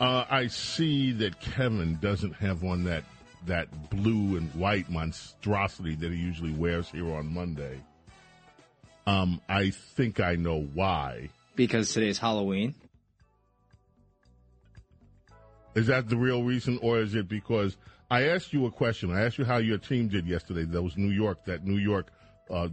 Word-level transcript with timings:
Uh, 0.00 0.24
I 0.28 0.48
see 0.48 1.12
that 1.12 1.40
Kevin 1.40 1.96
doesn't 2.00 2.34
have 2.34 2.64
on 2.64 2.82
that, 2.84 3.04
that 3.46 3.88
blue 3.88 4.36
and 4.36 4.52
white 4.54 4.90
monstrosity 4.90 5.94
that 5.94 6.10
he 6.10 6.18
usually 6.18 6.52
wears 6.52 6.90
here 6.90 7.14
on 7.14 7.32
Monday. 7.32 7.80
Um, 9.06 9.40
I 9.48 9.70
think 9.70 10.18
I 10.18 10.34
know 10.34 10.62
why. 10.74 11.28
Because 11.54 11.92
today's 11.92 12.18
Halloween. 12.18 12.74
Is 15.78 15.86
that 15.86 16.08
the 16.08 16.16
real 16.16 16.42
reason, 16.42 16.76
or 16.82 16.98
is 16.98 17.14
it 17.14 17.28
because 17.28 17.76
I 18.10 18.24
asked 18.30 18.52
you 18.52 18.66
a 18.66 18.70
question? 18.70 19.12
I 19.12 19.24
asked 19.24 19.38
you 19.38 19.44
how 19.44 19.58
your 19.58 19.78
team 19.78 20.08
did 20.08 20.26
yesterday. 20.26 20.64
That 20.64 20.82
was 20.82 20.96
New 20.96 21.10
York. 21.10 21.44
That 21.44 21.64
New 21.64 21.78
York, 21.78 22.10
uh, 22.50 22.68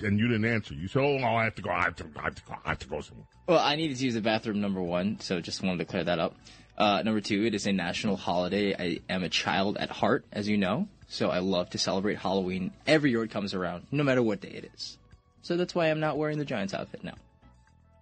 and 0.00 0.18
you 0.18 0.26
didn't 0.26 0.46
answer. 0.46 0.72
You 0.72 0.88
said, 0.88 1.02
"Oh, 1.02 1.18
I 1.18 1.44
have 1.44 1.54
to 1.56 1.62
go. 1.62 1.68
I 1.68 1.82
have 1.82 1.96
to. 1.96 2.06
I 2.16 2.22
have 2.22 2.34
to 2.34 2.42
go. 2.48 2.54
I 2.64 2.68
have 2.70 2.78
to 2.78 2.88
go 2.88 3.00
somewhere." 3.02 3.26
Well, 3.46 3.58
I 3.58 3.76
needed 3.76 3.98
to 3.98 4.04
use 4.06 4.14
the 4.14 4.22
bathroom. 4.22 4.62
Number 4.62 4.80
one, 4.80 5.20
so 5.20 5.38
just 5.40 5.62
wanted 5.62 5.80
to 5.80 5.84
clear 5.84 6.04
that 6.04 6.18
up. 6.18 6.34
Uh, 6.78 7.02
number 7.02 7.20
two, 7.20 7.44
it 7.44 7.54
is 7.54 7.66
a 7.66 7.72
national 7.72 8.16
holiday. 8.16 8.74
I 8.74 9.00
am 9.12 9.22
a 9.22 9.28
child 9.28 9.76
at 9.76 9.90
heart, 9.90 10.24
as 10.32 10.48
you 10.48 10.56
know, 10.56 10.88
so 11.08 11.28
I 11.28 11.40
love 11.40 11.68
to 11.70 11.78
celebrate 11.78 12.16
Halloween 12.16 12.72
every 12.86 13.10
year 13.10 13.22
it 13.22 13.30
comes 13.30 13.52
around, 13.52 13.86
no 13.90 14.02
matter 14.02 14.22
what 14.22 14.40
day 14.40 14.48
it 14.48 14.70
is. 14.74 14.96
So 15.42 15.58
that's 15.58 15.74
why 15.74 15.90
I'm 15.90 16.00
not 16.00 16.16
wearing 16.16 16.38
the 16.38 16.46
Giants 16.46 16.72
outfit 16.72 17.04
now. 17.04 17.16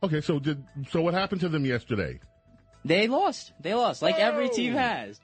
Okay, 0.05 0.21
so 0.21 0.39
did 0.39 0.63
so 0.91 1.03
what 1.03 1.15
happened 1.15 1.41
to 1.41 1.49
them 1.49 1.65
yesterday? 1.65 2.21
They 2.85 3.09
lost. 3.09 3.53
They 3.61 3.75
lost, 3.75 4.03
like 4.03 4.17
oh. 4.19 4.23
every 4.23 4.49
team 4.49 4.75
oh. 4.75 4.79
has. 4.79 5.21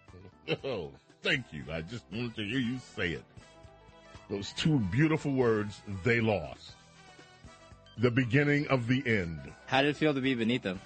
Oh, 0.64 0.90
thank 1.22 1.44
you. 1.52 1.62
I 1.70 1.82
just 1.82 2.02
wanted 2.10 2.34
to 2.34 2.44
hear 2.44 2.58
you 2.58 2.80
say 2.96 3.10
it. 3.12 3.22
Those 4.28 4.52
two 4.54 4.78
beautiful 4.78 5.32
words, 5.32 5.80
they 6.02 6.20
lost. 6.20 6.72
The 7.98 8.10
beginning 8.10 8.66
of 8.66 8.88
the 8.88 9.00
end. 9.06 9.38
How 9.66 9.82
did 9.82 9.90
it 9.90 9.96
feel 9.96 10.12
to 10.12 10.20
be 10.20 10.34
beneath 10.34 10.62
them 10.62 10.80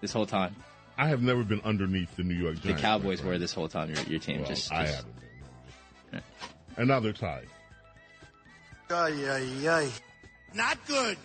this 0.00 0.14
whole 0.14 0.24
time? 0.24 0.56
I 0.96 1.08
have 1.08 1.20
never 1.20 1.42
been 1.42 1.60
underneath 1.62 2.16
the 2.16 2.22
New 2.22 2.34
York 2.34 2.60
Giants. 2.60 2.80
The 2.80 2.86
Cowboys 2.86 3.22
were 3.22 3.36
this 3.36 3.52
whole 3.52 3.68
time, 3.68 3.90
your, 3.90 4.02
your 4.04 4.20
team. 4.20 4.38
Well, 4.40 4.48
just, 4.48 4.70
just, 4.70 4.72
I 4.72 4.86
haven't 4.86 5.14
been. 6.10 6.22
Another 6.76 7.12
tie. 7.12 7.44
Ay, 8.88 9.12
ay, 9.28 9.68
ay. 9.68 9.88
Not 10.54 10.78
good. 10.86 11.18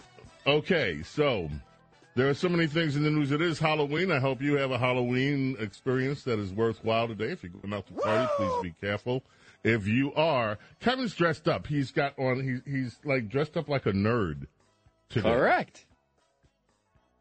Okay, 0.45 1.03
so 1.03 1.49
there 2.17 2.27
are 2.27 2.33
so 2.33 2.49
many 2.49 2.65
things 2.65 2.95
in 2.95 3.03
the 3.03 3.11
news. 3.11 3.31
It 3.31 3.43
is 3.43 3.59
Halloween. 3.59 4.11
I 4.11 4.17
hope 4.17 4.41
you 4.41 4.57
have 4.57 4.71
a 4.71 4.77
Halloween 4.79 5.55
experience 5.59 6.23
that 6.23 6.39
is 6.39 6.51
worthwhile 6.51 7.07
today. 7.07 7.31
If 7.31 7.43
you're 7.43 7.51
going 7.51 7.73
out 7.75 7.85
to 7.87 7.93
party, 7.93 8.27
please 8.37 8.63
be 8.63 8.73
careful. 8.81 9.21
If 9.63 9.87
you 9.87 10.13
are, 10.15 10.57
Kevin's 10.79 11.13
dressed 11.13 11.47
up. 11.47 11.67
He's 11.67 11.91
got 11.91 12.17
on. 12.17 12.41
He's 12.43 12.61
he's 12.65 12.97
like 13.05 13.29
dressed 13.29 13.55
up 13.55 13.69
like 13.69 13.85
a 13.85 13.91
nerd. 13.91 14.47
Today. 15.09 15.29
Correct. 15.29 15.85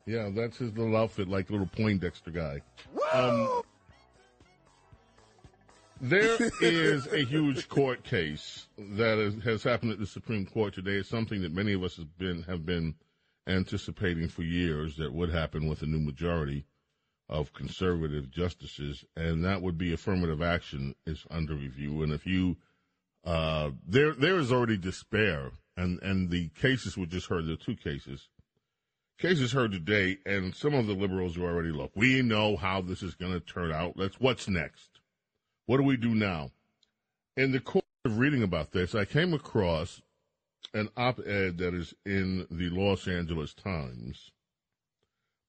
Yeah, 0.06 0.30
that's 0.34 0.56
his 0.56 0.72
little 0.76 0.96
outfit, 0.96 1.28
like 1.28 1.50
little 1.50 1.66
Poindexter 1.66 2.30
guy. 2.30 2.62
Um, 3.12 3.62
there 6.00 6.38
is 6.62 7.06
a 7.08 7.24
huge 7.24 7.68
court 7.68 8.02
case 8.02 8.66
that 8.78 9.18
is, 9.18 9.44
has 9.44 9.62
happened 9.62 9.92
at 9.92 9.98
the 9.98 10.06
Supreme 10.06 10.46
Court 10.46 10.74
today. 10.74 10.92
It's 10.92 11.08
something 11.08 11.42
that 11.42 11.52
many 11.52 11.74
of 11.74 11.82
us 11.82 11.96
have 11.96 12.18
been 12.18 12.42
have 12.44 12.64
been 12.64 12.94
anticipating 13.46 14.28
for 14.28 14.42
years 14.42 14.96
that 14.96 15.12
would 15.12 15.30
happen 15.30 15.68
with 15.68 15.82
a 15.82 15.86
new 15.86 16.00
majority 16.00 16.64
of 17.28 17.52
conservative 17.52 18.30
justices, 18.30 19.04
and 19.16 19.44
that 19.44 19.62
would 19.62 19.76
be 19.76 19.92
affirmative 19.92 20.40
action 20.40 20.94
is 21.06 21.24
under 21.30 21.54
review. 21.54 22.02
And 22.02 22.12
if 22.12 22.26
you 22.26 22.56
uh, 23.26 23.70
there 23.86 24.14
there 24.14 24.38
is 24.38 24.52
already 24.52 24.76
despair, 24.76 25.50
and 25.76 26.00
and 26.02 26.30
the 26.30 26.48
cases 26.50 26.96
we 26.96 27.06
just 27.06 27.26
heard. 27.26 27.48
Are 27.48 27.56
two 27.56 27.74
cases. 27.74 28.28
Cases 29.18 29.52
heard 29.52 29.72
today, 29.72 30.18
and 30.26 30.54
some 30.54 30.74
of 30.74 30.86
the 30.86 30.92
liberals 30.92 31.36
are 31.36 31.44
already 31.44 31.70
look. 31.70 31.90
We 31.94 32.22
know 32.22 32.56
how 32.56 32.82
this 32.82 33.02
is 33.02 33.14
going 33.14 33.32
to 33.32 33.40
turn 33.40 33.72
out. 33.72 33.94
Let's 33.96 34.20
what's 34.20 34.48
next. 34.48 35.00
What 35.66 35.78
do 35.78 35.82
we 35.82 35.96
do 35.96 36.14
now? 36.14 36.50
In 37.36 37.50
the 37.50 37.60
course 37.60 37.84
of 38.04 38.18
reading 38.18 38.44
about 38.44 38.70
this, 38.70 38.94
I 38.94 39.04
came 39.04 39.34
across 39.34 40.00
an 40.74 40.88
op 40.96 41.18
ed 41.20 41.58
that 41.58 41.74
is 41.74 41.94
in 42.04 42.46
the 42.50 42.68
Los 42.70 43.06
Angeles 43.08 43.54
Times 43.54 44.30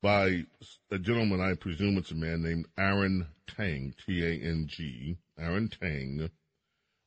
by 0.01 0.45
a 0.91 0.99
gentleman, 0.99 1.41
I 1.41 1.55
presume 1.55 1.97
it's 1.97 2.11
a 2.11 2.15
man 2.15 2.43
named 2.43 2.67
Aaron 2.77 3.27
Tang, 3.47 3.93
T 4.05 4.23
A 4.23 4.31
N 4.47 4.67
G, 4.67 5.17
Aaron 5.37 5.69
Tang. 5.69 6.29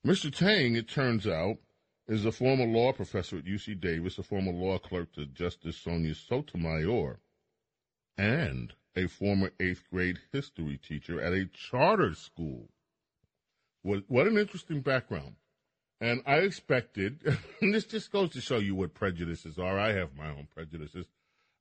Mr. 0.04 0.34
Tang, 0.34 0.74
it 0.76 0.88
turns 0.88 1.26
out, 1.26 1.58
is 2.08 2.24
a 2.24 2.32
former 2.32 2.66
law 2.66 2.92
professor 2.92 3.38
at 3.38 3.44
UC 3.44 3.80
Davis, 3.80 4.18
a 4.18 4.22
former 4.22 4.52
law 4.52 4.78
clerk 4.78 5.12
to 5.12 5.26
Justice 5.26 5.76
Sonia 5.76 6.14
Sotomayor, 6.14 7.20
and 8.18 8.74
a 8.96 9.06
former 9.06 9.52
eighth 9.60 9.84
grade 9.90 10.18
history 10.32 10.76
teacher 10.76 11.20
at 11.20 11.32
a 11.32 11.46
charter 11.46 12.14
school. 12.14 12.68
What, 13.82 14.02
what 14.08 14.26
an 14.26 14.36
interesting 14.36 14.80
background. 14.80 15.36
And 16.00 16.22
I 16.26 16.36
expected, 16.36 17.20
and 17.60 17.74
this 17.74 17.84
just 17.84 18.10
goes 18.10 18.30
to 18.30 18.40
show 18.40 18.58
you 18.58 18.74
what 18.74 18.94
prejudices 18.94 19.58
are. 19.58 19.78
I 19.78 19.92
have 19.92 20.16
my 20.16 20.28
own 20.28 20.48
prejudices. 20.54 21.06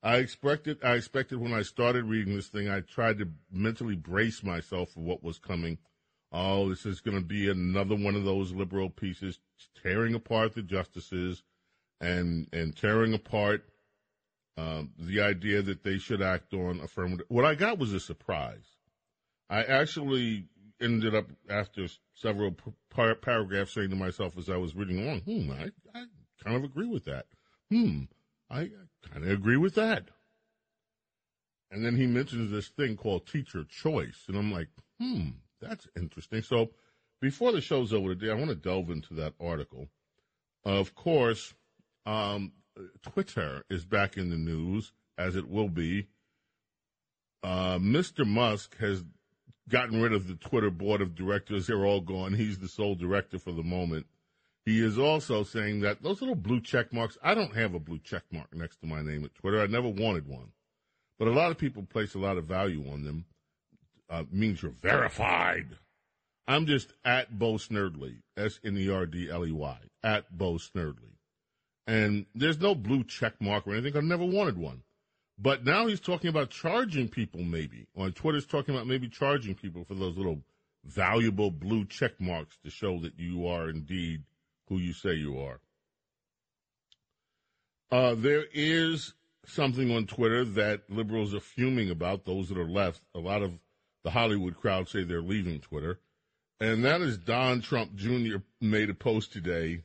I 0.02 0.18
expected, 0.18 0.78
I 0.84 0.94
expected 0.94 1.40
when 1.40 1.54
I 1.54 1.62
started 1.62 2.06
reading 2.06 2.36
this 2.36 2.48
thing, 2.48 2.70
I 2.70 2.80
tried 2.80 3.18
to 3.20 3.28
mentally 3.52 3.96
brace 3.96 4.44
myself 4.44 4.92
for 4.92 5.02
what 5.02 5.24
was 5.24 5.40
coming. 5.40 5.78
Oh, 6.32 6.70
this 6.70 6.86
is 6.86 7.02
going 7.02 7.18
to 7.18 7.26
be 7.26 7.50
another 7.50 7.96
one 7.96 8.16
of 8.16 8.24
those 8.24 8.54
liberal 8.54 8.90
pieces 8.90 9.40
tearing 9.84 10.14
apart 10.14 10.54
the 10.54 10.62
justices 10.62 11.44
and, 12.00 12.48
and 12.54 12.78
tearing 12.78 13.14
apart 13.14 13.66
um, 14.58 14.92
the 14.98 15.22
idea 15.22 15.62
that 15.62 15.84
they 15.84 15.98
should 15.98 16.22
act 16.22 16.54
on 16.54 16.80
affirmative. 16.80 17.26
What 17.30 17.46
I 17.46 17.56
got 17.56 17.78
was 17.78 17.92
a 17.94 18.00
surprise. 18.00 18.78
I 19.50 19.64
actually 19.64 20.46
ended 20.82 21.16
up 21.16 21.26
after 21.50 21.88
several 22.14 22.56
par- 22.90 23.16
paragraphs 23.16 23.74
saying 23.74 23.90
to 23.90 23.96
myself 23.96 24.38
as 24.38 24.50
I 24.50 24.58
was 24.58 24.76
reading 24.76 25.00
along, 25.00 25.22
hmm, 25.22 25.52
I, 25.52 25.72
I 25.98 26.06
kind 26.44 26.56
of 26.56 26.64
agree 26.64 26.88
with 26.88 27.06
that. 27.06 27.26
Hmm, 27.70 28.04
I, 28.50 28.70
kind 29.12 29.24
of 29.26 29.32
agree 29.32 29.58
with 29.58 29.76
that. 29.76 30.10
And 31.72 31.86
then 31.86 31.96
he 31.96 32.08
mentions 32.08 32.52
this 32.52 32.70
thing 32.70 32.96
called 32.96 33.28
teacher 33.28 33.64
choice. 33.64 34.24
And 34.28 34.36
I'm 34.36 34.52
like, 34.52 34.70
hmm, 35.00 35.30
that's 35.62 35.88
interesting. 35.96 36.42
So 36.42 36.72
before 37.22 37.52
the 37.52 37.62
show's 37.62 37.94
over 37.94 38.16
today, 38.16 38.32
I 38.32 38.36
want 38.36 38.50
to 38.50 38.56
delve 38.56 38.90
into 38.90 39.14
that 39.16 39.34
article. 39.40 39.90
Of 40.66 40.96
course, 40.96 41.54
um, 42.06 42.54
Twitter 43.02 43.64
is 43.70 43.86
back 43.86 44.18
in 44.18 44.30
the 44.30 44.38
news, 44.38 44.94
as 45.18 45.36
it 45.36 45.50
will 45.50 45.70
be. 45.70 46.08
Uh, 47.44 47.78
Mr. 47.78 48.26
Musk 48.26 48.78
has 48.80 49.04
gotten 49.70 50.02
rid 50.02 50.14
of 50.14 50.28
the 50.28 50.36
Twitter 50.36 50.70
board 50.70 51.02
of 51.02 51.16
directors. 51.16 51.68
They're 51.68 51.86
all 51.86 52.02
gone. 52.02 52.34
He's 52.34 52.58
the 52.58 52.68
sole 52.68 52.96
director 52.96 53.40
for 53.40 53.52
the 53.52 53.64
moment. 53.64 54.08
He 54.66 54.84
is 54.84 55.00
also 55.00 55.44
saying 55.44 55.80
that 55.82 56.04
those 56.04 56.22
little 56.22 56.36
blue 56.36 56.62
check 56.62 56.92
marks, 56.94 57.18
I 57.24 57.34
don't 57.34 57.56
have 57.56 57.74
a 57.74 57.80
blue 57.80 58.00
check 58.04 58.24
mark 58.32 58.54
next 58.54 58.82
to 58.82 58.88
my 58.88 59.02
name 59.02 59.24
at 59.24 59.34
Twitter. 59.36 59.62
I 59.62 59.68
never 59.68 59.88
wanted 59.88 60.28
one. 60.28 60.52
But 61.18 61.28
a 61.28 61.32
lot 61.32 61.52
of 61.52 61.58
people 61.58 61.84
place 61.84 62.14
a 62.14 62.20
lot 62.20 62.38
of 62.38 62.46
value 62.46 62.90
on 62.92 63.04
them. 63.04 63.26
Uh, 64.10 64.24
means 64.32 64.62
you're 64.62 64.72
verified. 64.72 65.78
I'm 66.48 66.66
just 66.66 66.94
at 67.06 67.38
Bo 67.38 67.54
Snerdley, 67.54 68.22
S 68.36 68.60
N 68.64 68.76
E 68.78 68.90
R 68.90 69.06
D 69.06 69.30
L 69.30 69.46
E 69.46 69.52
Y, 69.52 69.78
at 70.04 70.36
Bo 70.36 70.54
Snerdley. 70.54 71.14
And 71.86 72.26
there's 72.34 72.60
no 72.60 72.74
blue 72.74 73.04
check 73.04 73.40
mark 73.40 73.68
or 73.68 73.74
anything. 73.74 73.96
I've 73.96 74.04
never 74.04 74.26
wanted 74.26 74.58
one. 74.58 74.82
But 75.42 75.64
now 75.64 75.88
he's 75.88 76.02
talking 76.02 76.30
about 76.30 76.50
charging 76.50 77.08
people, 77.08 77.42
maybe. 77.42 77.88
On 77.96 78.12
Twitter's 78.12 78.46
talking 78.46 78.76
about 78.76 78.88
maybe 78.88 79.08
charging 79.08 79.56
people 79.56 79.86
for 79.86 79.96
those 79.96 80.18
little 80.18 80.42
valuable 80.84 81.50
blue 81.50 81.86
check 81.86 82.20
marks 82.20 82.58
to 82.64 82.70
show 82.70 83.00
that 83.00 83.18
you 83.18 83.48
are 83.48 83.70
indeed 83.70 84.24
who 84.68 84.78
you 84.78 84.92
say 84.92 85.14
you 85.14 85.40
are. 85.40 85.60
Uh, 87.92 88.16
there 88.16 88.46
is 88.54 89.14
something 89.46 89.96
on 89.96 90.06
Twitter 90.06 90.44
that 90.44 90.82
liberals 90.90 91.34
are 91.34 91.40
fuming 91.40 91.90
about, 91.90 92.26
those 92.26 92.50
that 92.50 92.58
are 92.58 92.70
left. 92.70 93.02
A 93.16 93.20
lot 93.20 93.42
of 93.42 93.54
the 94.04 94.12
Hollywood 94.12 94.58
crowd 94.58 94.90
say 94.90 95.04
they're 95.04 95.22
leaving 95.22 95.60
Twitter. 95.60 96.00
And 96.60 96.84
that 96.84 97.02
is 97.02 97.18
Don 97.18 97.62
Trump 97.62 97.96
Jr. 97.96 98.38
made 98.60 98.90
a 98.90 98.94
post 98.94 99.32
today. 99.32 99.84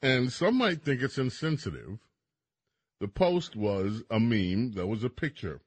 And 0.00 0.32
some 0.32 0.56
might 0.56 0.82
think 0.82 1.02
it's 1.02 1.18
insensitive. 1.18 1.98
The 3.00 3.08
post 3.08 3.56
was 3.56 4.02
a 4.10 4.18
meme 4.18 4.72
that 4.72 4.86
was 4.86 5.04
a 5.04 5.10
picture. 5.10 5.60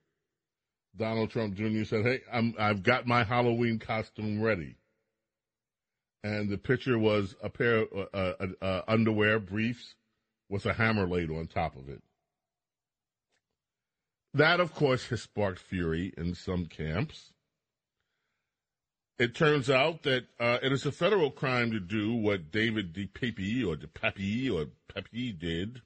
Donald 0.95 1.29
Trump 1.29 1.55
Jr. 1.55 1.83
said, 1.83 2.05
Hey, 2.05 2.21
I'm, 2.31 2.55
I've 2.57 2.83
got 2.83 3.05
my 3.05 3.23
Halloween 3.23 3.79
costume 3.79 4.41
ready. 4.41 4.75
And 6.23 6.49
the 6.49 6.57
picture 6.57 6.97
was 6.97 7.35
a 7.41 7.49
pair 7.49 7.83
of 7.83 7.87
uh, 8.13 8.17
uh, 8.17 8.47
uh, 8.61 8.81
underwear 8.87 9.39
briefs 9.39 9.95
with 10.49 10.65
a 10.65 10.73
hammer 10.73 11.07
laid 11.07 11.29
on 11.29 11.47
top 11.47 11.75
of 11.75 11.87
it. 11.87 12.01
That, 14.33 14.59
of 14.59 14.73
course, 14.73 15.07
has 15.07 15.21
sparked 15.21 15.59
fury 15.59 16.13
in 16.17 16.35
some 16.35 16.65
camps. 16.65 17.31
It 19.17 19.35
turns 19.35 19.69
out 19.69 20.03
that 20.03 20.25
uh, 20.39 20.59
it 20.61 20.71
is 20.71 20.85
a 20.85 20.91
federal 20.91 21.31
crime 21.31 21.71
to 21.71 21.79
do 21.79 22.13
what 22.13 22.51
David 22.51 22.93
DePape 22.93 23.65
or 23.65 23.75
DePape 23.75 24.53
or 24.53 24.67
Pepe 24.87 25.33
did. 25.33 25.81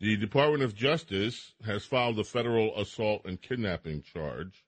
The 0.00 0.16
Department 0.16 0.62
of 0.62 0.74
Justice 0.74 1.54
has 1.64 1.84
filed 1.84 2.18
a 2.18 2.24
federal 2.24 2.76
assault 2.78 3.22
and 3.24 3.40
kidnapping 3.40 4.02
charge 4.02 4.64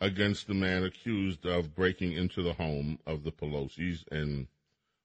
against 0.00 0.46
the 0.46 0.54
man 0.54 0.84
accused 0.84 1.44
of 1.44 1.74
breaking 1.74 2.12
into 2.12 2.42
the 2.42 2.52
home 2.54 2.98
of 3.04 3.24
the 3.24 3.32
Pelosi's 3.32 4.04
and 4.12 4.46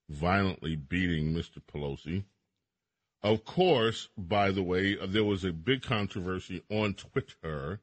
violently 0.08 0.76
beating 0.76 1.34
Mr. 1.34 1.62
Pelosi. 1.66 2.26
Of 3.24 3.44
course, 3.44 4.10
by 4.18 4.52
the 4.52 4.62
way, 4.62 4.98
uh, 5.00 5.08
there 5.08 5.24
was 5.24 5.44
a 5.44 5.52
big 5.52 5.82
controversy 5.82 6.62
on 6.70 6.94
Twitter 6.94 7.80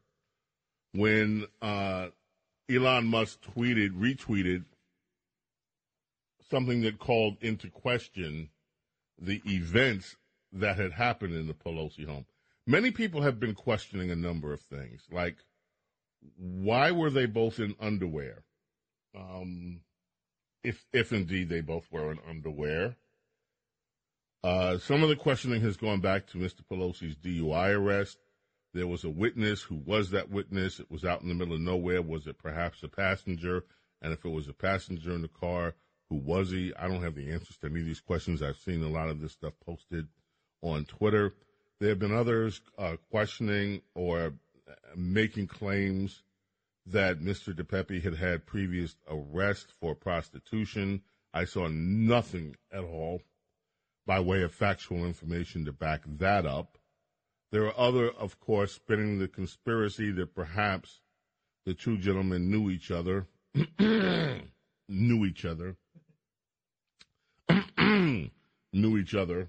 when 0.93 1.46
uh, 1.61 2.08
Elon 2.69 3.06
Musk 3.06 3.40
tweeted, 3.43 3.90
retweeted 3.99 4.64
something 6.50 6.82
that 6.82 6.99
called 6.99 7.38
into 7.40 7.70
question 7.70 8.50
the 9.19 9.43
events 9.46 10.16
that 10.52 10.79
had 10.79 10.93
happened 10.93 11.35
in 11.35 11.47
the 11.47 11.55
Pelosi 11.55 12.06
home. 12.06 12.26
Many 12.67 12.91
people 12.91 13.23
have 13.23 13.41
been 13.41 13.55
questioning 13.55 14.11
a 14.11 14.17
number 14.17 14.52
of 14.52 14.61
things, 14.61 15.06
like 15.11 15.37
why 16.37 16.91
were 16.91 17.11
they 17.11 17.26
both 17.26 17.58
in 17.58 17.75
underwear? 17.81 18.44
Um, 19.17 19.81
if 20.62 20.85
if 20.93 21.12
indeed 21.12 21.49
they 21.49 21.61
both 21.61 21.91
were 21.91 22.12
in 22.12 22.19
underwear. 22.29 22.97
Uh, 24.43 24.79
some 24.79 25.02
of 25.02 25.08
the 25.08 25.17
questioning 25.17 25.61
has 25.61 25.76
gone 25.76 26.00
back 26.00 26.26
to 26.26 26.38
Mr. 26.38 26.62
Pelosi's 26.70 27.17
DUI 27.17 27.75
arrest. 27.75 28.19
There 28.73 28.87
was 28.87 29.05
a 29.05 29.11
witness. 29.11 29.62
Who 29.62 29.76
was 29.76 30.11
that 30.11 30.31
witness? 30.31 30.81
It 30.81 30.91
was 30.91 31.05
out 31.05 31.23
in 31.23 31.29
the 31.29 31.35
middle 31.35 31.55
of 31.55 31.61
nowhere. 31.61 32.00
Was 32.00 32.26
it 32.26 32.38
perhaps 32.38 32.82
a 32.82 32.88
passenger? 32.88 33.64
And 34.00 34.12
if 34.12 34.25
it 34.25 34.31
was 34.31 34.49
a 34.49 34.55
passenger 34.55 35.12
in 35.12 35.23
the 35.23 35.29
car, 35.29 35.75
who 36.08 36.17
was 36.17 36.50
he? 36.50 36.73
I 36.79 36.88
don't 36.88 37.02
have 37.02 37.14
the 37.14 37.31
answers 37.31 37.58
to 37.58 37.67
any 37.67 37.81
of 37.81 37.87
these 37.87 38.00
questions. 38.00 38.43
I've 38.43 38.56
seen 38.56 38.82
a 38.82 38.88
lot 38.88 39.11
of 39.11 39.20
this 39.20 39.32
stuff 39.32 39.52
posted 39.64 40.08
on 40.62 40.84
Twitter. 40.84 41.34
There 41.78 41.90
have 41.90 41.98
been 41.98 42.14
others 42.14 42.60
uh, 42.78 42.96
questioning 43.10 43.82
or 43.94 44.34
making 44.94 45.46
claims 45.46 46.22
that 46.86 47.20
Mr. 47.20 47.54
DePepe 47.54 48.02
had 48.02 48.16
had 48.16 48.46
previous 48.46 48.96
arrest 49.08 49.72
for 49.80 49.94
prostitution. 49.94 51.02
I 51.32 51.44
saw 51.44 51.68
nothing 51.68 52.56
at 52.72 52.84
all 52.84 53.22
by 54.06 54.20
way 54.20 54.42
of 54.42 54.52
factual 54.52 55.04
information 55.04 55.64
to 55.64 55.72
back 55.72 56.02
that 56.18 56.46
up. 56.46 56.78
There 57.52 57.66
are 57.66 57.78
other, 57.78 58.10
of 58.10 58.38
course, 58.40 58.72
spinning 58.72 59.18
the 59.18 59.28
conspiracy 59.28 60.10
that 60.12 60.34
perhaps 60.34 61.00
the 61.66 61.74
two 61.74 61.98
gentlemen 61.98 62.50
knew 62.50 62.70
each 62.70 62.90
other, 62.90 63.26
knew 63.78 65.24
each 65.24 65.44
other, 65.44 65.76
knew 67.78 68.98
each 68.98 69.14
other. 69.14 69.48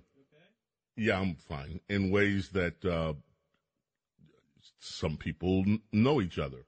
Yeah, 0.96 1.20
I'm 1.20 1.36
fine. 1.36 1.80
In 1.90 2.12
ways 2.12 2.50
that 2.50 2.84
uh, 2.86 3.14
some 4.80 5.18
people 5.18 5.66
know 5.92 6.22
each 6.22 6.38
other. 6.40 6.66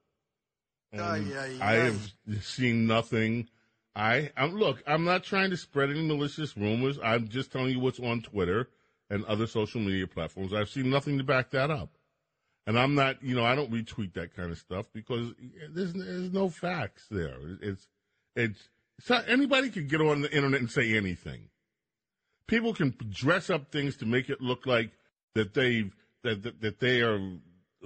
I 1.61 1.73
have 1.73 2.13
seen 2.41 2.87
nothing. 2.87 3.49
I 3.95 4.31
I'm, 4.37 4.55
look. 4.55 4.83
I'm 4.87 5.03
not 5.03 5.23
trying 5.23 5.49
to 5.49 5.57
spread 5.57 5.89
any 5.89 6.05
malicious 6.05 6.55
rumors. 6.55 6.99
I'm 7.03 7.27
just 7.27 7.51
telling 7.51 7.71
you 7.71 7.79
what's 7.79 7.99
on 7.99 8.21
Twitter 8.21 8.69
and 9.09 9.25
other 9.25 9.47
social 9.47 9.81
media 9.81 10.07
platforms. 10.07 10.53
I've 10.53 10.69
seen 10.69 10.89
nothing 10.89 11.17
to 11.17 11.23
back 11.23 11.51
that 11.51 11.69
up. 11.69 11.89
And 12.65 12.79
I'm 12.79 12.95
not, 12.95 13.21
you 13.21 13.35
know, 13.35 13.43
I 13.43 13.55
don't 13.55 13.71
retweet 13.71 14.13
that 14.13 14.35
kind 14.35 14.51
of 14.51 14.57
stuff 14.57 14.85
because 14.93 15.33
there's 15.69 15.93
there's 15.93 16.31
no 16.31 16.49
facts 16.49 17.07
there. 17.11 17.35
It's 17.61 17.87
it's, 18.35 18.69
it's 18.97 19.11
anybody 19.27 19.69
can 19.69 19.87
get 19.87 19.99
on 20.01 20.21
the 20.21 20.33
internet 20.33 20.61
and 20.61 20.71
say 20.71 20.95
anything. 20.95 21.49
People 22.47 22.73
can 22.73 22.95
dress 23.09 23.49
up 23.49 23.71
things 23.71 23.97
to 23.97 24.05
make 24.05 24.29
it 24.29 24.41
look 24.41 24.65
like 24.65 24.91
that 25.35 25.53
they 25.53 25.89
that 26.23 26.43
that, 26.43 26.61
that 26.61 26.79
they 26.79 27.01
are 27.01 27.19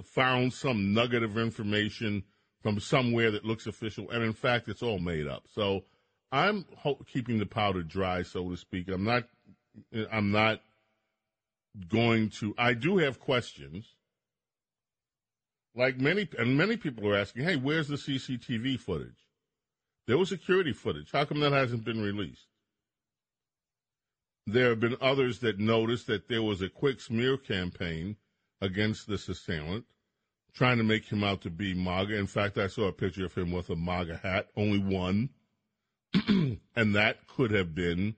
found 0.04 0.52
some 0.52 0.92
nugget 0.94 1.22
of 1.22 1.38
information 1.38 2.24
from 2.62 2.80
somewhere 2.80 3.30
that 3.30 3.44
looks 3.44 3.66
official, 3.66 4.10
and 4.10 4.22
in 4.22 4.32
fact, 4.32 4.68
it's 4.68 4.82
all 4.82 4.98
made 4.98 5.26
up. 5.26 5.44
So 5.52 5.84
I'm 6.32 6.64
ho- 6.76 6.98
keeping 7.06 7.38
the 7.38 7.46
powder 7.46 7.82
dry, 7.82 8.22
so 8.22 8.48
to 8.48 8.56
speak. 8.56 8.88
I'm 8.88 9.04
not. 9.04 9.24
I'm 10.10 10.32
not 10.32 10.60
going 11.88 12.30
to. 12.40 12.54
I 12.58 12.74
do 12.74 12.98
have 12.98 13.20
questions. 13.20 13.94
Like 15.74 16.00
many, 16.00 16.28
and 16.36 16.58
many 16.58 16.76
people 16.76 17.08
are 17.08 17.16
asking, 17.16 17.44
"Hey, 17.44 17.56
where's 17.56 17.88
the 17.88 17.96
CCTV 17.96 18.80
footage? 18.80 19.26
There 20.06 20.18
was 20.18 20.30
security 20.30 20.72
footage. 20.72 21.12
How 21.12 21.24
come 21.24 21.40
that 21.40 21.52
hasn't 21.52 21.84
been 21.84 22.02
released?" 22.02 22.46
There 24.50 24.70
have 24.70 24.80
been 24.80 24.96
others 24.98 25.40
that 25.40 25.58
noticed 25.58 26.06
that 26.06 26.28
there 26.28 26.42
was 26.42 26.62
a 26.62 26.70
quick 26.70 27.02
smear 27.02 27.36
campaign 27.36 28.16
against 28.62 29.06
this 29.06 29.28
assailant 29.28 29.84
trying 30.54 30.78
to 30.78 30.84
make 30.84 31.04
him 31.04 31.22
out 31.22 31.42
to 31.42 31.50
be 31.50 31.74
MAGA. 31.74 32.16
In 32.16 32.26
fact, 32.26 32.56
I 32.56 32.66
saw 32.66 32.88
a 32.88 32.92
picture 32.92 33.26
of 33.26 33.34
him 33.34 33.52
with 33.52 33.68
a 33.68 33.76
MAGA 33.76 34.16
hat, 34.16 34.48
only 34.56 34.78
one. 34.78 35.28
and 36.28 36.94
that 36.94 37.26
could 37.26 37.50
have 37.50 37.74
been 37.74 38.16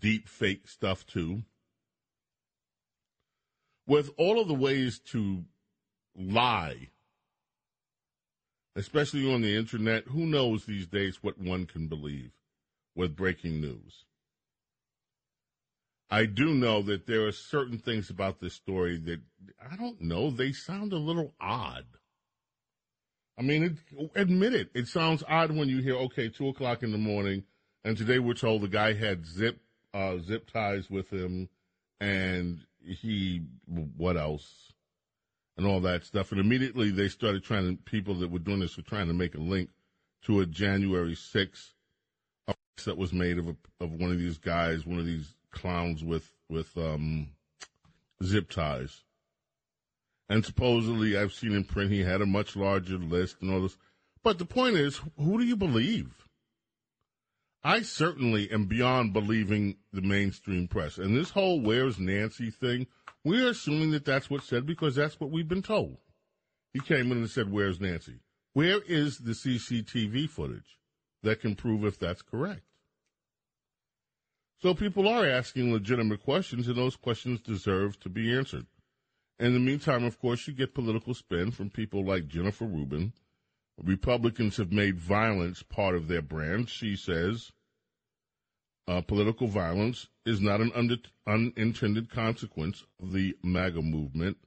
deep 0.00 0.30
fake 0.30 0.66
stuff 0.66 1.06
too. 1.06 1.42
With 3.86 4.12
all 4.16 4.40
of 4.40 4.48
the 4.48 4.54
ways 4.54 4.98
to 5.10 5.44
lie, 6.16 6.88
especially 8.74 9.30
on 9.30 9.42
the 9.42 9.54
internet, 9.54 10.04
who 10.04 10.24
knows 10.24 10.64
these 10.64 10.86
days 10.86 11.22
what 11.22 11.38
one 11.38 11.66
can 11.66 11.86
believe 11.86 12.30
with 12.94 13.14
breaking 13.14 13.60
news? 13.60 14.06
I 16.10 16.26
do 16.26 16.54
know 16.54 16.82
that 16.82 17.06
there 17.06 17.26
are 17.26 17.32
certain 17.32 17.78
things 17.78 18.10
about 18.10 18.40
this 18.40 18.54
story 18.54 18.98
that 18.98 19.20
I 19.70 19.76
don't 19.76 20.00
know. 20.00 20.30
They 20.30 20.52
sound 20.52 20.92
a 20.92 20.98
little 20.98 21.34
odd. 21.40 21.86
I 23.38 23.42
mean, 23.42 23.64
it, 23.64 24.10
admit 24.14 24.54
it. 24.54 24.70
It 24.74 24.86
sounds 24.86 25.24
odd 25.28 25.50
when 25.50 25.68
you 25.68 25.80
hear, 25.82 25.96
okay, 25.96 26.28
two 26.28 26.48
o'clock 26.48 26.82
in 26.82 26.92
the 26.92 26.98
morning, 26.98 27.44
and 27.84 27.96
today 27.96 28.18
we're 28.18 28.34
told 28.34 28.62
the 28.62 28.68
guy 28.68 28.92
had 28.94 29.26
zip 29.26 29.60
uh, 29.92 30.18
zip 30.18 30.50
ties 30.50 30.88
with 30.90 31.10
him, 31.10 31.48
and 32.00 32.60
he 32.84 33.42
what 33.96 34.16
else, 34.16 34.72
and 35.56 35.66
all 35.66 35.80
that 35.80 36.04
stuff. 36.04 36.30
And 36.30 36.40
immediately 36.40 36.90
they 36.90 37.08
started 37.08 37.42
trying 37.42 37.76
to 37.76 37.82
people 37.82 38.14
that 38.16 38.30
were 38.30 38.38
doing 38.38 38.60
this 38.60 38.76
were 38.76 38.82
trying 38.82 39.08
to 39.08 39.14
make 39.14 39.34
a 39.34 39.40
link 39.40 39.70
to 40.24 40.40
a 40.40 40.46
January 40.46 41.14
sixth 41.14 41.72
that 42.84 42.98
was 42.98 43.12
made 43.12 43.38
of 43.38 43.48
a, 43.48 43.56
of 43.80 43.92
one 43.92 44.10
of 44.10 44.18
these 44.18 44.38
guys, 44.38 44.86
one 44.86 44.98
of 44.98 45.06
these 45.06 45.34
clowns 45.54 46.04
with 46.04 46.30
with 46.48 46.76
um, 46.76 47.28
zip 48.22 48.50
ties. 48.50 49.02
And 50.28 50.44
supposedly, 50.44 51.16
I've 51.16 51.32
seen 51.32 51.52
in 51.52 51.64
print 51.64 51.90
he 51.90 52.00
had 52.00 52.20
a 52.20 52.26
much 52.26 52.56
larger 52.56 52.98
list 52.98 53.36
and 53.40 53.52
all 53.52 53.62
this. 53.62 53.76
But 54.22 54.38
the 54.38 54.46
point 54.46 54.76
is, 54.76 55.00
who 55.18 55.38
do 55.38 55.44
you 55.44 55.56
believe? 55.56 56.26
I 57.62 57.82
certainly 57.82 58.50
am 58.50 58.66
beyond 58.66 59.12
believing 59.12 59.76
the 59.92 60.02
mainstream 60.02 60.68
press. 60.68 60.98
And 60.98 61.16
this 61.16 61.30
whole 61.30 61.60
"Where's 61.60 61.98
Nancy" 61.98 62.50
thing, 62.50 62.86
we're 63.24 63.48
assuming 63.48 63.90
that 63.92 64.04
that's 64.04 64.28
what's 64.28 64.46
said 64.46 64.66
because 64.66 64.94
that's 64.94 65.18
what 65.18 65.30
we've 65.30 65.48
been 65.48 65.62
told. 65.62 65.98
He 66.72 66.80
came 66.80 67.10
in 67.12 67.18
and 67.18 67.30
said, 67.30 67.50
"Where's 67.50 67.80
Nancy?" 67.80 68.20
Where 68.52 68.80
is 68.82 69.18
the 69.18 69.32
CCTV 69.32 70.28
footage 70.28 70.78
that 71.22 71.40
can 71.40 71.56
prove 71.56 71.84
if 71.84 71.98
that's 71.98 72.22
correct? 72.22 72.62
So 74.64 74.72
people 74.72 75.06
are 75.06 75.26
asking 75.26 75.74
legitimate 75.74 76.22
questions, 76.22 76.68
and 76.68 76.76
those 76.76 76.96
questions 76.96 77.42
deserve 77.42 78.00
to 78.00 78.08
be 78.08 78.34
answered. 78.34 78.64
In 79.38 79.52
the 79.52 79.60
meantime, 79.60 80.04
of 80.04 80.18
course, 80.18 80.48
you 80.48 80.54
get 80.54 80.72
political 80.72 81.12
spin 81.12 81.50
from 81.50 81.68
people 81.68 82.02
like 82.02 82.28
Jennifer 82.28 82.64
Rubin. 82.64 83.12
Republicans 83.76 84.56
have 84.56 84.72
made 84.72 84.98
violence 84.98 85.62
part 85.62 85.94
of 85.94 86.08
their 86.08 86.22
brand. 86.22 86.70
She 86.70 86.96
says 86.96 87.52
uh, 88.88 89.02
political 89.02 89.48
violence 89.48 90.08
is 90.24 90.40
not 90.40 90.62
an 90.62 90.72
under, 90.74 90.96
unintended 91.26 92.08
consequence 92.08 92.84
of 93.02 93.12
the 93.12 93.36
MAGA 93.42 93.82
movement. 93.82 94.38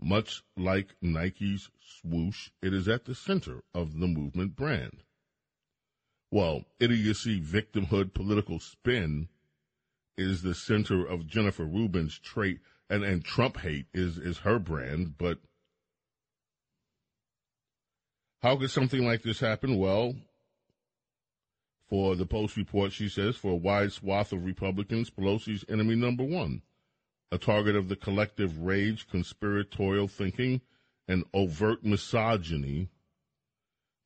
Much 0.00 0.42
like 0.56 0.96
Nike's 1.00 1.70
swoosh, 1.80 2.50
it 2.60 2.74
is 2.74 2.88
at 2.88 3.04
the 3.04 3.14
center 3.14 3.62
of 3.72 4.00
the 4.00 4.08
movement 4.08 4.56
brand. 4.56 5.04
Well, 6.32 6.64
idiocy, 6.80 7.40
victimhood, 7.40 8.14
political 8.14 8.58
spin 8.58 9.28
is 10.16 10.42
the 10.42 10.54
center 10.54 11.04
of 11.04 11.26
Jennifer 11.26 11.64
Rubin's 11.64 12.18
trait 12.18 12.60
and 12.88 13.04
and 13.04 13.24
Trump 13.24 13.58
hate 13.58 13.86
is 13.92 14.18
is 14.18 14.38
her 14.38 14.58
brand. 14.58 15.16
But 15.18 15.38
how 18.42 18.56
could 18.56 18.70
something 18.70 19.04
like 19.04 19.22
this 19.22 19.40
happen? 19.40 19.78
Well, 19.78 20.14
for 21.88 22.16
the 22.16 22.26
Post 22.26 22.56
report, 22.56 22.92
she 22.92 23.08
says, 23.08 23.36
for 23.36 23.52
a 23.52 23.56
wide 23.56 23.92
swath 23.92 24.32
of 24.32 24.44
Republicans, 24.44 25.10
Pelosi's 25.10 25.64
enemy 25.68 25.94
number 25.94 26.24
one, 26.24 26.62
a 27.30 27.38
target 27.38 27.76
of 27.76 27.88
the 27.88 27.96
collective 27.96 28.58
rage, 28.58 29.06
conspiratorial 29.08 30.08
thinking, 30.08 30.60
and 31.06 31.24
overt 31.32 31.84
misogyny 31.84 32.88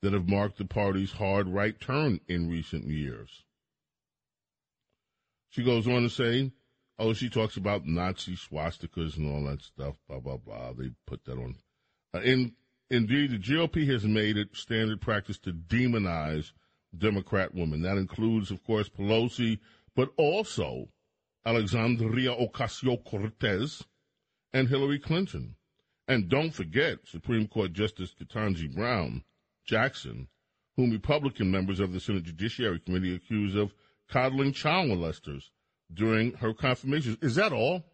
that 0.03 0.13
have 0.13 0.29
marked 0.29 0.59
the 0.59 0.65
party's 0.65 1.13
hard 1.13 1.49
right 1.49 1.81
turn 1.81 2.21
in 2.29 2.51
recent 2.51 2.85
years. 2.85 3.45
She 5.51 5.65
goes 5.65 5.87
on 5.89 6.03
to 6.03 6.11
say 6.11 6.53
Oh, 7.01 7.13
she 7.13 7.29
talks 7.29 7.57
about 7.57 7.87
Nazi 7.87 8.35
swastikas 8.35 9.17
and 9.17 9.33
all 9.33 9.45
that 9.49 9.63
stuff. 9.63 9.97
Blah 10.09 10.19
blah 10.19 10.37
blah. 10.37 10.73
They 10.73 10.91
put 11.07 11.25
that 11.27 11.39
on. 11.39 11.55
Uh, 12.13 12.21
in 12.21 12.55
indeed, 12.91 13.31
the 13.31 13.39
GOP 13.39 13.87
has 13.89 14.05
made 14.05 14.37
it 14.37 14.57
standard 14.57 15.01
practice 15.01 15.39
to 15.41 15.53
demonize 15.53 16.51
Democrat 16.97 17.55
women. 17.55 17.83
That 17.83 17.99
includes, 17.99 18.51
of 18.51 18.65
course, 18.65 18.89
Pelosi, 18.89 19.61
but 19.95 20.11
also 20.17 20.89
Alexandria 21.47 22.35
Ocasio 22.35 23.05
Cortez 23.05 23.85
and 24.53 24.69
Hillary 24.69 24.99
Clinton. 24.99 25.55
And 26.09 26.29
don't 26.29 26.53
forget 26.53 26.99
Supreme 27.05 27.47
Court 27.47 27.73
Justice 27.73 28.13
Ketanji 28.21 28.75
Brown 28.75 29.23
Jackson, 29.65 30.27
whom 30.77 30.91
Republican 30.91 31.51
members 31.51 31.79
of 31.79 31.93
the 31.93 32.01
Senate 32.01 32.25
Judiciary 32.25 32.81
Committee 32.81 33.15
accuse 33.15 33.55
of 33.55 33.73
coddling 34.11 34.53
child 34.53 34.89
molesters 34.89 35.51
during 35.93 36.33
her 36.35 36.53
confirmation. 36.53 37.19
Is 37.23 37.37
that 37.37 37.53
all? 37.53 37.85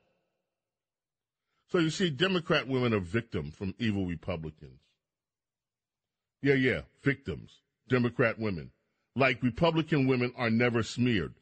So 1.71 1.79
you 1.79 1.91
see, 1.91 2.11
Democrat 2.11 2.69
women 2.69 2.95
are 2.95 3.01
victims 3.01 3.55
from 3.55 3.75
evil 3.79 4.07
Republicans. 4.07 4.81
Yeah, 6.43 6.55
yeah, 6.55 6.83
victims. 7.03 7.61
Democrat 7.89 8.39
women. 8.39 8.71
Like 9.17 9.43
Republican 9.43 10.07
women 10.07 10.33
are 10.37 10.51
never 10.51 10.83
smeared. 10.83 11.35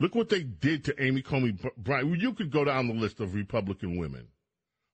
Look 0.00 0.14
what 0.14 0.28
they 0.28 0.42
did 0.42 0.84
to 0.84 1.02
Amy 1.02 1.22
Coney 1.22 1.56
Barrett. 1.76 2.20
You 2.20 2.32
could 2.32 2.50
go 2.50 2.64
down 2.64 2.88
the 2.88 2.94
list 2.94 3.20
of 3.20 3.34
Republican 3.34 3.96
women 3.96 4.28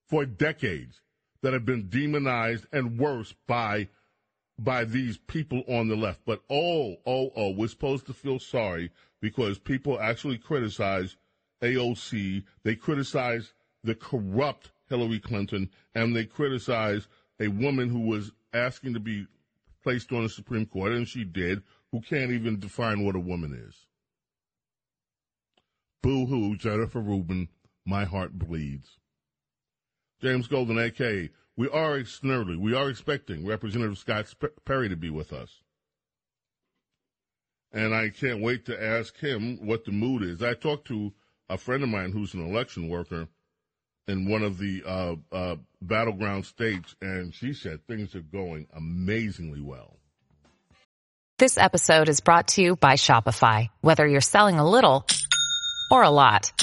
for 0.07 0.25
decades 0.25 1.01
that 1.41 1.53
have 1.53 1.65
been 1.65 1.89
demonized 1.89 2.65
and 2.71 2.97
worse 2.99 3.33
by 3.47 3.87
by 4.57 4.85
these 4.85 5.17
people 5.17 5.63
on 5.67 5.87
the 5.87 5.95
left. 5.95 6.21
But 6.25 6.41
oh, 6.49 6.95
oh, 7.05 7.31
oh, 7.35 7.51
we're 7.51 7.67
supposed 7.67 8.07
to 8.07 8.13
feel 8.13 8.39
sorry 8.39 8.91
because 9.25 9.57
people 9.57 9.99
actually 9.99 10.37
criticize 10.37 11.15
AOC, 11.63 12.43
they 12.63 12.75
criticize 12.75 13.53
the 13.83 13.95
corrupt 13.95 14.69
Hillary 14.87 15.19
Clinton, 15.19 15.71
and 15.95 16.15
they 16.15 16.25
criticize 16.25 17.07
a 17.39 17.47
woman 17.47 17.89
who 17.89 18.01
was 18.01 18.31
asking 18.53 18.93
to 18.93 18.99
be 18.99 19.25
placed 19.81 20.11
on 20.11 20.21
the 20.21 20.29
Supreme 20.29 20.67
Court, 20.67 20.91
and 20.91 21.07
she 21.07 21.23
did, 21.23 21.63
who 21.91 22.01
can't 22.01 22.29
even 22.29 22.59
define 22.59 23.03
what 23.03 23.15
a 23.15 23.19
woman 23.19 23.51
is. 23.67 23.87
Boo 26.03 26.27
hoo, 26.27 26.55
Jennifer 26.55 27.01
Rubin, 27.01 27.49
my 27.83 28.05
heart 28.05 28.37
bleeds. 28.37 28.99
James 30.21 30.45
Golden, 30.45 30.77
AK, 30.77 31.31
we 31.57 31.67
are 31.69 31.97
Snerdley, 32.01 32.59
we 32.59 32.75
are 32.75 32.91
expecting 32.91 33.43
Representative 33.43 33.97
Scott 33.97 34.31
Perry 34.65 34.87
to 34.87 34.95
be 34.95 35.09
with 35.09 35.33
us 35.33 35.63
and 37.75 37.93
I 37.93 38.09
can't 38.09 38.41
wait 38.41 38.65
to 38.65 38.83
ask 38.83 39.15
him 39.19 39.59
what 39.61 39.83
the 39.83 39.91
mood 39.91 40.23
is. 40.23 40.41
I 40.41 40.53
talked 40.53 40.87
to 40.87 41.11
a 41.49 41.57
friend 41.57 41.83
of 41.83 41.89
mine 41.89 42.11
who's 42.11 42.33
an 42.33 42.43
election 42.43 42.87
worker 42.87 43.27
in 44.07 44.29
one 44.29 44.43
of 44.43 44.57
the 44.57 44.81
uh, 44.85 45.15
uh, 45.31 45.55
battleground 45.81 46.45
states, 46.45 46.95
and 47.01 47.33
she 47.33 47.53
said 47.53 47.85
things 47.85 48.15
are 48.15 48.21
going 48.21 48.67
amazingly 48.73 49.61
well. 49.61 49.97
This 51.37 51.57
episode 51.57 52.07
is 52.07 52.21
brought 52.21 52.47
to 52.49 52.61
you 52.61 52.77
by 52.77 52.93
Shopify. 52.93 53.67
Whether 53.81 54.07
you're 54.07 54.21
selling 54.21 54.57
a 54.57 54.69
little 54.69 55.05
or 55.91 56.03
a 56.03 56.09
lot, 56.09 56.53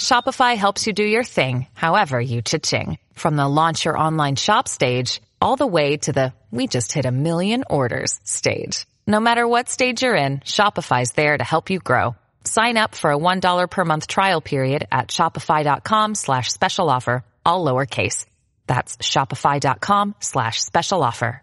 Shopify 0.00 0.56
helps 0.56 0.88
you 0.88 0.92
do 0.92 1.04
your 1.04 1.22
thing, 1.22 1.68
however 1.72 2.20
you 2.20 2.42
cha-ching. 2.42 2.98
From 3.14 3.36
the 3.36 3.46
launch 3.46 3.84
your 3.84 3.96
online 3.96 4.34
shop 4.34 4.66
stage, 4.66 5.22
all 5.40 5.54
the 5.54 5.68
way 5.68 5.98
to 5.98 6.12
the 6.12 6.32
we 6.50 6.66
just 6.66 6.92
hit 6.92 7.04
a 7.04 7.12
million 7.12 7.62
orders 7.70 8.18
stage. 8.24 8.86
No 9.10 9.18
matter 9.18 9.44
what 9.44 9.68
stage 9.68 10.02
you're 10.04 10.14
in, 10.14 10.38
Shopify's 10.38 11.10
there 11.14 11.36
to 11.36 11.42
help 11.42 11.68
you 11.68 11.80
grow. 11.80 12.14
Sign 12.44 12.76
up 12.76 12.94
for 12.94 13.10
a 13.10 13.18
$1 13.18 13.68
per 13.68 13.84
month 13.84 14.06
trial 14.06 14.40
period 14.40 14.86
at 14.92 15.08
shopify.com 15.08 16.14
slash 16.14 16.52
special 16.52 16.88
offer, 16.88 17.24
all 17.44 17.64
lowercase. 17.64 18.24
That's 18.68 18.98
shopify.com 18.98 20.14
slash 20.20 20.62
special 20.62 21.02
offer. 21.02 21.42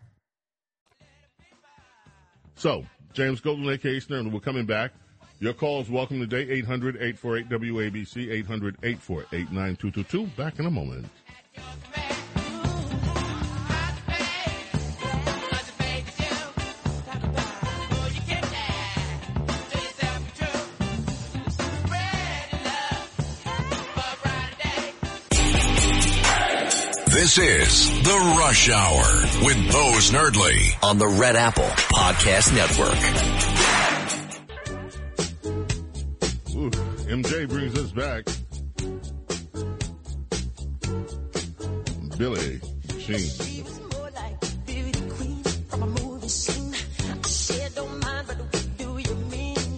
So, 2.55 2.85
James 3.11 3.41
Golden, 3.41 3.67
a.k.a. 3.67 3.99
Snurn, 3.99 4.31
we're 4.31 4.39
coming 4.39 4.65
back. 4.65 4.93
Your 5.41 5.51
call 5.51 5.81
is 5.81 5.89
welcome 5.89 6.21
today, 6.21 6.61
800-848-WABC, 6.61 8.45
800-848-9222. 8.79 10.37
Back 10.37 10.59
in 10.59 10.67
a 10.67 10.71
moment. 10.71 11.05
This 27.37 27.91
is 27.91 28.01
The 28.01 28.17
Rush 28.39 28.67
Hour 28.67 29.05
with 29.45 29.71
Bo 29.71 29.91
Snerdley 29.99 30.83
on 30.83 30.97
the 30.97 31.07
Red 31.07 31.35
Apple 31.35 31.65
Podcast 31.65 32.51
Network. 32.55 32.97
Ooh, 36.55 36.71
MJ 37.07 37.47
brings 37.47 37.77
us 37.77 37.91
back. 37.91 38.25
Billie 42.17 42.59
Jean. 42.97 43.29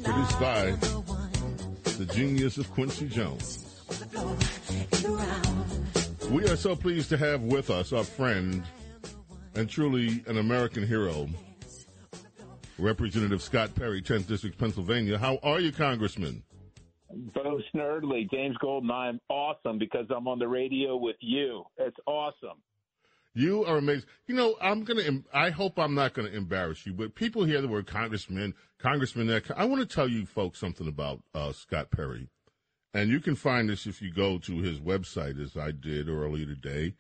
Produced 0.04 0.40
by 0.40 0.72
the 1.98 2.10
genius 2.14 2.58
of 2.58 2.72
Quincy 2.72 3.10
Jones. 3.10 3.66
We 6.30 6.48
are 6.48 6.56
so 6.56 6.76
pleased 6.76 7.10
to 7.10 7.18
have 7.18 7.42
with 7.42 7.72
us 7.72 7.92
our 7.92 8.04
friend 8.04 8.64
and 9.56 9.68
truly 9.68 10.24
an 10.28 10.38
American 10.38 10.86
hero, 10.86 11.28
Representative 12.78 13.42
Scott 13.42 13.74
Perry, 13.74 14.00
10th 14.02 14.28
District, 14.28 14.56
Pennsylvania. 14.58 15.18
How 15.18 15.40
are 15.42 15.60
you, 15.60 15.72
Congressman? 15.72 16.44
Bo 17.34 17.60
Snerdley, 17.74 18.30
James 18.30 18.56
Golden, 18.62 18.92
I'm 18.92 19.20
awesome 19.28 19.80
because 19.80 20.06
I'm 20.16 20.28
on 20.28 20.38
the 20.38 20.48
radio 20.48 20.96
with 20.96 21.16
you. 21.20 21.64
It's 21.78 21.98
awesome. 22.06 22.62
You 23.34 23.66
are 23.66 23.78
amazing. 23.78 24.06
You 24.28 24.36
know, 24.36 24.56
I'm 24.62 24.84
gonna. 24.84 25.24
I 25.34 25.50
hope 25.50 25.80
I'm 25.80 25.96
not 25.96 26.14
gonna 26.14 26.30
embarrass 26.30 26.86
you, 26.86 26.94
but 26.94 27.16
people 27.16 27.44
hear 27.44 27.62
the 27.62 27.68
word 27.68 27.88
congressman, 27.88 28.54
congressman. 28.80 29.42
I 29.56 29.66
want 29.66 29.82
to 29.82 29.88
tell 29.88 30.08
you 30.08 30.26
folks 30.26 30.60
something 30.60 30.88
about 30.88 31.22
uh, 31.34 31.54
Scott 31.54 31.90
Perry. 31.90 32.30
And 32.94 33.10
you 33.10 33.20
can 33.20 33.36
find 33.36 33.70
this 33.70 33.86
if 33.86 34.02
you 34.02 34.12
go 34.12 34.40
to 34.40 34.58
his 34.60 34.80
website, 34.80 35.40
as 35.42 35.56
I 35.56 35.72
did 35.72 36.10
earlier 36.10 36.46
today. 36.46 36.96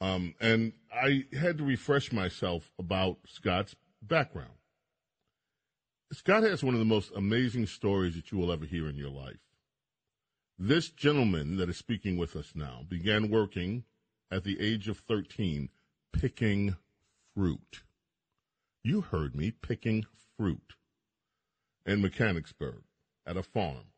Um, 0.00 0.34
and 0.40 0.72
I 0.92 1.26
had 1.38 1.58
to 1.58 1.64
refresh 1.64 2.12
myself 2.12 2.72
about 2.78 3.18
Scott's 3.26 3.76
background. 4.02 4.54
Scott 6.12 6.42
has 6.42 6.64
one 6.64 6.74
of 6.74 6.80
the 6.80 6.86
most 6.86 7.12
amazing 7.14 7.66
stories 7.66 8.16
that 8.16 8.32
you 8.32 8.38
will 8.38 8.50
ever 8.50 8.64
hear 8.64 8.88
in 8.88 8.96
your 8.96 9.10
life. 9.10 9.38
This 10.58 10.90
gentleman 10.90 11.56
that 11.56 11.68
is 11.68 11.76
speaking 11.76 12.16
with 12.16 12.34
us 12.34 12.52
now 12.54 12.84
began 12.88 13.30
working 13.30 13.84
at 14.30 14.42
the 14.42 14.60
age 14.60 14.88
of 14.88 14.98
13 14.98 15.68
picking 16.12 16.76
fruit. 17.34 17.82
You 18.82 19.02
heard 19.02 19.36
me 19.36 19.52
picking 19.52 20.04
fruit 20.36 20.74
in 21.86 22.02
Mechanicsburg 22.02 22.82
at 23.26 23.36
a 23.36 23.42
farm. 23.42 23.89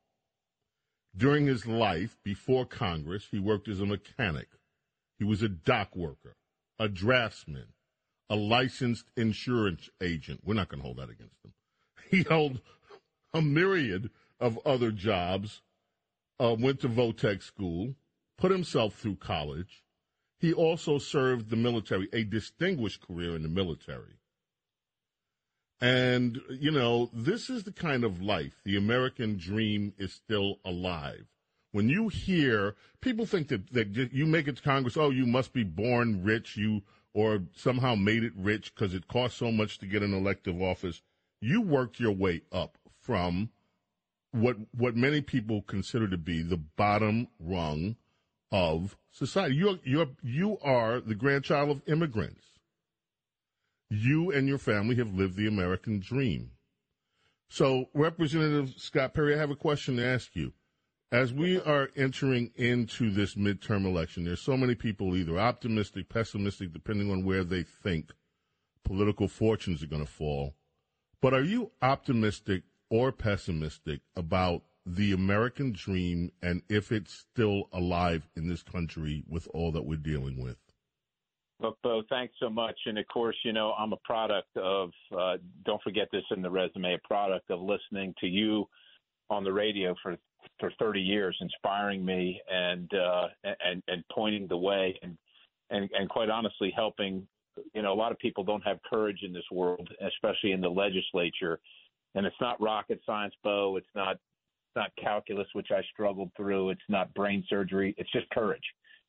During 1.17 1.47
his 1.47 1.67
life, 1.67 2.19
before 2.25 2.65
Congress, 2.65 3.29
he 3.31 3.39
worked 3.39 3.69
as 3.69 3.81
a 3.81 3.87
mechanic. 3.87 4.49
He 5.19 5.25
was 5.25 5.43
a 5.43 5.49
dock 5.49 5.95
worker, 5.95 6.37
a 6.79 6.89
draftsman, 6.89 7.75
a 8.31 8.37
licensed 8.37 9.11
insurance 9.17 9.91
agent. 10.01 10.41
We're 10.43 10.55
not 10.55 10.69
going 10.69 10.81
to 10.81 10.87
hold 10.87 10.97
that 10.97 11.11
against 11.11 11.45
him. 11.45 11.53
He 12.11 12.25
held 12.25 12.61
a 13.33 13.43
myriad 13.43 14.11
of 14.41 14.59
other 14.67 14.91
jobs, 14.91 15.63
uh, 16.41 16.57
went 16.59 16.81
to 16.81 16.89
Votech 16.89 17.43
school, 17.43 17.95
put 18.39 18.51
himself 18.51 18.95
through 18.95 19.17
college. 19.17 19.85
He 20.41 20.53
also 20.53 20.99
served 20.99 21.51
the 21.51 21.57
military, 21.57 22.09
a 22.13 22.25
distinguished 22.25 23.07
career 23.07 23.37
in 23.37 23.43
the 23.43 23.49
military. 23.49 24.19
And, 25.83 26.41
you 26.49 26.71
know, 26.71 27.11
this 27.13 27.51
is 27.51 27.65
the 27.65 27.73
kind 27.73 28.05
of 28.05 28.23
life. 28.23 28.61
The 28.65 28.77
American 28.77 29.37
dream 29.37 29.93
is 29.99 30.13
still 30.13 30.61
alive. 30.65 31.27
When 31.73 31.89
you 31.89 32.07
hear 32.09 32.77
people 33.01 33.27
think 33.27 33.49
that, 33.49 33.73
that 33.73 34.13
you 34.13 34.25
make 34.25 34.47
it 34.47 34.59
to 34.59 34.63
Congress, 34.63 34.97
oh, 34.97 35.11
you 35.11 35.27
must 35.27 35.53
be 35.53 35.65
born 35.65 36.23
rich, 36.23 36.57
you 36.57 36.83
or 37.15 37.43
somehow 37.57 37.97
made 37.97 38.23
it 38.23 38.33
rich 38.37 38.73
because 38.73 38.95
it 38.95 39.09
costs 39.09 39.39
so 39.39 39.51
much 39.51 39.79
to 39.79 39.87
get 39.87 40.05
an 40.05 40.15
elective 40.15 40.63
office. 40.63 41.03
You 41.41 41.61
worked 41.63 41.99
your 41.99 42.13
way 42.13 42.43
up 42.53 42.79
from 43.01 43.51
what 44.31 44.57
what 44.71 44.95
many 44.95 45.21
people 45.21 45.63
consider 45.63 46.07
to 46.07 46.17
be 46.17 46.43
the 46.43 46.59
bottom 46.77 47.27
rung 47.41 47.97
of 48.53 48.97
society. 49.11 49.57
You're 49.57 49.79
you're 49.83 50.11
you 50.23 50.59
are 50.63 51.01
the 51.01 51.17
grandchild 51.17 51.71
of 51.71 51.83
immigrants 51.89 52.52
you 53.93 54.31
and 54.31 54.49
your 54.49 54.59
family 54.59 54.97
have 54.97 55.13
lived 55.13 55.37
the 55.37 55.47
American 55.47 56.01
dream. 56.01 56.53
So, 57.51 57.91
Representative 57.93 58.73
Scott 58.79 59.13
Perry, 59.13 59.35
I 59.35 59.39
have 59.39 59.51
a 59.51 59.57
question 59.57 59.97
to 59.97 60.07
ask 60.07 60.35
you. 60.35 60.55
As 61.11 61.35
we 61.35 61.61
are 61.61 61.91
entering 61.95 62.53
into 62.57 63.11
this 63.11 63.35
midterm 63.35 63.85
election, 63.85 64.25
there's 64.25 64.41
so 64.41 64.57
many 64.57 64.75
people 64.75 65.15
either 65.15 65.39
optimistic, 65.39 66.09
pessimistic, 66.09 66.73
depending 66.73 67.11
on 67.11 67.27
where 67.27 67.45
they 67.45 67.63
think 67.63 68.13
political 68.83 69.29
fortunes 69.29 69.83
are 69.83 69.89
going 69.89 70.05
to 70.05 70.11
fall. 70.11 70.55
But 71.21 71.35
are 71.35 71.43
you 71.43 71.73
optimistic 71.83 72.63
or 72.89 73.13
pessimistic 73.13 74.01
about 74.17 74.63
the 74.87 75.13
American 75.13 75.73
dream 75.73 76.33
and 76.43 76.63
if 76.71 76.91
it's 76.91 77.13
still 77.13 77.69
alive 77.75 78.27
in 78.35 78.49
this 78.49 78.63
country 78.63 79.23
with 79.29 79.47
all 79.53 79.71
that 79.73 79.85
we're 79.85 79.97
dealing 79.97 80.43
with? 80.43 80.57
Look, 81.61 81.79
Bo, 81.83 82.03
thanks 82.09 82.35
so 82.41 82.51
much. 82.51 82.77
And 82.87 82.99
of 82.99 83.07
course, 83.07 83.37
you 83.45 83.53
know, 83.53 83.73
I'm 83.79 83.93
a 83.93 83.99
product 84.05 84.57
of, 84.57 84.91
uh, 85.17 85.37
don't 85.65 85.83
forget 85.83 86.09
this 86.13 86.25
in 86.35 86.43
the 86.43 86.51
resume, 86.51 86.95
a 86.95 87.07
product 87.07 87.51
of 87.51 87.61
listening 87.61 88.15
to 88.21 88.27
you 88.27 88.67
on 89.31 89.45
the 89.45 89.53
radio 89.53 89.95
for, 90.03 90.17
for 90.59 90.73
30 90.79 91.01
years, 91.01 91.37
inspiring 91.41 92.05
me 92.05 92.41
and, 92.51 92.91
uh, 92.95 93.29
and, 93.45 93.83
and 93.87 94.03
pointing 94.11 94.49
the 94.49 94.57
way 94.57 94.99
and, 95.03 95.17
and, 95.71 95.89
and 95.99 96.09
quite 96.09 96.31
honestly 96.31 96.73
helping, 96.75 97.27
you 97.75 97.83
know, 97.83 97.93
a 97.93 97.95
lot 97.95 98.13
of 98.13 98.19
people 98.19 98.43
don't 98.43 98.63
have 98.63 98.79
courage 98.89 99.21
in 99.23 99.33
this 99.33 99.45
world, 99.53 99.89
especially 100.07 100.53
in 100.53 100.61
the 100.61 100.69
legislature. 100.69 101.61
And 102.15 102.27
it's 102.27 102.37
not 102.41 102.61
rocket 102.61 103.01
science, 103.07 103.35
Bo. 103.45 103.77
It's 103.77 103.87
not, 103.95 104.17
it's 104.17 104.77
not 104.77 104.91
calculus, 105.01 105.47
which 105.53 105.69
I 105.71 105.83
struggled 105.93 106.31
through. 106.37 106.71
It's 106.71 106.81
not 106.89 107.15
brain 107.15 107.45
surgery. 107.49 107.95
It's 107.99 108.11
just 108.11 108.29
courage 108.31 108.65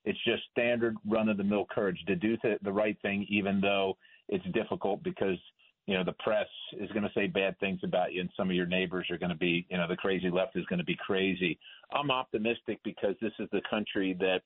it's 0.05 0.19
just 0.25 0.43
standard 0.51 0.97
run 1.07 1.29
of 1.29 1.37
the 1.37 1.43
mill 1.43 1.65
courage 1.69 1.99
to 2.07 2.15
do 2.15 2.37
th- 2.37 2.59
the 2.61 2.71
right 2.71 2.97
thing, 3.01 3.25
even 3.29 3.61
though 3.61 3.97
it's 4.29 4.45
difficult 4.53 5.03
because 5.03 5.37
you 5.85 5.95
know 5.95 6.03
the 6.03 6.15
press 6.23 6.47
is 6.79 6.89
going 6.91 7.03
to 7.03 7.11
say 7.13 7.27
bad 7.27 7.59
things 7.59 7.79
about 7.83 8.13
you, 8.13 8.21
and 8.21 8.29
some 8.37 8.49
of 8.49 8.55
your 8.55 8.65
neighbors 8.65 9.07
are 9.09 9.17
going 9.17 9.31
to 9.31 9.37
be, 9.37 9.65
you 9.69 9.77
know, 9.77 9.87
the 9.87 9.95
crazy 9.95 10.29
left 10.29 10.55
is 10.55 10.65
going 10.65 10.79
to 10.79 10.85
be 10.85 10.97
crazy. 11.05 11.59
I'm 11.93 12.11
optimistic 12.11 12.79
because 12.83 13.15
this 13.21 13.33
is 13.39 13.47
the 13.51 13.61
country 13.69 14.15
that 14.19 14.41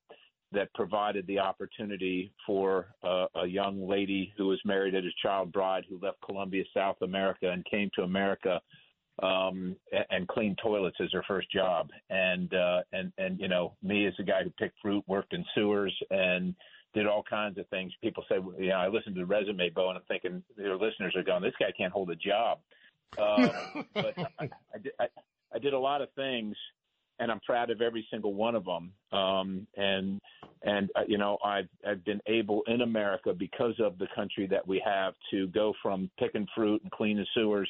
that 0.53 0.73
provided 0.73 1.27
the 1.27 1.39
opportunity 1.39 2.31
for 2.45 2.87
uh, 3.03 3.25
a 3.35 3.45
young 3.45 3.87
lady 3.87 4.33
who 4.37 4.47
was 4.47 4.59
married 4.63 4.95
as 4.95 5.03
a 5.03 5.27
child 5.27 5.51
bride 5.51 5.83
who 5.89 5.99
left 6.01 6.17
Colombia, 6.25 6.63
South 6.73 6.95
America, 7.01 7.49
and 7.51 7.65
came 7.65 7.89
to 7.95 8.03
America 8.03 8.61
um, 9.23 9.75
and 10.09 10.27
clean 10.27 10.55
toilets 10.61 10.97
as 11.01 11.11
her 11.13 11.23
first 11.27 11.51
job. 11.51 11.89
And 12.09 12.53
uh, 12.53 12.81
and 12.93 13.11
and 13.17 13.39
you 13.39 13.47
know, 13.47 13.73
me 13.81 14.05
as 14.07 14.13
a 14.19 14.23
guy 14.23 14.43
who 14.43 14.49
picked 14.51 14.79
fruit, 14.81 15.03
worked 15.07 15.33
in 15.33 15.43
sewers, 15.55 15.95
and 16.11 16.55
did 16.93 17.05
all 17.05 17.23
kinds 17.23 17.57
of 17.57 17.67
things. 17.67 17.93
People 18.01 18.23
say, 18.29 18.35
you 18.59 18.69
know, 18.69 18.75
I 18.75 18.87
listened 18.87 19.15
to 19.15 19.21
the 19.21 19.25
resume, 19.25 19.69
Bo, 19.69 19.89
and 19.89 19.97
I'm 19.97 20.03
thinking 20.07 20.43
your 20.57 20.77
listeners 20.77 21.15
are 21.15 21.23
going, 21.23 21.43
this 21.43 21.53
guy 21.59 21.71
can't 21.77 21.93
hold 21.93 22.09
a 22.09 22.15
job. 22.15 22.59
Uh, 23.17 23.49
but 23.93 24.13
I, 24.39 24.49
I, 24.73 24.77
did, 24.81 24.93
I, 24.99 25.07
I 25.53 25.59
did 25.59 25.73
a 25.73 25.79
lot 25.79 26.01
of 26.01 26.09
things, 26.15 26.55
and 27.19 27.31
I'm 27.31 27.39
proud 27.41 27.69
of 27.69 27.81
every 27.81 28.07
single 28.09 28.33
one 28.33 28.55
of 28.55 28.65
them. 28.65 28.91
Um, 29.11 29.67
and 29.75 30.19
and 30.63 30.89
uh, 30.95 31.03
you 31.07 31.17
know, 31.17 31.37
I've 31.43 31.69
I've 31.87 32.03
been 32.03 32.21
able 32.27 32.63
in 32.67 32.81
America 32.81 33.33
because 33.33 33.75
of 33.79 33.97
the 33.97 34.07
country 34.15 34.47
that 34.47 34.67
we 34.67 34.81
have 34.85 35.13
to 35.31 35.47
go 35.47 35.73
from 35.81 36.09
picking 36.19 36.47
fruit 36.55 36.81
and 36.81 36.91
cleaning 36.91 37.25
sewers 37.33 37.69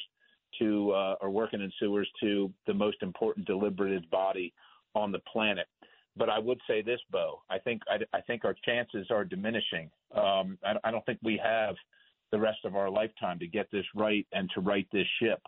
to 0.58 0.92
uh, 0.92 1.14
or 1.20 1.30
working 1.30 1.60
in 1.60 1.72
sewers 1.78 2.08
to 2.20 2.52
the 2.66 2.74
most 2.74 3.02
important 3.02 3.46
deliberative 3.46 4.08
body 4.10 4.52
on 4.94 5.12
the 5.12 5.20
planet. 5.32 5.66
But 6.16 6.28
I 6.28 6.38
would 6.38 6.58
say 6.66 6.82
this, 6.82 7.00
Bo. 7.10 7.42
I 7.48 7.58
think 7.58 7.82
I, 7.88 7.98
I 8.16 8.20
think 8.22 8.44
our 8.44 8.54
chances 8.64 9.06
are 9.10 9.24
diminishing. 9.24 9.90
Um, 10.14 10.58
I, 10.64 10.74
I 10.84 10.90
don't 10.90 11.04
think 11.06 11.18
we 11.22 11.40
have 11.42 11.76
the 12.32 12.38
rest 12.38 12.58
of 12.64 12.76
our 12.76 12.90
lifetime 12.90 13.38
to 13.38 13.46
get 13.46 13.70
this 13.70 13.84
right 13.94 14.26
and 14.32 14.50
to 14.54 14.60
right 14.60 14.86
this 14.92 15.06
ship. 15.20 15.40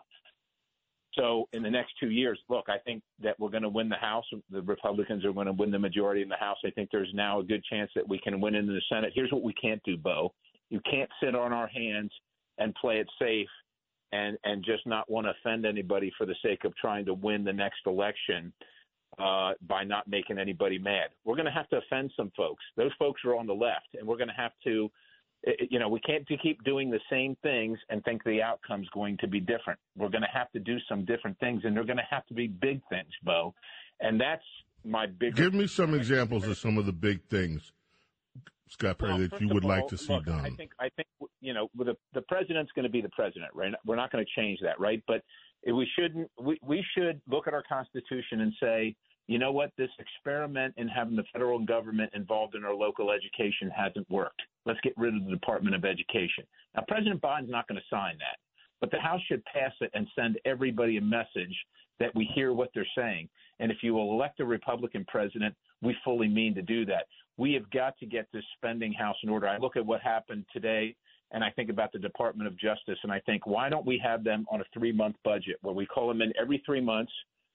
So 1.14 1.48
in 1.52 1.62
the 1.62 1.70
next 1.70 1.92
two 1.98 2.10
years, 2.10 2.38
look, 2.48 2.66
I 2.68 2.78
think 2.78 3.02
that 3.20 3.38
we're 3.40 3.50
going 3.50 3.64
to 3.64 3.68
win 3.68 3.88
the 3.88 3.96
House. 3.96 4.24
The 4.50 4.62
Republicans 4.62 5.24
are 5.24 5.32
going 5.32 5.46
to 5.46 5.52
win 5.52 5.72
the 5.72 5.78
majority 5.78 6.22
in 6.22 6.28
the 6.28 6.36
House. 6.36 6.58
I 6.64 6.70
think 6.70 6.88
there's 6.92 7.10
now 7.14 7.40
a 7.40 7.44
good 7.44 7.64
chance 7.64 7.90
that 7.96 8.08
we 8.08 8.18
can 8.18 8.40
win 8.40 8.54
in 8.54 8.66
the 8.66 8.80
Senate. 8.88 9.12
Here's 9.14 9.32
what 9.32 9.42
we 9.42 9.52
can't 9.54 9.82
do, 9.82 9.96
Bo. 9.96 10.32
You 10.70 10.80
can't 10.88 11.10
sit 11.22 11.34
on 11.34 11.52
our 11.52 11.66
hands 11.66 12.12
and 12.58 12.74
play 12.76 12.98
it 12.98 13.08
safe 13.18 13.48
and 14.12 14.38
and 14.44 14.64
just 14.64 14.86
not 14.86 15.10
want 15.10 15.26
to 15.26 15.32
offend 15.40 15.64
anybody 15.64 16.12
for 16.16 16.26
the 16.26 16.34
sake 16.42 16.64
of 16.64 16.76
trying 16.76 17.04
to 17.06 17.14
win 17.14 17.44
the 17.44 17.52
next 17.52 17.80
election 17.86 18.52
uh, 19.18 19.52
by 19.66 19.84
not 19.84 20.08
making 20.08 20.38
anybody 20.38 20.78
mad. 20.78 21.10
We're 21.24 21.36
going 21.36 21.46
to 21.46 21.52
have 21.52 21.68
to 21.70 21.78
offend 21.78 22.12
some 22.16 22.32
folks. 22.36 22.62
Those 22.76 22.92
folks 22.98 23.22
are 23.24 23.36
on 23.36 23.46
the 23.46 23.54
left, 23.54 23.88
and 23.98 24.06
we're 24.06 24.16
going 24.16 24.28
to 24.28 24.34
have 24.34 24.52
to. 24.64 24.90
You 25.70 25.78
know, 25.78 25.88
we 25.88 26.00
can't 26.00 26.28
keep 26.42 26.62
doing 26.64 26.90
the 26.90 27.00
same 27.08 27.34
things 27.42 27.78
and 27.88 28.04
think 28.04 28.22
the 28.24 28.42
outcome's 28.42 28.88
going 28.92 29.16
to 29.22 29.26
be 29.26 29.40
different. 29.40 29.80
We're 29.96 30.10
going 30.10 30.20
to 30.20 30.28
have 30.34 30.52
to 30.52 30.58
do 30.58 30.76
some 30.86 31.06
different 31.06 31.38
things, 31.38 31.62
and 31.64 31.74
they're 31.74 31.84
going 31.84 31.96
to 31.96 32.02
have 32.10 32.26
to 32.26 32.34
be 32.34 32.46
big 32.46 32.82
things, 32.90 33.08
Bo. 33.22 33.54
And 34.00 34.20
that's 34.20 34.44
my 34.84 35.06
big. 35.06 35.36
Give 35.36 35.54
me 35.54 35.66
some 35.66 35.94
examples 35.94 36.46
of 36.46 36.58
some 36.58 36.76
of 36.76 36.84
the 36.84 36.92
big 36.92 37.24
things 37.30 37.72
Scott 38.70 38.98
Perry, 38.98 39.12
well, 39.12 39.28
that 39.28 39.40
you 39.40 39.48
would 39.48 39.64
all, 39.64 39.68
like 39.68 39.88
to 39.88 39.98
see 39.98 40.12
look, 40.12 40.24
done? 40.24 40.40
I 40.44 40.50
think 40.50 40.70
I 40.78 40.88
think 40.90 41.08
you 41.40 41.54
know 41.54 41.68
the 41.76 41.96
the 42.14 42.22
president's 42.22 42.72
going 42.72 42.84
to 42.84 42.90
be 42.90 43.00
the 43.00 43.10
president, 43.10 43.50
right? 43.54 43.72
We're 43.84 43.96
not 43.96 44.12
going 44.12 44.24
to 44.24 44.40
change 44.40 44.58
that, 44.62 44.78
right? 44.78 45.02
But 45.06 45.22
we 45.66 45.88
shouldn't. 45.98 46.30
We 46.40 46.58
we 46.62 46.84
should 46.96 47.20
look 47.28 47.46
at 47.46 47.54
our 47.54 47.62
constitution 47.68 48.40
and 48.40 48.52
say, 48.60 48.94
you 49.26 49.38
know 49.38 49.52
what, 49.52 49.70
this 49.76 49.90
experiment 49.98 50.74
in 50.76 50.88
having 50.88 51.16
the 51.16 51.24
federal 51.32 51.64
government 51.64 52.10
involved 52.14 52.54
in 52.54 52.64
our 52.64 52.74
local 52.74 53.10
education 53.10 53.70
hasn't 53.74 54.08
worked. 54.10 54.42
Let's 54.66 54.80
get 54.80 54.94
rid 54.96 55.14
of 55.14 55.24
the 55.24 55.30
Department 55.30 55.74
of 55.74 55.84
Education. 55.84 56.44
Now, 56.74 56.84
President 56.88 57.20
Biden's 57.20 57.50
not 57.50 57.66
going 57.68 57.80
to 57.80 57.86
sign 57.94 58.16
that, 58.18 58.38
but 58.80 58.90
the 58.90 59.00
House 59.00 59.20
should 59.28 59.44
pass 59.44 59.72
it 59.80 59.90
and 59.94 60.06
send 60.14 60.38
everybody 60.44 60.96
a 60.96 61.02
message 61.02 61.56
that 61.98 62.14
we 62.14 62.28
hear 62.34 62.52
what 62.52 62.70
they're 62.74 62.86
saying. 62.96 63.28
And 63.58 63.70
if 63.70 63.78
you 63.82 63.98
elect 63.98 64.40
a 64.40 64.44
Republican 64.44 65.04
president, 65.06 65.54
we 65.82 65.94
fully 66.02 66.28
mean 66.28 66.54
to 66.54 66.62
do 66.62 66.86
that 66.86 67.04
we 67.40 67.54
have 67.54 67.68
got 67.70 67.96
to 67.98 68.04
get 68.04 68.28
this 68.34 68.44
spending 68.58 68.92
house 68.92 69.16
in 69.22 69.30
order. 69.30 69.48
I 69.48 69.56
look 69.56 69.74
at 69.74 69.84
what 69.84 70.02
happened 70.02 70.44
today 70.52 70.94
and 71.32 71.44
I 71.44 71.50
think 71.50 71.70
about 71.70 71.92
the 71.92 71.98
Department 71.98 72.48
of 72.48 72.58
Justice 72.58 72.98
and 73.02 73.12
I 73.12 73.20
think, 73.20 73.46
why 73.46 73.68
don't 73.68 73.86
we 73.86 74.00
have 74.04 74.24
them 74.24 74.46
on 74.50 74.60
a 74.60 74.64
three 74.74 74.92
month 74.92 75.16
budget 75.24 75.56
where 75.62 75.74
we 75.74 75.86
call 75.86 76.08
them 76.08 76.22
in 76.22 76.32
every 76.40 76.62
three 76.66 76.80
months? 76.80 77.12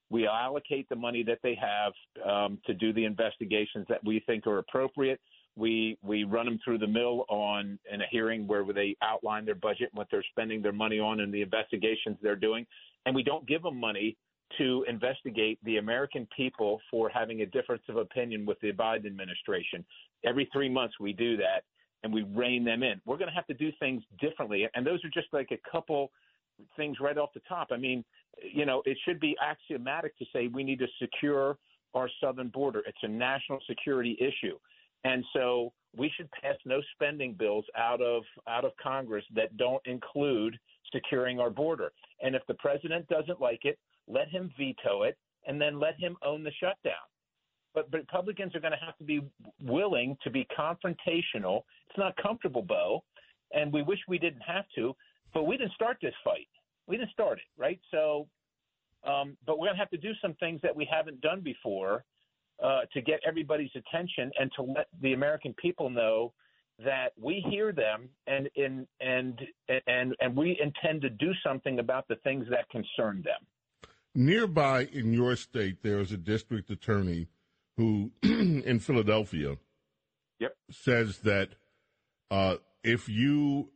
We 0.10 0.28
allocate 0.28 0.88
the 0.88 0.96
money 0.96 1.24
that 1.24 1.40
they 1.42 1.58
have 1.60 1.94
um, 2.26 2.60
to 2.68 2.74
do 2.74 2.94
the 2.94 3.06
investigations 3.06 3.86
that 3.90 4.04
we 4.06 4.24
think 4.26 4.46
are 4.48 4.60
appropriate. 4.60 5.20
We 5.58 5.98
we 6.04 6.26
run 6.26 6.46
them 6.46 6.60
through 6.64 6.80
the 6.80 6.88
mill 6.88 7.26
on 7.28 7.80
in 7.92 8.02
a 8.02 8.06
hearing 8.12 8.46
where 8.46 8.64
they 8.72 8.96
outline 9.02 9.46
their 9.46 9.56
budget, 9.56 9.90
what 9.94 10.08
they're 10.12 10.26
spending 10.30 10.62
their 10.62 10.74
money 10.74 11.00
on, 11.00 11.22
and 11.22 11.34
the 11.34 11.42
investigations 11.42 12.18
they're 12.22 12.36
doing, 12.36 12.68
and 13.06 13.16
we 13.16 13.24
don't 13.24 13.48
give 13.48 13.64
them 13.64 13.80
money 13.80 14.16
to 14.60 14.86
investigate 14.88 15.58
the 15.64 15.78
American 15.78 16.28
people 16.36 16.80
for 16.92 17.10
having 17.10 17.42
a 17.42 17.46
difference 17.48 17.82
of 17.90 17.98
opinion 17.98 18.46
with 18.46 18.60
the 18.62 18.72
Biden 18.74 19.08
administration. 19.08 19.84
Every 20.24 20.48
three 20.54 20.70
months, 20.70 20.94
we 21.00 21.14
do 21.14 21.36
that 21.38 21.64
and 22.06 22.14
we 22.14 22.22
rein 22.36 22.64
them 22.64 22.84
in. 22.84 23.02
We're 23.04 23.18
going 23.18 23.30
to 23.30 23.34
have 23.34 23.48
to 23.48 23.56
do 23.56 23.72
things 23.80 24.04
differently. 24.22 24.68
And 24.76 24.86
those 24.86 25.04
are 25.04 25.10
just 25.10 25.28
like 25.34 25.50
a 25.52 25.58
couple 25.70 26.12
things 26.78 26.98
right 27.02 27.18
off 27.18 27.30
the 27.34 27.42
top. 27.50 27.70
I 27.72 27.78
mean, 27.78 28.06
you 28.42 28.64
know, 28.64 28.84
it 28.86 28.96
should 29.06 29.20
be 29.20 29.36
axiomatic 29.42 30.16
to 30.20 30.26
say 30.32 30.48
we 30.48 30.64
need 30.64 30.78
to 30.80 30.88
secure 31.02 31.58
our 31.96 32.08
southern 32.22 32.50
border. 32.50 32.84
It's 32.86 33.00
a 33.02 33.08
national 33.08 33.60
security 33.68 34.16
issue. 34.20 34.56
And 35.04 35.26
so 35.34 35.74
we 35.98 36.12
should 36.16 36.30
pass 36.32 36.56
no 36.64 36.80
spending 36.94 37.34
bills 37.34 37.66
out 37.76 38.02
of 38.02 38.22
out 38.48 38.66
of 38.66 38.72
Congress 38.82 39.26
that 39.34 39.58
don't 39.58 39.82
include 39.86 40.60
securing 40.94 41.40
our 41.40 41.50
border. 41.50 41.92
And 42.22 42.36
if 42.36 42.44
the 42.48 42.54
president 42.56 43.08
doesn't 43.08 43.42
like 43.42 43.62
it, 43.64 43.80
let 44.08 44.30
him 44.30 44.52
veto 44.58 45.04
it 45.04 45.18
and 45.48 45.60
then 45.60 45.80
let 45.80 46.00
him 46.00 46.18
own 46.24 46.44
the 46.44 46.52
shutdown. 46.60 46.94
But, 47.76 47.92
Republicans 47.92 48.56
are 48.56 48.60
going 48.60 48.72
to 48.72 48.86
have 48.86 48.98
to 48.98 49.04
be 49.04 49.22
willing 49.62 50.18
to 50.24 50.30
be 50.30 50.48
confrontational. 50.58 51.64
It's 51.90 51.98
not 51.98 52.16
comfortable, 52.18 52.62
Bo, 52.62 53.04
and 53.54 53.72
we 53.72 53.84
wish 53.84 54.00
we 54.08 54.18
didn't 54.18 54.42
have 54.42 54.66
to, 54.76 54.96
but 55.34 55.44
we 55.44 55.58
didn't 55.58 55.74
start 55.74 55.98
this 56.02 56.14
fight. 56.24 56.48
We 56.88 56.98
didn't 56.98 57.12
start 57.12 57.38
it, 57.40 57.62
right? 57.62 57.80
So, 57.92 58.28
um, 59.04 59.38
but 59.46 59.60
we're 59.60 59.68
going 59.68 59.76
to 59.76 59.80
have 59.80 59.92
to 59.92 59.98
do 59.98 60.14
some 60.22 60.34
things 60.36 60.62
that 60.64 60.76
we 60.76 60.88
haven't 60.90 61.22
done 61.22 61.42
before 61.42 62.04
uh, 62.64 62.82
to 62.94 63.02
get 63.02 63.20
everybody's 63.28 63.72
attention 63.76 64.32
and 64.40 64.50
to 64.56 64.64
let 64.64 64.88
the 65.02 65.14
American 65.14 65.54
people 65.54 65.90
know 65.90 66.34
that 66.84 67.10
we 67.20 67.44
hear 67.50 67.72
them 67.72 68.10
and 68.28 68.50
and 68.58 68.86
and 69.00 69.40
and 69.88 70.16
and 70.20 70.36
we 70.36 70.60
intend 70.62 71.02
to 71.02 71.10
do 71.10 71.32
something 71.44 71.80
about 71.80 72.08
the 72.08 72.16
things 72.18 72.46
that 72.50 72.70
concern 72.70 73.24
them. 73.24 73.46
Nearby 74.14 74.88
in 74.92 75.14
your 75.14 75.36
state, 75.36 75.84
there 75.84 76.00
is 76.00 76.12
a 76.12 76.18
district 76.18 76.70
attorney 76.70 77.28
who, 77.78 78.12
in 78.24 78.80
Philadelphia, 78.80 79.58
yep. 80.40 80.56
says 80.72 81.20
that 81.20 81.50
uh, 82.32 82.56
if 82.84 83.10
you 83.10 83.70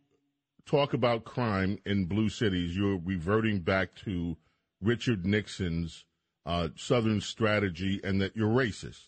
talk 0.65 0.93
about 0.93 1.25
crime 1.25 1.79
in 1.85 2.05
blue 2.05 2.29
cities, 2.29 2.75
you're 2.75 2.99
reverting 3.03 3.59
back 3.59 3.95
to 3.95 4.38
Richard 4.81 5.25
Nixon's 5.25 6.05
uh, 6.45 6.69
Southern 6.75 7.21
strategy 7.21 7.99
and 8.03 8.21
that 8.21 8.35
you're 8.35 8.49
racist. 8.49 9.07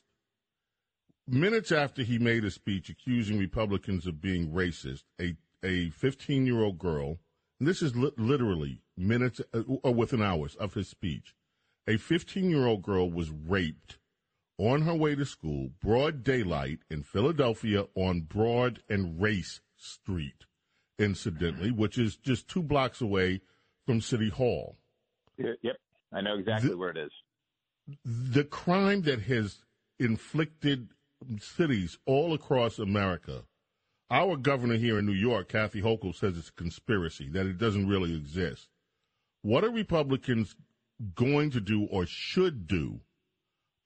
Minutes 1.28 1.72
after 1.72 2.04
he 2.04 2.20
made 2.20 2.44
a 2.44 2.52
speech 2.52 2.90
accusing 2.90 3.38
Republicans 3.38 4.06
of 4.06 4.22
being 4.22 4.52
racist, 4.52 5.04
a 5.20 5.36
a 5.64 5.90
15 5.90 6.46
year 6.46 6.62
old 6.64 6.80
girl, 6.80 7.20
and 7.60 7.68
this 7.68 7.82
is 7.82 7.96
li- 7.96 8.12
literally 8.18 8.82
minutes 8.98 9.40
uh, 9.54 9.62
or 9.84 9.94
within 9.94 10.22
hours 10.22 10.56
of 10.56 10.74
his 10.74 10.88
speech, 10.88 11.36
a 11.88 11.98
15 11.98 12.50
year 12.50 12.66
old 12.66 12.82
girl 12.82 13.10
was 13.10 13.30
raped 13.30 13.98
on 14.58 14.84
her 14.84 14.94
way 14.94 15.16
to 15.16 15.26
school, 15.26 15.72
broad 15.82 16.24
daylight 16.24 16.80
in 16.90 17.04
Philadelphia 17.04 17.86
on 17.96 18.22
Broad 18.22 18.82
and 18.90 19.22
Race 19.22 19.62
Street, 19.76 20.46
incidentally, 21.00 21.70
mm-hmm. 21.70 21.80
which 21.80 21.98
is 21.98 22.16
just 22.16 22.48
two 22.48 22.62
blocks 22.62 23.02
away 23.02 23.42
from 23.86 24.02
City 24.02 24.30
Hall. 24.30 24.78
Yep, 25.38 25.78
I 26.14 26.22
know 26.22 26.38
exactly 26.38 26.70
the, 26.70 26.78
where 26.78 26.92
it 26.92 26.98
is. 26.98 27.12
The 28.06 28.44
crime 28.44 29.02
that 29.04 29.22
has 29.22 29.64
inflicted 30.00 30.90
cities 31.40 31.98
all 32.06 32.34
across 32.34 32.80
America. 32.80 33.44
Our 34.10 34.36
governor 34.36 34.76
here 34.76 35.00
in 35.00 35.06
New 35.06 35.14
York, 35.14 35.50
Kathy 35.50 35.82
Hochul, 35.82 36.14
says 36.14 36.38
it's 36.38 36.50
a 36.50 36.54
conspiracy, 36.54 37.30
that 37.30 37.46
it 37.46 37.58
doesn't 37.58 37.88
really 37.88 38.16
exist. 38.16 38.68
What 39.42 39.64
are 39.64 39.72
Republicans 39.72 40.56
going 41.16 41.50
to 41.52 41.62
do 41.62 41.86
or 41.86 42.06
should 42.06 42.68
do 42.68 43.00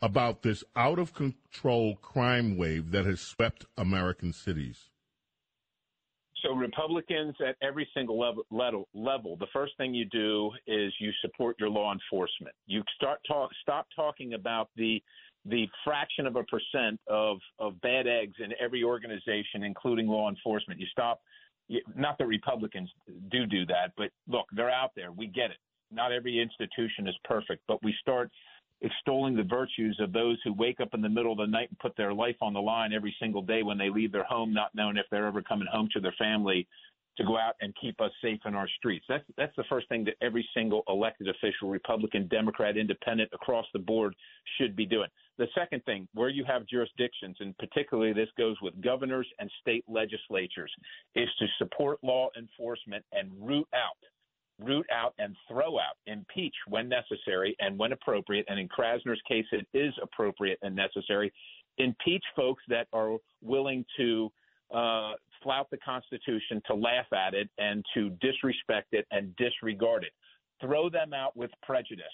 about 0.06 0.44
this 0.44 0.64
out 0.76 1.00
of 1.00 1.16
control 1.16 1.96
crime 1.96 2.58
wave 2.58 2.92
that 2.92 3.08
has 3.08 3.20
swept 3.20 3.66
American 3.76 4.32
cities? 4.32 4.92
So 6.44 6.54
Republicans 6.54 7.34
at 7.46 7.56
every 7.68 7.90
single 7.96 8.20
level, 8.20 8.44
level, 8.52 8.88
level, 8.94 9.36
the 9.36 9.48
first 9.52 9.74
thing 9.78 9.96
you 9.96 10.06
do 10.06 10.52
is 10.68 10.94
you 11.00 11.10
support 11.22 11.56
your 11.60 11.70
law 11.70 11.92
enforcement. 11.92 12.54
You 12.68 12.84
start 12.96 13.20
talk, 13.28 13.50
stop 13.64 13.88
talking 13.96 14.36
about 14.36 14.70
the 14.76 15.02
the 15.48 15.68
fraction 15.84 16.28
of 16.28 16.36
a 16.36 16.44
percent 16.44 17.00
of 17.08 17.38
of 17.58 17.82
bad 17.82 18.06
eggs 18.06 18.36
in 18.38 18.52
every 18.64 18.84
organization, 18.84 19.64
including 19.64 20.08
law 20.08 20.30
enforcement. 20.30 20.80
You 20.80 20.88
stop. 20.92 21.20
Not 21.96 22.20
that 22.20 22.28
Republicans 22.28 22.92
do 23.32 23.48
do 23.48 23.66
that, 23.66 23.94
but 23.98 24.12
look, 24.28 24.46
they're 24.56 24.70
out 24.70 24.92
there. 24.96 25.12
We 25.12 25.26
get 25.26 25.50
it. 25.50 25.58
Not 25.92 26.12
every 26.12 26.40
institution 26.40 27.08
is 27.08 27.16
perfect, 27.24 27.64
but 27.68 27.84
we 27.84 27.96
start 28.02 28.30
extolling 28.86 29.36
the 29.36 29.44
virtues 29.44 29.98
of 30.00 30.14
those 30.14 30.38
who 30.44 30.54
wake 30.54 30.80
up 30.80 30.94
in 30.94 31.02
the 31.02 31.10
middle 31.10 31.32
of 31.32 31.40
the 31.40 31.48
night 31.48 31.70
and 31.70 31.80
put 31.80 31.98
their 31.98 32.14
life 32.14 32.36
on 32.42 32.54
the 32.54 32.62
line 32.62 32.94
every 32.94 33.16
single 33.20 33.42
day 33.42 33.64
when 33.64 33.78
they 33.78 33.90
leave 33.90 34.12
their 34.12 34.24
home, 34.24 34.54
not 34.54 34.74
knowing 34.76 34.98
if 34.98 35.06
they're 35.10 35.28
ever 35.28 35.42
coming 35.42 35.68
home 35.72 35.90
to 35.94 36.00
their 36.00 36.16
family 36.18 36.68
to 37.18 37.24
go 37.24 37.38
out 37.38 37.56
and 37.62 37.74
keep 37.82 38.00
us 38.02 38.12
safe 38.22 38.40
in 38.46 38.56
our 38.56 38.68
streets. 38.78 39.06
That's 39.08 39.24
that's 39.38 39.56
the 39.56 39.64
first 39.70 39.88
thing 39.88 40.04
that 40.06 40.16
every 40.22 40.48
single 40.54 40.84
elected 40.90 41.30
official, 41.30 41.70
Republican, 41.70 42.28
Democrat, 42.28 42.78
Independent, 42.78 43.30
across 43.34 43.66
the 43.74 43.80
board, 43.80 44.14
should 44.58 44.76
be 44.76 44.86
doing. 44.86 45.08
The 45.38 45.48
second 45.56 45.84
thing, 45.86 46.08
where 46.14 46.30
you 46.30 46.44
have 46.46 46.66
jurisdictions, 46.68 47.38
and 47.40 47.58
particularly 47.58 48.14
this 48.14 48.30
goes 48.38 48.58
with 48.62 48.80
governors 48.82 49.28
and 49.40 49.50
state 49.62 49.86
legislatures, 49.88 50.72
is 51.16 51.30
to 51.40 51.46
support 51.58 52.00
law 52.04 52.30
enforcement 52.38 53.04
and 53.12 53.32
root 53.40 53.68
out 53.74 53.98
root 54.60 54.86
out 54.92 55.14
and 55.20 55.36
throw 55.48 55.78
out, 55.78 55.98
impeach 56.08 56.56
when 56.68 56.88
necessary 56.90 57.56
and 57.60 57.78
when 57.78 57.92
appropriate. 57.92 58.46
And 58.48 58.60
in 58.60 58.68
Krasner's 58.70 59.22
case, 59.28 59.46
it 59.52 59.68
is 59.74 59.94
appropriate 60.02 60.60
and 60.62 60.76
necessary. 60.76 61.34
Impeach 61.78 62.24
folks 62.36 62.64
that 62.70 62.88
are 62.94 63.18
willing 63.42 63.86
to 63.98 64.32
uh, 64.74 65.14
flout 65.44 65.68
the 65.72 65.78
Constitution, 65.78 66.62
to 66.68 66.74
laugh 66.74 67.12
at 67.14 67.34
it, 67.34 67.50
and 67.58 67.84
to 67.94 68.10
disrespect 68.22 68.88
it 68.94 69.06
and 69.12 69.36
disregard 69.36 70.04
it. 70.04 70.12
Throw 70.62 70.90
them 70.90 71.14
out 71.14 71.36
with 71.36 71.52
prejudice. 71.62 72.06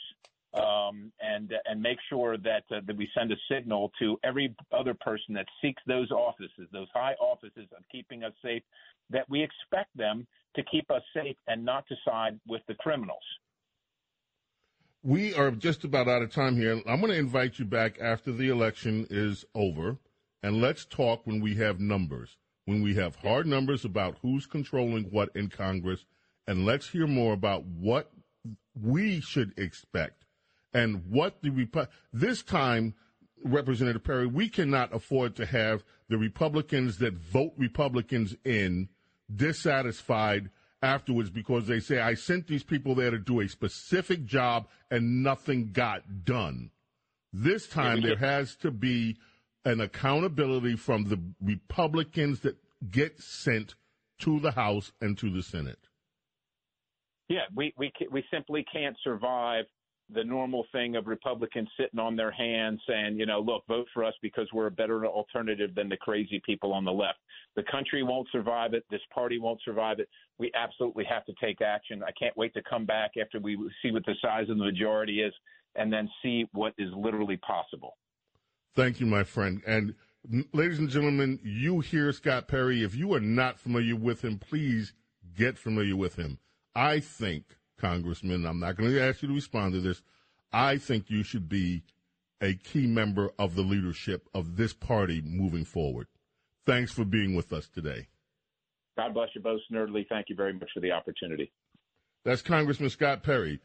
Um, 0.54 1.14
and 1.22 1.54
and 1.66 1.82
make 1.82 1.98
sure 2.10 2.38
that 2.38 2.64
uh, 2.72 2.82
that 2.86 2.98
we 2.98 3.10
send 3.18 3.32
a 3.32 3.36
signal 3.50 3.90
to 4.00 4.20
every 4.22 4.54
other 4.74 4.94
person 4.94 5.34
that 5.36 5.46
seeks 5.62 5.82
those 5.88 6.12
offices, 6.12 6.68
those 6.74 6.90
high 6.94 7.14
offices 7.22 7.70
of 7.78 7.84
keeping 7.90 8.26
us 8.26 8.34
safe, 8.44 8.62
that 9.12 9.30
we 9.30 9.42
expect 9.42 9.96
them 9.96 10.28
to 10.56 10.64
keep 10.64 10.92
us 10.92 11.04
safe 11.14 11.38
and 11.48 11.64
not 11.64 11.88
to 11.88 11.96
side 12.06 12.38
with 12.48 12.62
the 12.68 12.76
criminals. 12.76 13.24
We 15.04 15.34
are 15.34 15.52
just 15.52 15.84
about 15.84 16.08
out 16.08 16.22
of 16.22 16.32
time 16.32 16.58
here. 16.58 16.74
I'm 16.86 17.00
going 17.00 17.12
to 17.12 17.18
invite 17.18 17.58
you 17.58 17.66
back 17.66 18.00
after 18.00 18.32
the 18.32 18.50
election 18.50 19.08
is 19.10 19.46
over, 19.56 19.98
and 20.44 20.62
let's 20.62 20.86
talk 20.86 21.26
when 21.26 21.42
we 21.42 21.56
have 21.56 21.80
numbers, 21.80 22.38
when 22.66 22.84
we 22.84 22.96
have 22.96 23.16
hard 23.16 23.48
numbers 23.48 23.84
about 23.84 24.18
who's 24.22 24.46
controlling 24.46 25.06
what 25.06 25.30
in 25.34 25.50
Congress, 25.50 26.06
and 26.46 26.66
let's 26.66 26.90
hear 26.90 27.08
more 27.08 27.34
about 27.34 27.64
what 27.66 28.12
we 28.80 29.22
should 29.22 29.58
expect 29.58 30.26
and 30.74 31.04
what 31.10 31.42
the 31.42 31.50
Repu- 31.50 31.88
this 32.14 32.44
time 32.44 32.94
Representative 33.44 34.04
Perry, 34.04 34.28
we 34.28 34.50
cannot 34.50 34.94
afford 34.94 35.36
to 35.38 35.46
have 35.46 35.84
the 36.10 36.18
Republicans 36.18 36.98
that 37.00 37.14
vote 37.14 37.54
Republicans 37.58 38.36
in 38.46 38.90
dissatisfied 39.34 40.50
afterwards 40.82 41.30
because 41.30 41.68
they 41.68 41.80
say, 41.80 42.00
I 42.00 42.14
sent 42.16 42.48
these 42.48 42.64
people 42.64 42.96
there 42.96 43.12
to 43.12 43.20
do 43.20 43.42
a 43.42 43.48
specific 43.48 44.26
job 44.26 44.68
and 44.90 45.24
nothing 45.24 45.72
got 45.72 46.26
done. 46.26 46.72
This 47.34 47.68
time 47.68 48.02
there 48.02 48.18
has 48.18 48.56
to 48.58 48.72
be 48.72 49.18
an 49.64 49.80
accountability 49.80 50.76
from 50.76 51.06
the 51.06 51.20
Republicans 51.42 52.42
that 52.42 52.58
get 52.90 53.22
sent 53.22 53.76
to 54.20 54.40
the 54.40 54.52
House 54.52 54.92
and 55.02 55.18
to 55.20 55.30
the 55.30 55.42
Senate. 55.42 55.80
Yeah, 57.30 57.46
we 57.56 57.74
we 57.78 57.94
we 58.12 58.26
simply 58.30 58.66
can't 58.72 58.98
survive 59.04 59.66
the 60.14 60.24
normal 60.24 60.66
thing 60.72 60.96
of 60.96 61.08
Republicans 61.08 61.70
sitting 61.80 62.00
on 62.00 62.16
their 62.16 62.32
hands 62.32 62.82
saying, 62.88 63.18
you 63.18 63.26
know, 63.26 63.40
look, 63.40 63.66
vote 63.68 63.88
for 63.94 64.04
us 64.04 64.14
because 64.22 64.48
we're 64.54 64.68
a 64.68 64.72
better 64.72 65.06
alternative 65.06 65.74
than 65.76 65.90
the 65.90 65.98
crazy 65.98 66.42
people 66.46 66.74
on 66.74 66.86
the 66.86 66.92
left. 66.92 67.20
The 67.56 67.64
country 67.72 68.04
won't 68.04 68.28
survive 68.32 68.74
it. 68.74 68.84
This 68.90 69.02
party 69.14 69.40
won't 69.40 69.62
survive 69.64 70.00
it. 70.00 70.10
We 70.38 70.52
absolutely 70.56 71.06
have 71.06 71.26
to 71.26 71.34
take 71.42 71.62
action. 71.62 72.04
I 72.04 72.12
can't 72.12 72.36
wait 72.36 72.54
to 72.56 72.62
come 72.64 72.86
back 72.86 73.12
after 73.22 73.40
we 73.40 73.58
see 73.82 73.92
what 73.92 74.06
the 74.06 74.16
size 74.22 74.50
of 74.50 74.58
the 74.58 74.64
majority 74.64 75.22
is 75.22 75.34
and 75.76 75.92
then 75.92 76.10
see 76.22 76.46
what 76.54 76.74
is 76.78 76.90
literally 76.96 77.38
possible. 77.38 77.98
Thank 78.76 79.00
you, 79.00 79.06
my 79.06 79.24
friend. 79.24 79.62
And 79.66 79.96
ladies 80.54 80.80
and 80.80 80.90
gentlemen, 80.90 81.40
you 81.44 81.80
hear 81.80 82.12
Scott 82.12 82.48
Perry. 82.48 82.84
If 82.84 82.96
you 82.96 83.14
are 83.14 83.20
not 83.20 83.60
familiar 83.60 83.96
with 83.96 84.24
him, 84.24 84.40
please 84.40 84.94
get 85.36 85.58
familiar 85.58 85.96
with 85.96 86.16
him. 86.16 86.40
I 86.76 87.00
think 87.00 87.58
Congressman. 87.82 88.46
I'm 88.46 88.60
not 88.60 88.78
going 88.78 88.92
to 88.92 89.02
ask 89.02 89.22
you 89.22 89.28
to 89.28 89.34
respond 89.34 89.74
to 89.74 89.82
this. 89.82 90.02
I 90.54 90.78
think 90.78 91.10
you 91.10 91.24
should 91.24 91.50
be 91.50 91.84
a 92.40 92.54
key 92.54 92.88
member 92.88 93.32
of 93.40 93.56
the 93.56 93.62
leadership 93.62 94.30
of 94.34 94.56
this 94.56 94.74
party 94.74 95.22
moving 95.22 95.66
forward. 95.66 96.08
Thanks 96.66 96.92
for 96.92 97.04
being 97.04 97.36
with 97.36 97.52
us 97.52 97.68
today. 97.68 98.08
God 98.98 99.14
bless 99.14 99.30
you 99.34 99.42
both, 99.42 99.62
Snerdley. 99.72 100.08
Thank 100.08 100.30
you 100.30 100.36
very 100.36 100.54
much 100.54 100.70
for 100.74 100.80
the 100.80 100.92
opportunity. 100.92 101.52
That's 102.24 102.42
Congressman 102.42 102.90
Scott 102.90 103.24
Perry, 103.24 103.60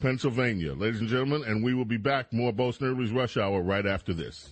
Pennsylvania. 0.00 0.74
Ladies 0.74 1.00
and 1.00 1.08
gentlemen, 1.08 1.44
and 1.44 1.62
we 1.62 1.74
will 1.74 1.84
be 1.84 1.96
back. 1.96 2.32
More 2.32 2.52
Bo 2.52 2.70
Snerdley's 2.70 3.12
Rush 3.12 3.36
Hour 3.36 3.62
right 3.62 3.86
after 3.86 4.12
this. 4.12 4.48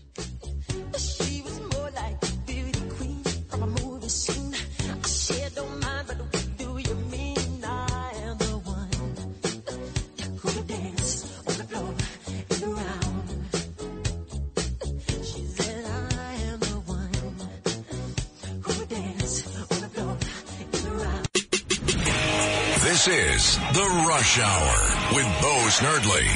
This 23.04 23.56
is 23.56 23.58
The 23.74 24.04
Rush 24.08 24.38
Hour 24.38 25.16
with 25.16 25.24
Bo 25.42 25.56
Snerdley 25.70 26.28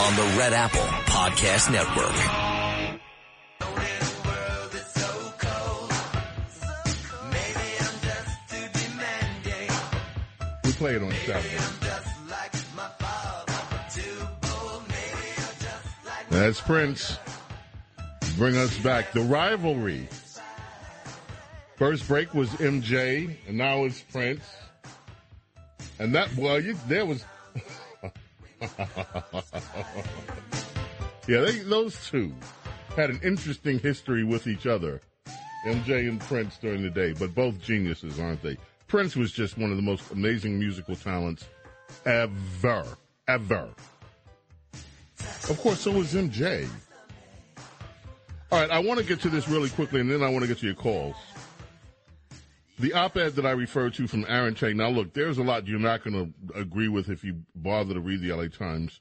on 0.00 0.16
the 0.16 0.38
Red 0.38 0.54
Apple 0.54 0.80
Podcast 1.04 1.70
Network. 1.70 2.14
We 10.64 10.72
play 10.72 10.94
it 10.94 11.02
on 11.02 11.12
Saturday. 11.26 11.58
That's 16.30 16.60
Prince. 16.62 17.18
Bring 18.38 18.56
us 18.56 18.74
back. 18.78 19.12
The 19.12 19.20
rivalry. 19.20 20.08
First 21.76 22.08
break 22.08 22.32
was 22.32 22.48
MJ, 22.52 23.36
and 23.46 23.58
now 23.58 23.84
it's 23.84 24.00
Prince. 24.00 24.40
And 25.98 26.14
that, 26.14 26.34
well, 26.36 26.60
you, 26.60 26.76
there 26.86 27.04
was. 27.06 27.24
yeah, 31.26 31.40
they, 31.40 31.58
those 31.58 32.08
two 32.08 32.32
had 32.96 33.10
an 33.10 33.20
interesting 33.22 33.78
history 33.78 34.24
with 34.24 34.46
each 34.46 34.66
other. 34.66 35.00
MJ 35.64 36.08
and 36.08 36.20
Prince 36.20 36.56
during 36.58 36.82
the 36.82 36.90
day, 36.90 37.12
but 37.12 37.34
both 37.34 37.60
geniuses, 37.60 38.18
aren't 38.20 38.42
they? 38.42 38.56
Prince 38.86 39.16
was 39.16 39.32
just 39.32 39.58
one 39.58 39.70
of 39.70 39.76
the 39.76 39.82
most 39.82 40.10
amazing 40.12 40.58
musical 40.58 40.96
talents 40.96 41.46
ever. 42.06 42.84
Ever. 43.26 43.68
Of 45.50 45.58
course, 45.60 45.80
so 45.80 45.92
was 45.92 46.14
MJ. 46.14 46.68
All 48.50 48.60
right, 48.60 48.70
I 48.70 48.78
want 48.78 48.98
to 48.98 49.04
get 49.04 49.20
to 49.20 49.28
this 49.28 49.48
really 49.48 49.68
quickly, 49.68 50.00
and 50.00 50.10
then 50.10 50.22
I 50.22 50.28
want 50.28 50.42
to 50.42 50.48
get 50.48 50.58
to 50.58 50.66
your 50.66 50.74
calls. 50.74 51.16
The 52.78 52.92
op-ed 52.92 53.34
that 53.34 53.46
I 53.46 53.50
referred 53.50 53.94
to 53.94 54.06
from 54.06 54.24
Aaron 54.28 54.54
Chang. 54.54 54.76
Now, 54.76 54.88
look, 54.88 55.12
there's 55.12 55.38
a 55.38 55.42
lot 55.42 55.66
you're 55.66 55.80
not 55.80 56.04
going 56.04 56.14
to 56.14 56.58
agree 56.58 56.88
with 56.88 57.08
if 57.08 57.24
you 57.24 57.42
bother 57.54 57.94
to 57.94 58.00
read 58.00 58.20
the 58.20 58.32
LA 58.32 58.46
Times 58.46 59.00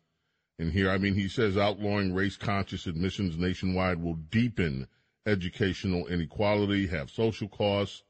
in 0.57 0.71
here. 0.71 0.89
I 0.89 0.97
mean, 0.97 1.13
he 1.13 1.27
says 1.27 1.57
outlawing 1.57 2.13
race-conscious 2.13 2.87
admissions 2.87 3.37
nationwide 3.37 4.01
will 4.01 4.15
deepen 4.15 4.87
educational 5.27 6.07
inequality, 6.07 6.87
have 6.87 7.11
social 7.11 7.47
costs, 7.47 8.03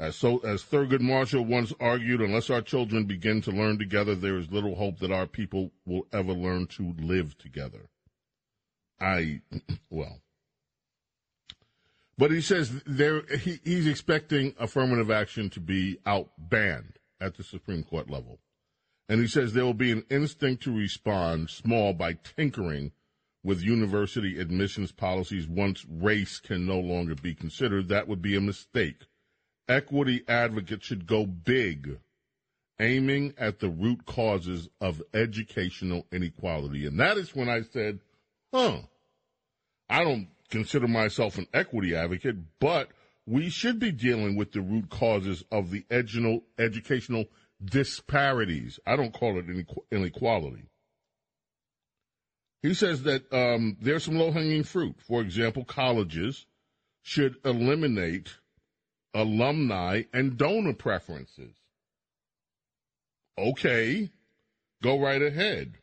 as, 0.00 0.14
so, 0.14 0.38
as 0.38 0.62
Thurgood 0.62 1.00
Marshall 1.00 1.44
once 1.44 1.72
argued, 1.80 2.20
unless 2.20 2.50
our 2.50 2.62
children 2.62 3.04
begin 3.06 3.42
to 3.42 3.50
learn 3.50 3.78
together, 3.78 4.14
there 4.14 4.36
is 4.36 4.50
little 4.50 4.76
hope 4.76 5.00
that 5.00 5.10
our 5.10 5.26
people 5.26 5.72
will 5.86 6.06
ever 6.12 6.32
learn 6.32 6.68
to 6.68 6.94
live 7.00 7.36
together. 7.36 7.88
I, 9.00 9.42
well. 9.90 10.20
But 12.18 12.32
he 12.32 12.40
says 12.40 12.82
there, 12.84 13.22
he, 13.38 13.60
he's 13.64 13.86
expecting 13.86 14.54
affirmative 14.58 15.10
action 15.10 15.48
to 15.50 15.60
be 15.60 15.98
out 16.04 16.30
banned 16.36 16.98
at 17.20 17.36
the 17.36 17.44
Supreme 17.44 17.84
Court 17.84 18.10
level. 18.10 18.40
And 19.08 19.20
he 19.20 19.28
says 19.28 19.52
there 19.52 19.64
will 19.64 19.72
be 19.72 19.92
an 19.92 20.04
instinct 20.10 20.64
to 20.64 20.76
respond 20.76 21.48
small 21.48 21.94
by 21.94 22.18
tinkering 22.36 22.92
with 23.44 23.62
university 23.62 24.38
admissions 24.38 24.92
policies 24.92 25.46
once 25.46 25.86
race 25.88 26.40
can 26.40 26.66
no 26.66 26.80
longer 26.80 27.14
be 27.14 27.34
considered. 27.34 27.88
That 27.88 28.08
would 28.08 28.20
be 28.20 28.36
a 28.36 28.40
mistake 28.40 29.06
equity 29.68 30.24
advocates 30.26 30.86
should 30.86 31.06
go 31.06 31.26
big, 31.26 31.98
aiming 32.80 33.34
at 33.38 33.60
the 33.60 33.68
root 33.68 34.06
causes 34.06 34.68
of 34.80 35.02
educational 35.12 36.06
inequality. 36.10 36.86
And 36.86 36.98
that 37.00 37.18
is 37.18 37.34
when 37.34 37.48
I 37.48 37.62
said, 37.62 38.00
huh, 38.52 38.78
I 39.90 40.04
don't 40.04 40.28
consider 40.50 40.88
myself 40.88 41.38
an 41.38 41.46
equity 41.52 41.94
advocate, 41.94 42.36
but 42.60 42.90
we 43.26 43.48
should 43.50 43.78
be 43.78 43.92
dealing 43.92 44.36
with 44.36 44.52
the 44.52 44.60
root 44.60 44.90
causes 44.90 45.44
of 45.50 45.70
the 45.70 45.84
educational 45.90 47.26
disparities. 47.64 48.80
I 48.86 48.96
don't 48.96 49.12
call 49.12 49.38
it 49.38 49.46
inequality. 49.90 50.64
He 52.62 52.74
says 52.74 53.02
that 53.02 53.32
um, 53.32 53.76
there's 53.80 54.04
some 54.04 54.18
low 54.18 54.32
hanging 54.32 54.64
fruit. 54.64 54.96
For 55.06 55.20
example, 55.20 55.64
colleges 55.64 56.46
should 57.02 57.36
eliminate 57.44 58.30
alumni, 59.14 60.02
and 60.12 60.36
donor 60.36 60.74
preferences. 60.74 61.54
Okay, 63.36 64.10
go 64.82 64.98
right 65.00 65.22
ahead. 65.22 65.74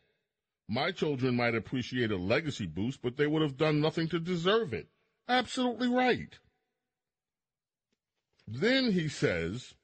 My 0.68 0.90
children 0.90 1.36
might 1.36 1.54
appreciate 1.54 2.10
a 2.10 2.16
legacy 2.16 2.66
boost, 2.66 3.00
but 3.00 3.16
they 3.16 3.26
would 3.26 3.42
have 3.42 3.56
done 3.56 3.80
nothing 3.80 4.08
to 4.08 4.18
deserve 4.18 4.72
it. 4.72 4.88
Absolutely 5.28 5.88
right. 5.88 6.38
Then 8.48 8.92
he 8.92 9.08
says 9.08 9.74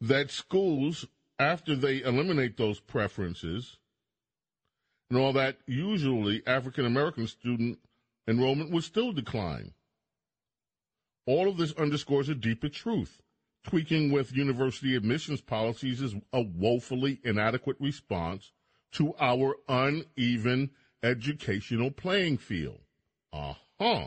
that 0.00 0.30
schools, 0.30 1.06
after 1.38 1.74
they 1.74 2.02
eliminate 2.02 2.56
those 2.56 2.80
preferences 2.80 3.78
and 5.08 5.18
all 5.18 5.32
that, 5.32 5.58
usually 5.66 6.42
African 6.46 6.86
American 6.86 7.26
student 7.26 7.78
enrollment 8.28 8.70
would 8.70 8.84
still 8.84 9.12
decline. 9.12 9.74
All 11.26 11.48
of 11.48 11.56
this 11.56 11.72
underscores 11.72 12.28
a 12.28 12.34
deeper 12.34 12.68
truth. 12.68 13.20
Tweaking 13.62 14.10
with 14.10 14.32
university 14.32 14.96
admissions 14.96 15.40
policies 15.40 16.00
is 16.00 16.14
a 16.32 16.40
woefully 16.40 17.20
inadequate 17.24 17.76
response 17.78 18.52
to 18.92 19.14
our 19.20 19.56
uneven 19.68 20.70
educational 21.02 21.90
playing 21.90 22.38
field. 22.38 22.80
Uh 23.32 23.54
huh. 23.78 24.06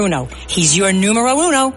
Bruno. 0.01 0.25
He's 0.47 0.75
your 0.75 0.91
numero 0.91 1.39
uno. 1.39 1.75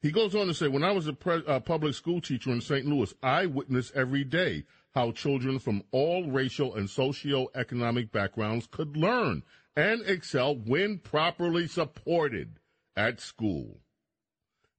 He 0.00 0.10
goes 0.10 0.34
on 0.34 0.46
to 0.46 0.54
say, 0.54 0.68
when 0.68 0.82
I 0.82 0.92
was 0.92 1.06
a 1.08 1.12
pre- 1.12 1.44
uh, 1.46 1.60
public 1.60 1.94
school 1.94 2.22
teacher 2.22 2.50
in 2.52 2.62
St. 2.62 2.86
Louis, 2.86 3.12
I 3.22 3.44
witnessed 3.44 3.94
every 3.94 4.24
day 4.24 4.64
how 4.94 5.10
children 5.10 5.58
from 5.58 5.82
all 5.90 6.24
racial 6.24 6.74
and 6.74 6.88
socio-economic 6.88 8.12
backgrounds 8.12 8.66
could 8.70 8.96
learn 8.96 9.42
and 9.76 10.00
excel 10.06 10.54
when 10.56 10.98
properly 10.98 11.66
supported 11.66 12.60
at 12.96 13.20
school. 13.20 13.80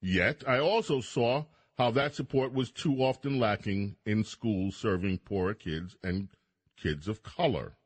Yet, 0.01 0.43
I 0.47 0.57
also 0.57 1.01
saw 1.01 1.45
how 1.77 1.91
that 1.91 2.15
support 2.15 2.51
was 2.51 2.71
too 2.71 3.03
often 3.03 3.39
lacking 3.39 3.95
in 4.07 4.23
schools 4.23 4.75
serving 4.75 5.19
poorer 5.19 5.53
kids 5.53 5.95
and 6.03 6.29
kids 6.81 7.07
of 7.07 7.21
color. 7.21 7.76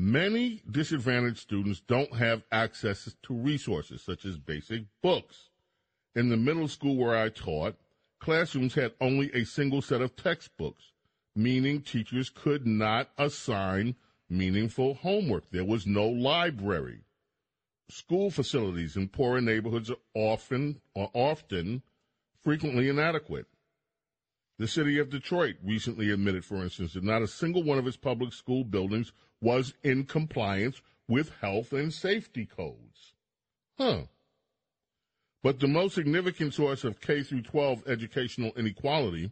Many 0.00 0.62
disadvantaged 0.70 1.38
students 1.38 1.80
don't 1.80 2.14
have 2.14 2.44
access 2.52 3.16
to 3.20 3.34
resources 3.34 4.00
such 4.00 4.24
as 4.24 4.38
basic 4.38 4.84
books. 5.02 5.48
In 6.14 6.28
the 6.28 6.36
middle 6.36 6.68
school 6.68 6.94
where 6.94 7.16
I 7.16 7.30
taught, 7.30 7.74
classrooms 8.20 8.74
had 8.74 8.92
only 9.00 9.32
a 9.34 9.42
single 9.42 9.82
set 9.82 10.00
of 10.00 10.14
textbooks, 10.14 10.92
meaning 11.34 11.82
teachers 11.82 12.30
could 12.30 12.64
not 12.64 13.10
assign 13.18 13.96
meaningful 14.30 14.94
homework. 14.94 15.50
There 15.50 15.64
was 15.64 15.84
no 15.84 16.06
library. 16.06 17.00
School 17.88 18.30
facilities 18.30 18.96
in 18.96 19.08
poorer 19.08 19.40
neighborhoods 19.40 19.90
are 19.90 19.96
often, 20.14 20.80
are 20.94 21.10
often 21.12 21.82
frequently 22.44 22.88
inadequate. 22.88 23.46
The 24.58 24.66
city 24.68 24.98
of 24.98 25.10
Detroit 25.10 25.56
recently 25.62 26.10
admitted, 26.10 26.44
for 26.44 26.56
instance, 26.56 26.94
that 26.94 27.04
not 27.04 27.22
a 27.22 27.28
single 27.28 27.62
one 27.62 27.78
of 27.78 27.86
its 27.86 27.96
public 27.96 28.32
school 28.32 28.64
buildings 28.64 29.12
was 29.40 29.74
in 29.84 30.04
compliance 30.04 30.82
with 31.06 31.30
health 31.40 31.72
and 31.72 31.94
safety 31.94 32.44
codes. 32.44 33.14
Huh. 33.78 34.02
But 35.44 35.60
the 35.60 35.68
most 35.68 35.94
significant 35.94 36.54
source 36.54 36.82
of 36.82 37.00
K 37.00 37.22
through 37.22 37.42
12 37.42 37.86
educational 37.86 38.52
inequality 38.56 39.30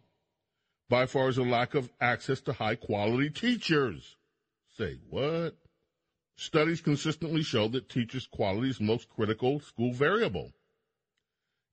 by 0.88 1.06
far 1.06 1.28
is 1.28 1.38
a 1.38 1.42
lack 1.42 1.74
of 1.74 1.90
access 2.00 2.40
to 2.42 2.52
high 2.52 2.76
quality 2.76 3.28
teachers. 3.28 4.16
Say 4.78 4.98
what? 5.10 5.56
Studies 6.36 6.80
consistently 6.80 7.42
show 7.42 7.66
that 7.68 7.88
teachers' 7.88 8.28
quality 8.28 8.70
is 8.70 8.80
most 8.80 9.08
critical 9.08 9.58
school 9.58 9.92
variable. 9.92 10.52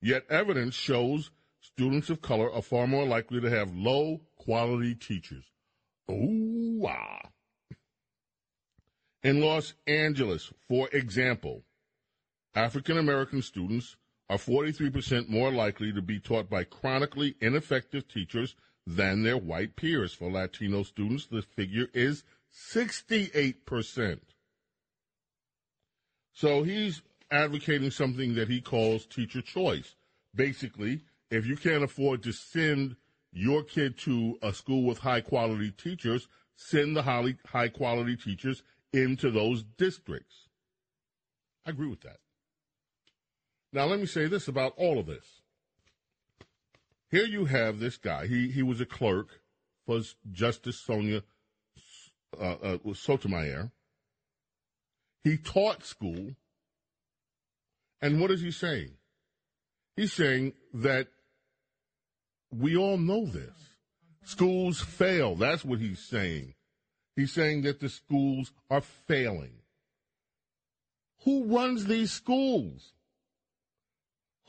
Yet 0.00 0.24
evidence 0.28 0.74
shows 0.74 1.30
students 1.64 2.10
of 2.10 2.20
color 2.20 2.52
are 2.52 2.62
far 2.62 2.86
more 2.86 3.06
likely 3.06 3.40
to 3.40 3.48
have 3.48 3.74
low 3.74 4.20
quality 4.36 4.94
teachers. 4.94 5.44
Ooh, 6.10 6.86
ah. 6.86 7.30
In 9.22 9.40
Los 9.40 9.72
Angeles, 9.86 10.52
for 10.68 10.88
example, 10.92 11.64
African 12.54 12.98
American 12.98 13.40
students 13.40 13.96
are 14.28 14.36
43% 14.36 15.28
more 15.28 15.50
likely 15.50 15.92
to 15.92 16.02
be 16.02 16.20
taught 16.20 16.50
by 16.50 16.64
chronically 16.64 17.34
ineffective 17.40 18.06
teachers 18.06 18.54
than 18.86 19.22
their 19.22 19.38
white 19.38 19.76
peers. 19.76 20.12
For 20.12 20.30
Latino 20.30 20.82
students, 20.82 21.26
the 21.26 21.40
figure 21.40 21.88
is 21.94 22.24
68%. 22.54 24.20
So 26.34 26.62
he's 26.62 27.00
advocating 27.30 27.90
something 27.90 28.34
that 28.34 28.48
he 28.48 28.60
calls 28.60 29.06
teacher 29.06 29.40
choice. 29.40 29.94
Basically, 30.34 31.00
if 31.30 31.46
you 31.46 31.56
can't 31.56 31.84
afford 31.84 32.22
to 32.22 32.32
send 32.32 32.96
your 33.32 33.62
kid 33.62 33.98
to 33.98 34.38
a 34.42 34.52
school 34.52 34.84
with 34.84 34.98
high 34.98 35.20
quality 35.20 35.70
teachers, 35.70 36.28
send 36.56 36.96
the 36.96 37.02
high, 37.02 37.34
high 37.46 37.68
quality 37.68 38.16
teachers 38.16 38.62
into 38.92 39.30
those 39.30 39.64
districts. 39.76 40.48
I 41.66 41.70
agree 41.70 41.88
with 41.88 42.02
that. 42.02 42.18
Now, 43.72 43.86
let 43.86 43.98
me 43.98 44.06
say 44.06 44.26
this 44.26 44.46
about 44.46 44.74
all 44.76 44.98
of 45.00 45.06
this. 45.06 45.42
Here 47.10 47.24
you 47.24 47.46
have 47.46 47.80
this 47.80 47.96
guy. 47.96 48.26
He, 48.26 48.48
he 48.50 48.62
was 48.62 48.80
a 48.80 48.86
clerk 48.86 49.40
for 49.86 50.00
Justice 50.30 50.80
Sonia 50.80 51.22
uh, 52.40 52.56
uh, 52.62 52.78
Sotomayor. 52.94 53.72
He 55.22 55.36
taught 55.36 55.84
school. 55.84 56.34
And 58.00 58.20
what 58.20 58.30
is 58.30 58.42
he 58.42 58.50
saying? 58.50 58.92
He's 59.96 60.12
saying 60.12 60.52
that 60.72 61.08
we 62.52 62.76
all 62.76 62.98
know 62.98 63.26
this. 63.26 63.54
Schools 64.24 64.80
fail. 64.80 65.34
That's 65.34 65.64
what 65.64 65.80
he's 65.80 66.00
saying. 66.00 66.54
He's 67.16 67.32
saying 67.32 67.62
that 67.62 67.80
the 67.80 67.88
schools 67.88 68.52
are 68.70 68.80
failing. 68.80 69.60
Who 71.24 71.44
runs 71.44 71.84
these 71.86 72.12
schools? 72.12 72.92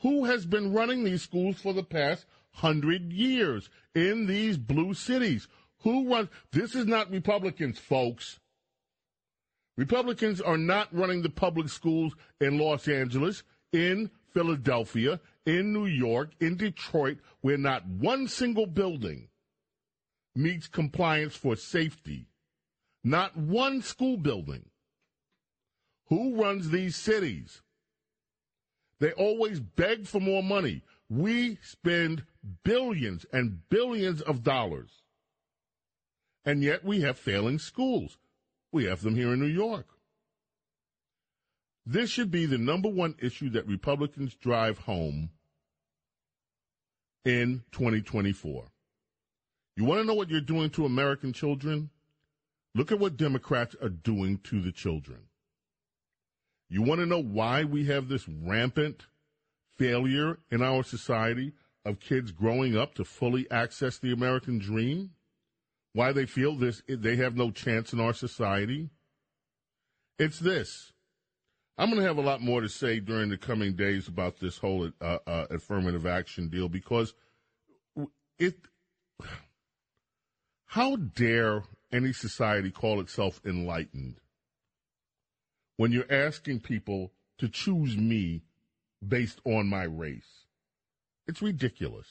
Who 0.00 0.24
has 0.24 0.44
been 0.44 0.72
running 0.72 1.04
these 1.04 1.22
schools 1.22 1.60
for 1.60 1.72
the 1.72 1.82
past 1.82 2.26
hundred 2.50 3.12
years 3.12 3.70
in 3.94 4.26
these 4.26 4.56
blue 4.56 4.94
cities? 4.94 5.48
Who 5.82 6.10
runs? 6.12 6.28
This 6.52 6.74
is 6.74 6.86
not 6.86 7.10
Republicans, 7.10 7.78
folks. 7.78 8.38
Republicans 9.76 10.40
are 10.40 10.58
not 10.58 10.88
running 10.94 11.22
the 11.22 11.30
public 11.30 11.68
schools 11.68 12.14
in 12.40 12.58
Los 12.58 12.88
Angeles, 12.88 13.42
in 13.72 14.10
Philadelphia, 14.32 15.20
in 15.46 15.72
New 15.72 15.86
York, 15.86 16.32
in 16.40 16.56
Detroit, 16.56 17.18
where 17.40 17.56
not 17.56 17.86
one 17.86 18.28
single 18.28 18.66
building 18.66 19.28
meets 20.34 20.66
compliance 20.66 21.34
for 21.34 21.56
safety. 21.56 22.26
Not 23.02 23.36
one 23.36 23.80
school 23.80 24.16
building. 24.16 24.66
Who 26.08 26.42
runs 26.42 26.70
these 26.70 26.96
cities? 26.96 27.62
They 28.98 29.12
always 29.12 29.60
beg 29.60 30.06
for 30.06 30.20
more 30.20 30.42
money. 30.42 30.82
We 31.08 31.58
spend 31.62 32.24
billions 32.64 33.24
and 33.32 33.68
billions 33.68 34.20
of 34.22 34.42
dollars. 34.42 35.02
And 36.44 36.62
yet 36.62 36.84
we 36.84 37.00
have 37.00 37.18
failing 37.18 37.58
schools. 37.58 38.18
We 38.72 38.84
have 38.84 39.02
them 39.02 39.14
here 39.14 39.32
in 39.32 39.40
New 39.40 39.46
York. 39.46 39.86
This 41.84 42.10
should 42.10 42.32
be 42.32 42.46
the 42.46 42.58
number 42.58 42.88
one 42.88 43.14
issue 43.20 43.50
that 43.50 43.66
Republicans 43.68 44.34
drive 44.34 44.78
home 44.78 45.30
in 47.26 47.64
2024. 47.72 48.64
You 49.76 49.84
want 49.84 50.00
to 50.00 50.06
know 50.06 50.14
what 50.14 50.30
you're 50.30 50.40
doing 50.40 50.70
to 50.70 50.86
American 50.86 51.32
children? 51.32 51.90
Look 52.74 52.92
at 52.92 53.00
what 53.00 53.16
Democrats 53.16 53.74
are 53.82 53.88
doing 53.88 54.38
to 54.44 54.62
the 54.62 54.70
children. 54.70 55.18
You 56.70 56.82
want 56.82 57.00
to 57.00 57.06
know 57.06 57.22
why 57.22 57.64
we 57.64 57.86
have 57.86 58.08
this 58.08 58.28
rampant 58.28 59.06
failure 59.76 60.38
in 60.50 60.62
our 60.62 60.84
society 60.84 61.52
of 61.84 62.00
kids 62.00 62.30
growing 62.30 62.76
up 62.76 62.94
to 62.94 63.04
fully 63.04 63.50
access 63.50 63.98
the 63.98 64.12
American 64.12 64.58
dream? 64.58 65.10
Why 65.94 66.12
they 66.12 66.26
feel 66.26 66.54
this 66.54 66.82
they 66.88 67.16
have 67.16 67.36
no 67.36 67.50
chance 67.50 67.92
in 67.92 68.00
our 68.00 68.14
society? 68.14 68.90
It's 70.18 70.38
this. 70.38 70.92
I'm 71.78 71.90
going 71.90 72.00
to 72.00 72.06
have 72.06 72.16
a 72.16 72.22
lot 72.22 72.40
more 72.40 72.62
to 72.62 72.68
say 72.68 73.00
during 73.00 73.28
the 73.28 73.36
coming 73.36 73.74
days 73.74 74.08
about 74.08 74.38
this 74.40 74.56
whole 74.58 74.90
uh, 75.00 75.18
uh, 75.26 75.46
affirmative 75.50 76.06
action 76.06 76.48
deal 76.48 76.68
because 76.68 77.14
it. 78.38 78.56
How 80.68 80.96
dare 80.96 81.62
any 81.92 82.12
society 82.12 82.70
call 82.70 83.00
itself 83.00 83.40
enlightened 83.44 84.20
when 85.76 85.92
you're 85.92 86.10
asking 86.10 86.60
people 86.60 87.12
to 87.38 87.48
choose 87.48 87.96
me 87.96 88.42
based 89.06 89.40
on 89.44 89.68
my 89.68 89.84
race? 89.84 90.46
It's 91.26 91.42
ridiculous. 91.42 92.08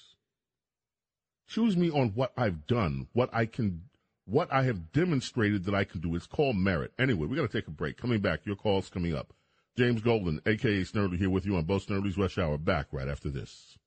Choose 1.48 1.76
me 1.76 1.92
on 1.92 2.10
what 2.10 2.34
I've 2.38 2.66
done, 2.66 3.08
what 3.14 3.30
I 3.34 3.46
can, 3.46 3.84
what 4.26 4.52
I 4.52 4.64
have 4.64 4.92
demonstrated 4.92 5.66
that 5.66 5.76
I 5.76 5.84
can 5.84 6.02
do. 6.02 6.16
It's 6.16 6.26
called 6.26 6.56
merit. 6.56 6.92
Anyway, 6.98 7.28
we 7.28 7.36
got 7.36 7.50
to 7.50 7.58
take 7.58 7.68
a 7.68 7.72
break. 7.72 7.98
Coming 7.98 8.20
back, 8.20 8.46
your 8.46 8.56
call's 8.56 8.90
coming 8.90 9.14
up. 9.16 9.34
James 9.78 10.02
Golden, 10.02 10.40
aka 10.46 10.82
Snerdley, 10.84 11.18
here 11.18 11.30
with 11.30 11.46
you 11.46 11.58
on 11.58 11.66
Bo 11.66 11.80
Snerdley's 11.80 12.18
Rush 12.18 12.38
Hour. 12.38 12.58
Back 12.58 12.88
right 12.94 13.10
after 13.10 13.30
this. 13.30 13.78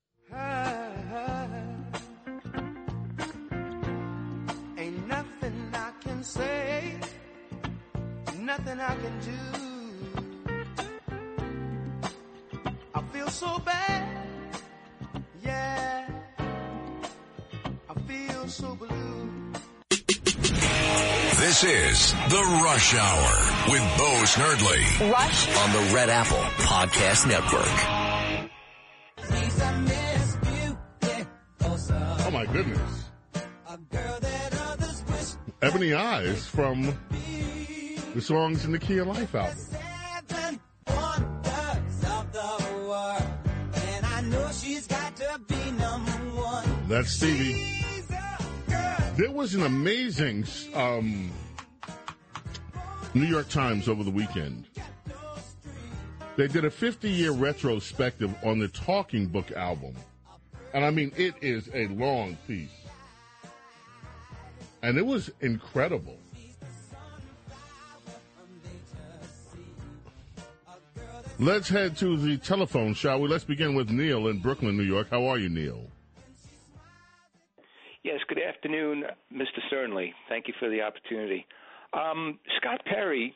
Ain't 4.77 5.07
nothing 5.07 5.71
I 5.73 5.91
can 5.99 6.23
say, 6.23 6.95
nothing 8.37 8.79
I 8.79 8.95
can 8.95 9.19
do. 9.25 9.31
I 12.93 13.01
feel 13.11 13.29
so 13.29 13.57
bad, 13.57 14.27
yeah. 15.43 16.07
I 17.89 17.93
feel 18.07 18.47
so 18.47 18.75
blue. 18.75 19.28
This 21.39 21.63
is 21.63 22.11
The 22.27 22.59
Rush 22.63 22.93
Hour 22.95 23.71
with 23.71 23.81
Bo 23.97 24.23
Snerdley. 24.25 25.09
Rush 25.09 25.57
on 25.57 25.71
the 25.71 25.93
Red 25.95 26.09
Apple 26.09 26.35
Podcast 26.35 27.27
Network. 27.27 27.63
Oh 32.25 32.31
my 32.31 32.45
goodness. 32.45 33.05
Ebony 35.61 35.93
Eyes 35.93 36.45
from 36.45 36.93
the 38.13 38.21
Songs 38.21 38.65
in 38.65 38.73
the 38.73 38.79
Key 38.79 38.97
of 38.97 39.07
Life 39.07 39.33
album. 39.33 39.55
That's 46.89 47.11
Stevie. 47.11 47.78
There 49.19 49.31
was 49.31 49.53
an 49.53 49.63
amazing 49.63 50.45
um, 50.73 51.29
New 53.13 53.25
York 53.25 53.49
Times 53.49 53.89
over 53.89 54.01
the 54.01 54.09
weekend. 54.09 54.69
They 56.37 56.47
did 56.47 56.63
a 56.63 56.71
50 56.71 57.09
year 57.09 57.31
retrospective 57.31 58.33
on 58.45 58.59
the 58.59 58.69
Talking 58.69 59.25
Book 59.25 59.51
album. 59.51 59.93
And 60.73 60.85
I 60.85 60.91
mean, 60.91 61.11
it 61.17 61.33
is 61.41 61.69
a 61.73 61.87
long 61.87 62.37
piece. 62.47 62.69
And 64.83 64.97
it 64.97 65.05
was 65.05 65.29
incredible. 65.41 66.17
Let's 71.39 71.67
head 71.67 71.97
to 71.97 72.15
the 72.15 72.37
telephone, 72.37 72.93
shall 72.93 73.19
we? 73.19 73.27
Let's 73.27 73.43
begin 73.43 73.75
with 73.75 73.89
Neil 73.89 74.29
in 74.29 74.39
Brooklyn, 74.39 74.77
New 74.77 74.83
York. 74.83 75.09
How 75.09 75.25
are 75.25 75.37
you, 75.37 75.49
Neil? 75.49 75.89
Afternoon, 78.63 79.05
Mr. 79.33 79.59
Snerdley. 79.71 80.09
Thank 80.27 80.49
you 80.49 80.53
for 80.59 80.69
the 80.69 80.81
opportunity. 80.81 81.45
Um, 81.93 82.39
Scott 82.57 82.81
Perry 82.85 83.33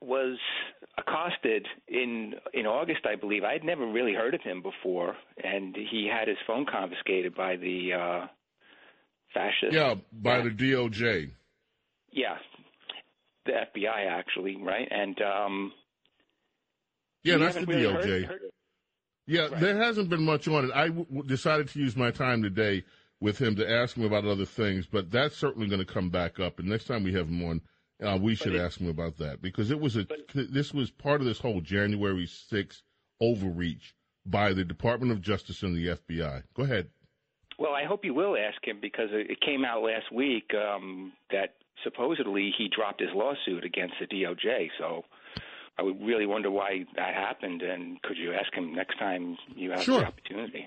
was 0.00 0.38
accosted 0.96 1.66
in 1.88 2.32
in 2.54 2.64
August, 2.64 3.00
I 3.04 3.16
believe. 3.16 3.44
I 3.44 3.52
had 3.52 3.64
never 3.64 3.86
really 3.86 4.14
heard 4.14 4.32
of 4.34 4.40
him 4.40 4.62
before, 4.62 5.14
and 5.44 5.76
he 5.76 6.08
had 6.10 6.26
his 6.26 6.38
phone 6.46 6.64
confiscated 6.64 7.34
by 7.34 7.56
the 7.56 7.90
uh, 7.92 8.26
fascist. 9.34 9.72
Yeah, 9.74 9.96
by 10.10 10.40
the 10.40 10.48
DOJ. 10.48 11.32
Yeah, 12.10 12.36
the 13.44 13.52
FBI 13.52 14.06
actually, 14.10 14.56
right? 14.56 14.88
And 14.90 15.20
um, 15.20 15.72
yeah, 17.24 17.36
that's 17.36 17.56
the 17.56 17.66
really 17.66 17.82
DOJ. 17.82 17.92
heard- 18.06 18.24
heard- 18.24 18.40
Yeah, 19.26 19.48
there 19.48 19.76
hasn't 19.76 20.08
been 20.08 20.24
much 20.24 20.48
on 20.48 20.64
it. 20.64 20.70
I 20.74 20.88
w- 20.88 21.22
decided 21.26 21.68
to 21.68 21.78
use 21.78 21.94
my 21.94 22.10
time 22.10 22.42
today 22.42 22.84
with 23.20 23.38
him 23.38 23.56
to 23.56 23.70
ask 23.70 23.96
him 23.96 24.04
about 24.04 24.24
other 24.24 24.46
things, 24.46 24.86
but 24.86 25.10
that's 25.10 25.36
certainly 25.36 25.68
going 25.68 25.84
to 25.84 25.92
come 25.92 26.10
back 26.10 26.40
up. 26.40 26.58
And 26.58 26.68
next 26.68 26.84
time 26.86 27.04
we 27.04 27.12
have 27.12 27.28
him 27.28 27.42
on, 27.44 27.60
uh, 28.02 28.18
we 28.20 28.34
should 28.34 28.54
it- 28.54 28.60
ask 28.60 28.80
him 28.80 28.88
about 28.88 29.18
that 29.18 29.42
because 29.42 29.70
it 29.70 29.78
was 29.80 29.96
a 29.96 30.06
this 30.34 30.72
was 30.72 30.90
part 30.90 31.20
of 31.20 31.26
this 31.26 31.38
whole 31.40 31.60
January 31.60 32.26
6th 32.26 32.82
overreach 33.20 33.94
by 34.26 34.52
the 34.52 34.64
Department 34.64 35.12
of 35.12 35.20
Justice 35.20 35.62
and 35.62 35.76
the 35.76 35.88
FBI. 35.88 36.42
Go 36.54 36.62
ahead. 36.62 36.88
Well, 37.58 37.72
I 37.74 37.84
hope 37.84 38.04
you 38.06 38.14
will 38.14 38.36
ask 38.38 38.66
him 38.66 38.78
because 38.80 39.08
it 39.12 39.30
it 39.30 39.40
came 39.42 39.64
out 39.64 39.82
last 39.82 40.10
week 40.12 40.50
um, 40.54 41.12
that 41.30 41.56
supposedly 41.84 42.52
he 42.56 42.68
dropped 42.74 43.00
his 43.00 43.10
lawsuit 43.14 43.64
against 43.64 43.94
the 44.00 44.06
DOJ. 44.06 44.70
So 44.78 45.04
I 45.78 45.82
would 45.82 46.00
really 46.00 46.26
wonder 46.26 46.50
why 46.50 46.84
that 46.96 47.14
happened, 47.14 47.60
and 47.62 48.00
could 48.02 48.16
you 48.16 48.32
ask 48.32 48.52
him 48.54 48.74
next 48.74 48.98
time 48.98 49.36
you 49.54 49.70
have 49.72 49.82
Sure. 49.82 50.00
the 50.00 50.06
opportunity? 50.06 50.66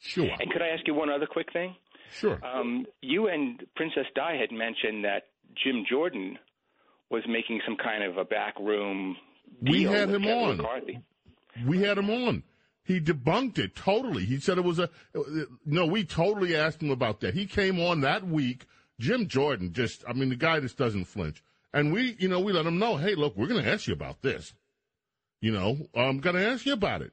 Sure. 0.00 0.28
And 0.40 0.50
could 0.50 0.60
I 0.62 0.68
ask 0.68 0.86
you 0.86 0.92
one 0.94 1.08
other 1.10 1.26
quick 1.26 1.52
thing? 1.52 1.74
Sure. 2.12 2.40
Um, 2.44 2.86
you 3.02 3.28
and 3.28 3.64
Princess 3.74 4.06
Di 4.14 4.36
had 4.36 4.52
mentioned 4.52 5.04
that 5.04 5.24
Jim 5.62 5.84
Jordan 5.88 6.38
was 7.10 7.22
making 7.28 7.60
some 7.64 7.76
kind 7.76 8.02
of 8.02 8.16
a 8.16 8.24
back 8.24 8.58
room. 8.58 9.16
We 9.60 9.84
had 9.84 10.08
him 10.08 10.22
Kevin 10.22 10.38
on. 10.38 10.56
McCarthy. 10.58 11.00
We 11.66 11.82
had 11.82 11.98
him 11.98 12.10
on. 12.10 12.42
He 12.82 13.00
debunked 13.00 13.58
it 13.58 13.74
totally. 13.74 14.24
He 14.24 14.38
said 14.38 14.58
it 14.58 14.64
was 14.64 14.78
a 14.78 14.88
no. 15.64 15.86
We 15.86 16.04
totally 16.04 16.54
asked 16.54 16.82
him 16.82 16.90
about 16.90 17.20
that. 17.20 17.34
He 17.34 17.46
came 17.46 17.80
on 17.80 18.02
that 18.02 18.26
week. 18.26 18.66
Jim 18.98 19.28
Jordan 19.28 19.72
just, 19.72 20.04
I 20.08 20.12
mean, 20.14 20.30
the 20.30 20.36
guy 20.36 20.60
just 20.60 20.78
doesn't 20.78 21.04
flinch. 21.04 21.42
And 21.74 21.92
we, 21.92 22.16
you 22.18 22.28
know, 22.28 22.40
we 22.40 22.52
let 22.52 22.64
him 22.64 22.78
know, 22.78 22.96
hey, 22.96 23.14
look, 23.14 23.36
we're 23.36 23.48
going 23.48 23.62
to 23.62 23.70
ask 23.70 23.86
you 23.86 23.92
about 23.92 24.22
this. 24.22 24.54
You 25.40 25.52
know, 25.52 25.76
I'm 25.94 26.18
going 26.18 26.36
to 26.36 26.46
ask 26.46 26.64
you 26.64 26.72
about 26.72 27.02
it. 27.02 27.12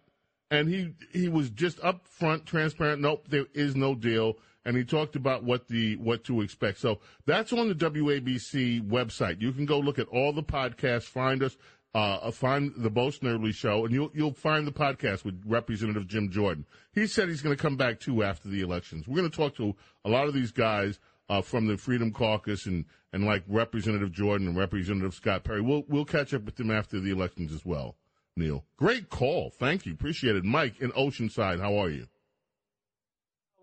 And 0.49 0.69
he 0.69 0.93
he 1.11 1.27
was 1.27 1.49
just 1.49 1.79
upfront, 1.79 2.45
transparent. 2.45 3.01
Nope, 3.01 3.25
there 3.27 3.47
is 3.53 3.75
no 3.75 3.95
deal. 3.95 4.37
And 4.65 4.77
he 4.77 4.85
talked 4.85 5.15
about 5.15 5.43
what 5.43 5.67
the 5.67 5.97
what 5.97 6.23
to 6.25 6.41
expect. 6.41 6.79
So 6.79 6.99
that's 7.25 7.51
on 7.51 7.67
the 7.67 7.75
WABC 7.75 8.87
website. 8.87 9.41
You 9.41 9.51
can 9.51 9.65
go 9.65 9.79
look 9.79 9.99
at 9.99 10.07
all 10.07 10.31
the 10.31 10.43
podcasts, 10.43 11.03
find 11.03 11.43
us, 11.43 11.57
uh, 11.93 12.31
find 12.31 12.73
the 12.77 12.89
Bo 12.89 13.07
Snerdley 13.07 13.53
show, 13.53 13.85
and 13.85 13.93
you'll 13.93 14.11
you'll 14.13 14.33
find 14.33 14.65
the 14.65 14.71
podcast 14.71 15.25
with 15.25 15.41
Representative 15.45 16.07
Jim 16.07 16.31
Jordan. 16.31 16.65
He 16.93 17.07
said 17.07 17.27
he's 17.29 17.41
going 17.41 17.55
to 17.55 17.61
come 17.61 17.75
back 17.75 17.99
too 17.99 18.23
after 18.23 18.47
the 18.47 18.61
elections. 18.61 19.07
We're 19.07 19.17
going 19.17 19.29
to 19.29 19.35
talk 19.35 19.55
to 19.57 19.75
a 20.05 20.09
lot 20.09 20.27
of 20.27 20.33
these 20.33 20.51
guys 20.51 20.99
uh, 21.29 21.41
from 21.41 21.67
the 21.67 21.77
Freedom 21.77 22.11
Caucus 22.11 22.65
and 22.65 22.85
and 23.11 23.25
like 23.25 23.43
Representative 23.47 24.11
Jordan 24.11 24.47
and 24.47 24.57
Representative 24.57 25.13
Scott 25.13 25.43
Perry. 25.43 25.61
We'll 25.61 25.83
we'll 25.87 26.05
catch 26.05 26.33
up 26.33 26.43
with 26.43 26.55
them 26.55 26.71
after 26.71 26.99
the 26.99 27.11
elections 27.11 27.51
as 27.51 27.65
well. 27.65 27.95
Neil, 28.35 28.65
great 28.77 29.09
call. 29.09 29.51
Thank 29.51 29.85
you, 29.85 29.93
appreciate 29.93 30.35
it. 30.35 30.43
Mike 30.43 30.79
in 30.79 30.91
Oceanside, 30.91 31.59
how 31.59 31.77
are 31.77 31.89
you? 31.89 32.07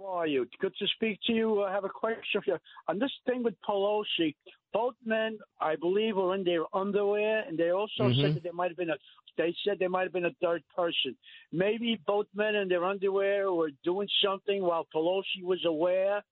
How 0.01 0.07
are 0.07 0.27
you? 0.27 0.47
Good 0.61 0.75
to 0.79 0.87
speak 0.97 1.19
to 1.27 1.33
you. 1.33 1.63
I 1.63 1.73
have 1.73 1.85
a 1.85 1.89
question 1.89 2.41
for 2.43 2.53
you. 2.53 2.59
On 2.89 2.99
this 2.99 3.13
thing 3.27 3.43
with 3.43 3.55
Pelosi, 3.69 4.35
both 4.73 4.95
men, 5.05 5.39
I 5.61 5.77
believe, 5.77 6.17
were 6.17 6.35
in 6.35 6.45
their 6.45 6.65
underwear, 6.75 7.41
and 7.47 7.59
they 7.59 7.71
also 7.71 8.09
Mhm. 8.09 8.21
said 8.21 8.35
that 8.35 8.43
there 8.43 8.53
might 8.53 8.71
have 8.71 8.79
been 8.79 8.91
a. 8.91 8.99
They 9.37 9.53
said 9.65 9.79
there 9.79 9.91
might 9.91 10.05
have 10.05 10.13
been 10.13 10.25
a 10.25 10.35
third 10.41 10.67
person. 10.69 11.17
Maybe 11.53 11.97
both 12.07 12.27
men 12.35 12.55
in 12.55 12.69
their 12.69 12.85
underwear 12.85 13.53
were 13.53 13.71
doing 13.85 14.09
something 14.23 14.63
while 14.63 14.87
Pelosi 14.87 15.43
was 15.43 15.65
aware, 15.65 16.23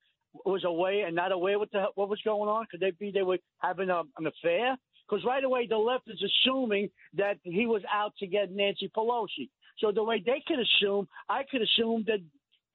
was 0.45 0.63
away 0.63 1.01
and 1.01 1.15
not 1.15 1.31
aware 1.31 1.59
what 1.59 1.71
the 1.71 1.91
what 1.95 2.09
was 2.09 2.21
going 2.21 2.49
on. 2.49 2.65
Could 2.67 2.79
they 2.79 2.91
be 2.91 3.11
they 3.11 3.23
were 3.23 3.39
having 3.59 3.89
a, 3.89 4.03
an 4.17 4.25
affair? 4.25 4.77
Because 5.07 5.23
right 5.25 5.43
away 5.43 5.67
the 5.67 5.77
left 5.77 6.07
is 6.07 6.21
assuming 6.21 6.89
that 7.13 7.39
he 7.43 7.65
was 7.65 7.83
out 7.85 8.15
to 8.17 8.27
get 8.27 8.51
Nancy 8.51 8.89
Pelosi. 8.89 9.49
So 9.79 9.91
the 9.91 10.03
way 10.03 10.19
they 10.19 10.41
could 10.45 10.59
assume, 10.59 11.07
I 11.29 11.43
could 11.43 11.61
assume 11.61 12.03
that 12.07 12.19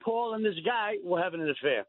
Paul 0.05 0.34
and 0.34 0.44
this 0.44 0.55
guy 0.64 0.94
were 1.02 1.22
having 1.22 1.40
an 1.40 1.50
affair. 1.50 1.86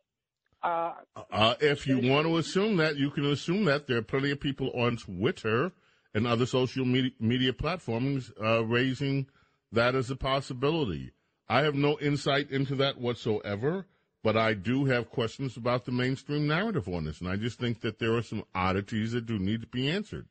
Uh, 0.64 0.94
Uh, 1.32 1.56
if 1.60 1.86
you 1.86 2.00
want 2.00 2.26
to 2.26 2.38
assume 2.38 2.78
that, 2.78 2.96
you 2.96 3.12
can 3.12 3.26
assume 3.26 3.66
that 3.66 3.88
there 3.88 3.98
are 3.98 4.02
plenty 4.02 4.32
of 4.32 4.40
people 4.40 4.72
on 4.72 4.98
Twitter 4.98 5.72
and 6.14 6.26
other 6.26 6.46
social 6.46 6.86
media, 6.86 7.12
media 7.20 7.54
platforms 7.54 8.32
uh, 8.42 8.64
raising 8.64 9.28
that 9.72 9.96
as 9.96 10.10
a 10.10 10.16
possibility. 10.16 11.12
I 11.48 11.62
have 11.62 11.76
no 11.76 12.00
insight 12.00 12.50
into 12.50 12.76
that 12.78 12.98
whatsoever, 13.00 13.86
but 14.24 14.36
I 14.36 14.56
do 14.56 14.86
have 14.86 15.12
questions 15.12 15.58
about 15.58 15.86
the 15.86 15.92
mainstream 15.92 16.48
narrative 16.48 16.88
on 16.88 17.04
this, 17.04 17.20
and 17.20 17.30
I 17.30 17.36
just 17.36 17.60
think 17.60 17.82
that 17.82 18.00
there 18.00 18.16
are 18.16 18.24
some 18.24 18.44
oddities 18.56 19.12
that 19.12 19.28
do 19.28 19.38
need 19.38 19.62
to 19.62 19.68
be 19.68 19.88
answered. 19.88 20.26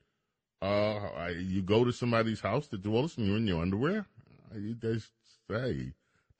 Uh, 0.61 0.97
I, 1.17 1.29
you 1.29 1.63
go 1.63 1.85
to 1.85 1.93
somebody's 1.93 2.41
house 2.41 2.67
to 2.69 2.79
do 2.79 2.97
all 2.97 3.03
this, 3.03 3.19
and 3.19 3.27
you're 3.27 3.37
in 3.37 3.47
your 3.47 3.63
underwear. 3.63 4.07
I, 4.53 4.75
that's, 4.81 5.11
hey, 5.49 5.93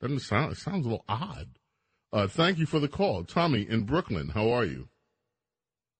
doesn't 0.07 0.27
sound. 0.27 0.51
It 0.51 0.57
sounds 0.57 0.85
a 0.85 0.89
little 0.89 1.05
odd. 1.07 1.47
Uh, 2.13 2.27
thank 2.27 2.57
you 2.57 2.65
for 2.65 2.79
the 2.79 2.87
call, 2.87 3.23
Tommy 3.23 3.67
in 3.69 3.83
Brooklyn. 3.83 4.29
How 4.29 4.49
are 4.49 4.65
you? 4.65 4.87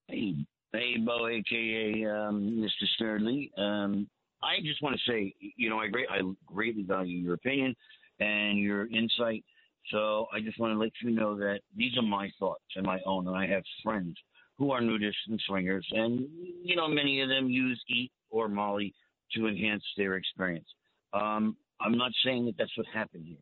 Hey, 0.07 0.35
hey, 0.71 0.97
Bo, 0.97 1.27
aka 1.27 2.05
um, 2.05 2.63
Mr. 2.63 2.85
Snerdley. 2.99 3.49
Um, 3.59 4.07
I 4.41 4.61
just 4.61 4.81
want 4.81 4.95
to 4.95 5.11
say, 5.11 5.33
you 5.39 5.69
know, 5.69 5.79
I 5.79 5.87
great, 5.87 6.07
I 6.09 6.21
greatly 6.45 6.83
value 6.83 7.17
your 7.17 7.33
opinion 7.33 7.75
and 8.19 8.59
your 8.59 8.87
insight. 8.87 9.43
So 9.91 10.27
I 10.33 10.39
just 10.39 10.59
want 10.59 10.73
to 10.73 10.79
let 10.79 10.91
you 11.03 11.11
know 11.11 11.35
that 11.37 11.59
these 11.75 11.97
are 11.97 12.03
my 12.03 12.29
thoughts 12.39 12.63
and 12.75 12.85
my 12.85 12.99
own, 13.05 13.27
and 13.27 13.35
I 13.35 13.47
have 13.47 13.63
friends 13.83 14.15
who 14.57 14.71
are 14.71 14.81
nudists 14.81 15.13
and 15.27 15.39
swingers, 15.45 15.85
and 15.91 16.27
you 16.63 16.75
know, 16.75 16.87
many 16.87 17.21
of 17.21 17.29
them 17.29 17.49
use 17.49 17.81
eat 17.89 18.11
or 18.29 18.47
Molly 18.47 18.93
to 19.35 19.47
enhance 19.47 19.83
their 19.97 20.15
experience. 20.15 20.67
Um, 21.13 21.57
I'm 21.81 21.97
not 21.97 22.11
saying 22.23 22.45
that 22.45 22.55
that's 22.57 22.75
what 22.77 22.87
happened 22.93 23.25
here. 23.27 23.37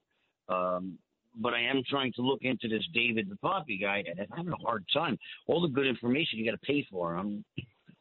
Um, 0.50 0.98
but 1.36 1.54
I 1.54 1.62
am 1.62 1.82
trying 1.89 2.14
to 2.14 2.22
look 2.22 2.39
into 2.44 2.68
this 2.68 2.84
David 2.94 3.30
DePape 3.30 3.82
guy, 3.82 4.04
and 4.06 4.20
I'm 4.20 4.38
having 4.38 4.54
a 4.54 4.64
hard 4.64 4.86
time. 4.94 5.18
All 5.48 5.62
the 5.62 5.68
good 5.68 5.88
information 5.88 6.39
you 6.39 6.46
got 6.46 6.60
to 6.60 6.66
pay 6.66 6.86
for. 6.91 7.16
I'm 7.16 7.44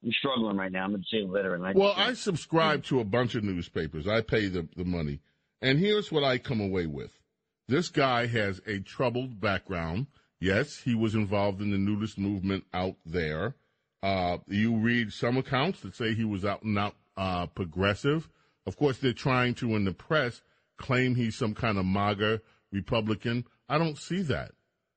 I'm 0.04 0.12
struggling 0.12 0.56
right 0.56 0.72
now. 0.72 0.84
I'm 0.84 0.90
going 0.90 1.02
to 1.02 1.08
say 1.08 1.24
veteran. 1.24 1.64
I, 1.64 1.72
Well, 1.72 1.94
I 1.96 2.14
subscribe 2.14 2.84
to 2.84 3.00
a 3.00 3.04
bunch 3.04 3.34
of 3.34 3.44
newspapers. 3.44 4.08
I 4.08 4.20
pay 4.20 4.48
the, 4.48 4.68
the 4.76 4.84
money. 4.84 5.20
And 5.60 5.78
here's 5.78 6.10
what 6.10 6.24
I 6.24 6.38
come 6.38 6.60
away 6.60 6.86
with. 6.86 7.12
This 7.68 7.88
guy 7.88 8.26
has 8.26 8.60
a 8.66 8.80
troubled 8.80 9.40
background. 9.40 10.08
Yes, 10.40 10.78
he 10.78 10.96
was 10.96 11.14
involved 11.14 11.62
in 11.62 11.70
the 11.70 11.78
nudist 11.78 12.18
movement 12.18 12.64
out 12.74 12.96
there. 13.06 13.54
Uh, 14.02 14.38
you 14.48 14.76
read 14.76 15.12
some 15.12 15.36
accounts 15.36 15.80
that 15.80 15.94
say 15.94 16.14
he 16.14 16.24
was 16.24 16.44
out 16.44 16.64
and 16.64 16.76
out 16.76 16.96
uh, 17.16 17.46
progressive. 17.46 18.28
Of 18.66 18.76
course, 18.76 18.98
they're 18.98 19.12
trying 19.12 19.54
to, 19.54 19.76
in 19.76 19.84
the 19.84 19.92
press, 19.92 20.42
claim 20.82 21.14
he's 21.14 21.36
some 21.36 21.54
kind 21.54 21.78
of 21.78 21.86
MAGA 21.86 22.42
Republican. 22.70 23.46
I 23.68 23.78
don't 23.78 23.96
see 23.96 24.20
that. 24.22 24.52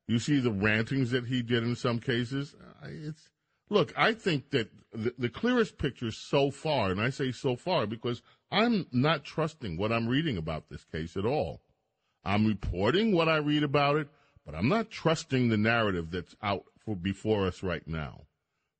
You 0.07 0.19
see 0.19 0.39
the 0.39 0.51
rantings 0.51 1.11
that 1.11 1.25
he 1.27 1.41
did 1.41 1.63
in 1.63 1.75
some 1.75 1.99
cases. 1.99 2.55
It's 2.83 3.29
look. 3.69 3.93
I 3.97 4.13
think 4.13 4.51
that 4.51 4.69
the, 4.91 5.13
the 5.17 5.29
clearest 5.29 5.77
picture 5.77 6.11
so 6.11 6.51
far, 6.51 6.91
and 6.91 7.01
I 7.01 7.09
say 7.09 7.31
so 7.31 7.55
far 7.55 7.87
because 7.87 8.21
I'm 8.51 8.85
not 8.91 9.23
trusting 9.23 9.77
what 9.77 9.91
I'm 9.91 10.07
reading 10.07 10.37
about 10.37 10.69
this 10.69 10.83
case 10.85 11.15
at 11.17 11.25
all. 11.25 11.61
I'm 12.23 12.45
reporting 12.45 13.13
what 13.13 13.29
I 13.29 13.37
read 13.37 13.63
about 13.63 13.97
it, 13.97 14.09
but 14.45 14.55
I'm 14.55 14.67
not 14.67 14.89
trusting 14.89 15.49
the 15.49 15.57
narrative 15.57 16.11
that's 16.11 16.35
out 16.41 16.65
for 16.83 16.95
before 16.95 17.47
us 17.47 17.63
right 17.63 17.87
now. 17.87 18.21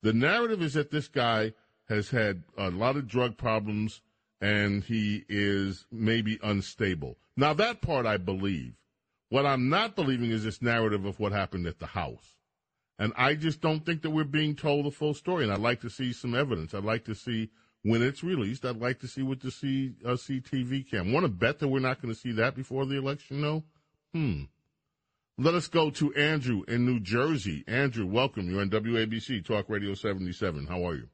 The 0.03 0.14
narrative 0.14 0.62
is 0.62 0.74
that 0.74 0.91
this 0.91 1.08
guy 1.08 1.53
has 1.89 2.10
had 2.10 2.43
a 2.58 2.70
lot 2.70 2.97
of 2.97 3.08
drug 3.08 3.38
problems 3.38 4.01
and 4.45 4.83
he 4.83 5.25
is 5.27 5.87
maybe 5.91 6.37
unstable. 6.43 7.17
Now 7.35 7.53
that 7.55 7.81
part 7.81 8.05
I 8.05 8.17
believe. 8.17 8.75
What 9.29 9.45
I'm 9.47 9.69
not 9.69 9.95
believing 9.95 10.29
is 10.29 10.43
this 10.43 10.61
narrative 10.61 11.03
of 11.03 11.19
what 11.19 11.31
happened 11.31 11.65
at 11.65 11.79
the 11.79 11.87
house. 11.87 12.35
And 12.99 13.11
I 13.17 13.33
just 13.33 13.59
don't 13.59 13.83
think 13.83 14.03
that 14.03 14.11
we're 14.11 14.23
being 14.23 14.55
told 14.55 14.85
the 14.85 14.91
full 14.91 15.15
story. 15.15 15.43
And 15.43 15.51
I'd 15.51 15.59
like 15.59 15.81
to 15.81 15.89
see 15.89 16.13
some 16.13 16.35
evidence. 16.35 16.75
I'd 16.75 16.85
like 16.85 17.05
to 17.05 17.15
see 17.15 17.49
when 17.81 18.03
it's 18.03 18.23
released. 18.23 18.65
I'd 18.65 18.77
like 18.77 18.99
to 18.99 19.07
see 19.07 19.23
what 19.23 19.41
the 19.41 19.49
C, 19.49 19.95
uh, 20.05 20.09
CTV 20.09 20.89
cam. 20.89 21.11
Want 21.11 21.25
to 21.25 21.31
bet 21.31 21.57
that 21.59 21.67
we're 21.67 21.79
not 21.79 21.99
going 21.99 22.13
to 22.13 22.19
see 22.19 22.31
that 22.33 22.55
before 22.55 22.85
the 22.85 22.97
election? 22.97 23.41
No. 23.41 23.63
Hmm. 24.13 24.43
Let 25.39 25.55
us 25.55 25.67
go 25.67 25.89
to 25.89 26.13
Andrew 26.13 26.63
in 26.67 26.85
New 26.85 26.99
Jersey. 26.99 27.65
Andrew, 27.67 28.05
welcome. 28.05 28.49
You're 28.49 28.61
on 28.61 28.69
WABC 28.69 29.43
Talk 29.43 29.65
Radio 29.69 29.95
77. 29.95 30.67
How 30.67 30.87
are 30.87 30.95
you? 30.95 31.09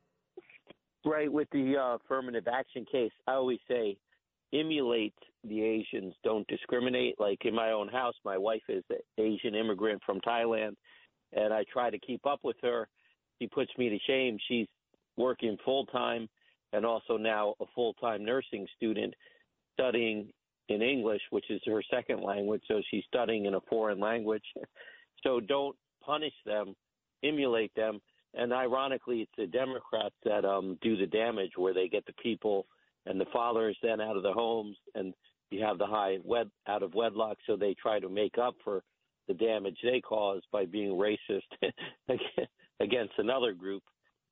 Right 1.03 1.31
with 1.31 1.47
the 1.51 1.77
uh, 1.77 1.95
affirmative 1.95 2.47
action 2.47 2.85
case, 2.91 3.11
I 3.27 3.33
always 3.33 3.59
say 3.67 3.97
emulate 4.53 5.15
the 5.43 5.63
Asians, 5.63 6.13
don't 6.23 6.47
discriminate. 6.47 7.19
Like 7.19 7.39
in 7.45 7.55
my 7.55 7.71
own 7.71 7.87
house, 7.87 8.13
my 8.23 8.37
wife 8.37 8.61
is 8.69 8.83
an 8.89 8.97
Asian 9.17 9.55
immigrant 9.55 10.01
from 10.05 10.19
Thailand, 10.21 10.75
and 11.33 11.53
I 11.53 11.63
try 11.71 11.89
to 11.89 11.97
keep 11.99 12.25
up 12.25 12.39
with 12.43 12.57
her. 12.61 12.87
She 13.39 13.47
puts 13.47 13.71
me 13.77 13.89
to 13.89 13.97
shame. 14.05 14.37
She's 14.47 14.67
working 15.17 15.57
full 15.65 15.85
time 15.87 16.29
and 16.73 16.85
also 16.85 17.17
now 17.17 17.55
a 17.59 17.65
full 17.75 17.93
time 17.95 18.23
nursing 18.23 18.67
student 18.77 19.13
studying 19.73 20.31
in 20.69 20.81
English, 20.81 21.21
which 21.31 21.49
is 21.49 21.61
her 21.65 21.81
second 21.91 22.21
language. 22.23 22.61
So 22.67 22.81
she's 22.89 23.03
studying 23.07 23.45
in 23.45 23.55
a 23.55 23.61
foreign 23.69 23.99
language. 23.99 24.45
So 25.23 25.39
don't 25.39 25.75
punish 26.03 26.33
them, 26.47 26.73
emulate 27.23 27.71
them. 27.75 27.99
And 28.33 28.53
ironically, 28.53 29.21
it's 29.21 29.31
the 29.37 29.47
Democrats 29.47 30.15
that 30.23 30.45
um, 30.45 30.77
do 30.81 30.95
the 30.95 31.07
damage, 31.07 31.51
where 31.57 31.73
they 31.73 31.87
get 31.87 32.05
the 32.05 32.13
people 32.13 32.65
and 33.05 33.19
the 33.19 33.25
fathers 33.33 33.77
then 33.81 33.99
out 33.99 34.15
of 34.15 34.23
the 34.23 34.31
homes, 34.31 34.77
and 34.95 35.13
you 35.49 35.63
have 35.63 35.77
the 35.77 35.87
high 35.87 36.17
wed 36.23 36.49
out 36.67 36.83
of 36.83 36.93
wedlock. 36.93 37.37
So 37.45 37.55
they 37.55 37.73
try 37.73 37.99
to 37.99 38.09
make 38.09 38.37
up 38.37 38.55
for 38.63 38.83
the 39.27 39.33
damage 39.33 39.77
they 39.83 40.01
caused 40.01 40.45
by 40.51 40.65
being 40.65 40.91
racist 40.91 41.41
against 42.79 43.13
another 43.17 43.53
group. 43.53 43.83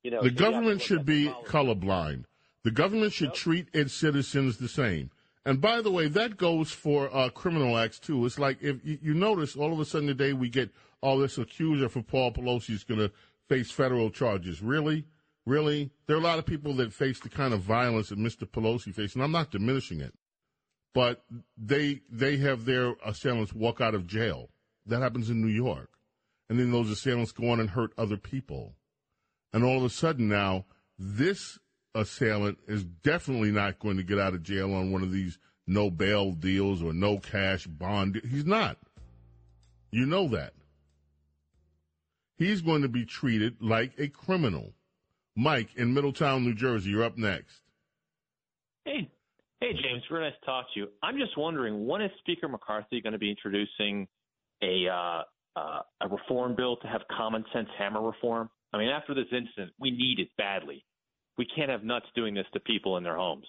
You 0.02 0.12
know, 0.12 0.22
the 0.22 0.28
so 0.28 0.30
you 0.30 0.30
have 0.30 0.38
to 0.38 0.50
government 0.52 0.82
should 0.82 1.04
be 1.04 1.28
colorblind. 1.44 2.24
The 2.62 2.70
government 2.70 3.12
should 3.12 3.34
treat 3.34 3.68
its 3.72 3.94
citizens 3.94 4.58
the 4.58 4.68
same. 4.68 5.10
And 5.44 5.60
by 5.60 5.80
the 5.80 5.90
way, 5.90 6.08
that 6.08 6.36
goes 6.36 6.70
for 6.70 7.14
uh, 7.14 7.30
criminal 7.30 7.78
acts 7.78 7.98
too. 7.98 8.26
It's 8.26 8.38
like 8.38 8.62
if 8.62 8.84
you, 8.84 8.98
you 9.00 9.14
notice, 9.14 9.56
all 9.56 9.72
of 9.72 9.80
a 9.80 9.84
sudden 9.84 10.08
today 10.08 10.32
we 10.34 10.50
get 10.50 10.70
all 11.00 11.18
this 11.18 11.38
accuser 11.38 11.88
for 11.88 12.02
Paul 12.02 12.32
Pelosi 12.32 12.70
is 12.70 12.84
going 12.84 13.00
to 13.00 13.10
face 13.50 13.70
federal 13.70 14.10
charges. 14.10 14.62
Really, 14.62 15.04
Really? 15.46 15.90
There 16.06 16.16
are 16.16 16.20
a 16.20 16.22
lot 16.22 16.38
of 16.38 16.46
people 16.46 16.74
that 16.74 16.92
face 16.92 17.18
the 17.18 17.28
kind 17.28 17.54
of 17.54 17.60
violence 17.60 18.10
that 18.10 18.18
Mr. 18.18 18.48
Pelosi 18.48 18.94
faced, 18.94 19.14
and 19.14 19.24
I'm 19.24 19.32
not 19.32 19.50
diminishing 19.50 20.00
it, 20.00 20.14
but 20.94 21.24
they 21.56 22.02
they 22.10 22.36
have 22.36 22.64
their 22.64 22.94
assailants 23.04 23.52
walk 23.52 23.80
out 23.80 23.94
of 23.94 24.06
jail. 24.06 24.50
That 24.86 25.02
happens 25.02 25.30
in 25.30 25.40
New 25.40 25.52
York. 25.52 25.90
And 26.48 26.58
then 26.58 26.72
those 26.72 26.90
assailants 26.90 27.32
go 27.32 27.50
on 27.50 27.60
and 27.60 27.70
hurt 27.70 27.92
other 27.96 28.16
people. 28.16 28.74
And 29.52 29.64
all 29.64 29.78
of 29.78 29.84
a 29.84 29.90
sudden 29.90 30.28
now, 30.28 30.66
this 30.98 31.58
assailant 31.94 32.58
is 32.66 32.84
definitely 32.84 33.52
not 33.52 33.78
going 33.78 33.96
to 33.96 34.02
get 34.02 34.18
out 34.18 34.34
of 34.34 34.42
jail 34.42 34.74
on 34.74 34.92
one 34.92 35.02
of 35.02 35.12
these 35.12 35.38
no 35.66 35.90
bail 35.90 36.32
deals 36.32 36.82
or 36.82 36.92
no 36.92 37.18
cash 37.18 37.66
bond. 37.66 38.20
He's 38.28 38.46
not. 38.46 38.78
You 39.90 40.06
know 40.06 40.28
that. 40.28 40.54
He's 42.40 42.62
going 42.62 42.80
to 42.80 42.88
be 42.88 43.04
treated 43.04 43.60
like 43.60 43.92
a 43.98 44.08
criminal. 44.08 44.72
Mike 45.36 45.76
in 45.76 45.92
Middletown, 45.92 46.42
New 46.42 46.54
Jersey, 46.54 46.88
you're 46.88 47.04
up 47.04 47.18
next. 47.18 47.60
Hey, 48.86 49.10
hey, 49.60 49.72
James. 49.74 50.02
Very 50.10 50.22
nice 50.22 50.32
to 50.40 50.46
talk 50.46 50.64
to 50.72 50.80
you. 50.80 50.88
I'm 51.02 51.18
just 51.18 51.36
wondering 51.36 51.86
when 51.86 52.00
is 52.00 52.10
Speaker 52.20 52.48
McCarthy 52.48 53.02
going 53.02 53.12
to 53.12 53.18
be 53.18 53.28
introducing 53.28 54.08
a 54.62 54.86
uh, 54.88 55.22
uh, 55.54 55.80
a 56.00 56.08
reform 56.08 56.56
bill 56.56 56.78
to 56.78 56.88
have 56.88 57.02
common 57.14 57.44
sense 57.52 57.68
hammer 57.78 58.00
reform? 58.00 58.48
I 58.72 58.78
mean, 58.78 58.88
after 58.88 59.12
this 59.14 59.26
incident, 59.30 59.72
we 59.78 59.90
need 59.90 60.18
it 60.18 60.28
badly. 60.38 60.82
We 61.36 61.46
can't 61.54 61.68
have 61.70 61.84
nuts 61.84 62.06
doing 62.14 62.32
this 62.32 62.46
to 62.54 62.60
people 62.60 62.96
in 62.96 63.04
their 63.04 63.16
homes. 63.16 63.46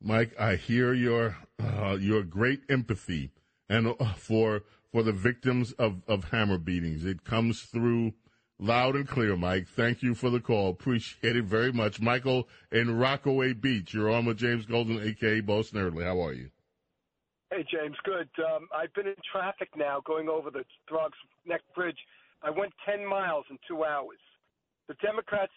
Mike, 0.00 0.32
I 0.38 0.54
hear 0.54 0.94
your 0.94 1.38
uh, 1.60 1.96
your 1.98 2.22
great 2.22 2.60
empathy 2.68 3.32
and 3.68 3.96
uh, 3.98 4.14
for 4.14 4.62
for 4.92 5.02
the 5.02 5.12
victims 5.12 5.72
of, 5.72 6.02
of 6.06 6.24
hammer 6.24 6.58
beatings. 6.58 7.04
It 7.04 7.24
comes 7.24 7.62
through 7.62 8.12
loud 8.58 8.94
and 8.94 9.08
clear, 9.08 9.36
Mike. 9.36 9.66
Thank 9.68 10.02
you 10.02 10.14
for 10.14 10.30
the 10.30 10.40
call. 10.40 10.70
Appreciate 10.70 11.36
it 11.36 11.44
very 11.44 11.72
much. 11.72 12.00
Michael 12.00 12.48
in 12.70 12.96
Rockaway 12.96 13.54
Beach, 13.54 13.94
you're 13.94 14.10
on 14.10 14.26
with 14.26 14.38
James 14.38 14.66
Golden, 14.66 15.02
aka 15.02 15.40
Bo 15.40 15.60
Snerdley. 15.60 16.04
How 16.04 16.22
are 16.22 16.34
you? 16.34 16.50
Hey, 17.50 17.64
James. 17.70 17.96
Good. 18.04 18.28
Um, 18.38 18.68
I've 18.74 18.92
been 18.94 19.06
in 19.06 19.14
traffic 19.30 19.68
now 19.76 20.00
going 20.06 20.28
over 20.28 20.50
the 20.50 20.64
Throgs 20.88 21.16
Neck 21.46 21.62
Bridge. 21.74 21.98
I 22.42 22.50
went 22.50 22.72
10 22.86 23.06
miles 23.06 23.44
in 23.50 23.58
two 23.68 23.84
hours. 23.84 24.18
The 24.88 24.94
Democrats 24.94 25.52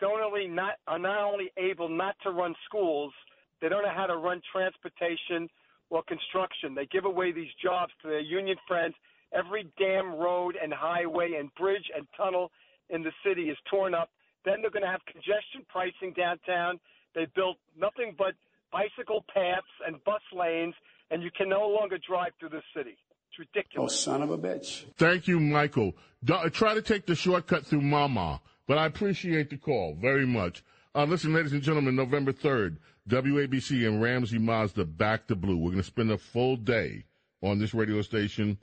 don't 0.00 0.20
only 0.20 0.46
not 0.46 0.74
are 0.86 0.98
not 0.98 1.32
only 1.32 1.50
able 1.56 1.88
not 1.88 2.16
to 2.22 2.30
run 2.30 2.54
schools, 2.66 3.12
they 3.60 3.68
don't 3.68 3.82
know 3.82 3.94
how 3.94 4.06
to 4.06 4.16
run 4.16 4.40
transportation 4.52 5.48
or 5.90 6.02
construction. 6.04 6.74
They 6.74 6.86
give 6.86 7.04
away 7.04 7.32
these 7.32 7.52
jobs 7.62 7.92
to 8.02 8.08
their 8.08 8.20
union 8.20 8.56
friends. 8.66 8.94
Every 9.32 9.68
damn 9.78 10.14
road 10.14 10.56
and 10.60 10.72
highway 10.72 11.34
and 11.38 11.52
bridge 11.54 11.90
and 11.94 12.06
tunnel 12.16 12.50
in 12.90 13.02
the 13.02 13.12
city 13.24 13.50
is 13.50 13.58
torn 13.70 13.94
up. 13.94 14.10
Then 14.44 14.62
they're 14.62 14.70
going 14.70 14.84
to 14.84 14.90
have 14.90 15.04
congestion 15.06 15.66
pricing 15.68 16.14
downtown. 16.16 16.78
They 17.14 17.26
built 17.34 17.56
nothing 17.78 18.14
but 18.16 18.34
bicycle 18.72 19.24
paths 19.32 19.66
and 19.86 20.02
bus 20.04 20.22
lanes 20.32 20.74
and 21.10 21.22
you 21.22 21.30
can 21.36 21.48
no 21.48 21.68
longer 21.68 21.98
drive 21.98 22.32
through 22.38 22.50
the 22.50 22.62
city. 22.76 22.96
It's 23.30 23.38
ridiculous. 23.38 23.92
Oh, 23.92 23.94
son 23.94 24.22
of 24.22 24.30
a 24.30 24.38
bitch. 24.38 24.84
Thank 24.96 25.28
you, 25.28 25.40
Michael. 25.40 25.94
Do- 26.24 26.48
try 26.50 26.74
to 26.74 26.82
take 26.82 27.06
the 27.06 27.14
shortcut 27.14 27.66
through 27.66 27.82
Mama, 27.82 28.40
but 28.66 28.78
I 28.78 28.86
appreciate 28.86 29.50
the 29.50 29.56
call 29.56 29.96
very 30.00 30.26
much. 30.26 30.62
Uh, 30.96 31.04
listen, 31.04 31.34
ladies 31.34 31.52
and 31.52 31.60
gentlemen, 31.60 31.94
November 31.94 32.32
3rd, 32.32 32.78
WABC 33.10 33.86
and 33.86 34.00
Ramsey 34.00 34.38
Mazda 34.38 34.86
back 34.86 35.26
to 35.26 35.36
blue. 35.36 35.58
We're 35.58 35.72
going 35.72 35.82
to 35.82 35.86
spend 35.86 36.10
a 36.10 36.16
full 36.16 36.56
day 36.56 37.04
on 37.42 37.58
this 37.58 37.74
radio 37.74 38.00
station 38.00 38.56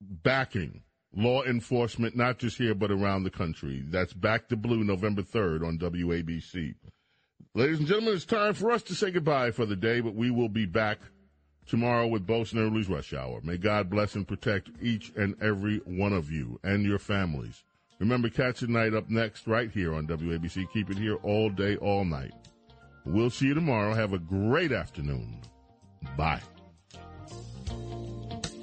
backing 0.00 0.82
law 1.14 1.44
enforcement, 1.44 2.16
not 2.16 2.40
just 2.40 2.58
here, 2.58 2.74
but 2.74 2.90
around 2.90 3.22
the 3.22 3.30
country. 3.30 3.84
That's 3.86 4.12
back 4.12 4.48
to 4.48 4.56
blue 4.56 4.82
November 4.82 5.22
3rd 5.22 5.64
on 5.64 5.78
WABC. 5.78 6.74
Ladies 7.54 7.78
and 7.78 7.86
gentlemen, 7.86 8.14
it's 8.14 8.24
time 8.24 8.54
for 8.54 8.72
us 8.72 8.82
to 8.82 8.94
say 8.96 9.12
goodbye 9.12 9.52
for 9.52 9.64
the 9.64 9.76
day, 9.76 10.00
but 10.00 10.16
we 10.16 10.32
will 10.32 10.48
be 10.48 10.66
back 10.66 10.98
tomorrow 11.68 12.08
with 12.08 12.26
Bo 12.26 12.42
Snerdley's 12.42 12.88
Rush 12.88 13.14
Hour. 13.14 13.42
May 13.44 13.58
God 13.58 13.88
bless 13.88 14.16
and 14.16 14.26
protect 14.26 14.70
each 14.82 15.12
and 15.14 15.40
every 15.40 15.78
one 15.84 16.14
of 16.14 16.32
you 16.32 16.58
and 16.64 16.84
your 16.84 16.98
families. 16.98 17.62
Remember, 18.00 18.30
catch 18.30 18.60
the 18.60 18.66
night 18.66 18.94
up 18.94 19.10
next 19.10 19.46
right 19.46 19.70
here 19.70 19.94
on 19.94 20.06
WABC. 20.06 20.72
Keep 20.72 20.90
it 20.90 20.96
here 20.96 21.16
all 21.16 21.50
day, 21.50 21.76
all 21.76 22.04
night. 22.04 22.32
We'll 23.04 23.28
see 23.28 23.46
you 23.46 23.54
tomorrow. 23.54 23.92
Have 23.92 24.14
a 24.14 24.18
great 24.18 24.72
afternoon. 24.72 25.42
Bye. 26.16 26.40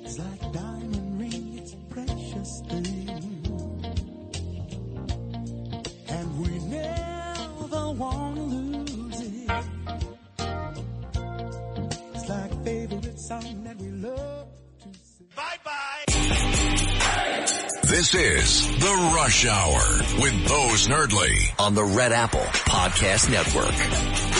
It's 0.04 0.18
like 0.18 0.42
a 0.42 0.52
diamond 0.54 1.20
ring, 1.20 1.60
it's 1.60 1.74
a 1.74 1.78
precious 1.94 2.62
thing. 2.68 3.10
And 6.10 6.40
we 6.40 6.60
never 6.70 7.92
want 7.92 8.36
to 8.38 8.42
lose 8.42 9.22
it. 9.22 9.52
It's 12.16 12.30
like 12.30 12.52
a 12.52 12.64
favorite 12.64 13.20
song 13.20 13.64
that 13.66 13.78
we 13.78 13.90
love 13.90 14.48
to 14.80 15.00
sing. 15.00 15.28
Bye 15.36 15.58
bye. 15.64 16.07
This 17.98 18.14
is 18.14 18.68
The 18.78 19.12
Rush 19.16 19.48
Hour 19.48 19.82
with 20.22 20.48
Bo 20.48 20.68
Snerdley 20.76 21.52
on 21.58 21.74
the 21.74 21.84
Red 21.84 22.12
Apple 22.12 22.41
Podcast 22.41 23.32
Network. 23.32 24.37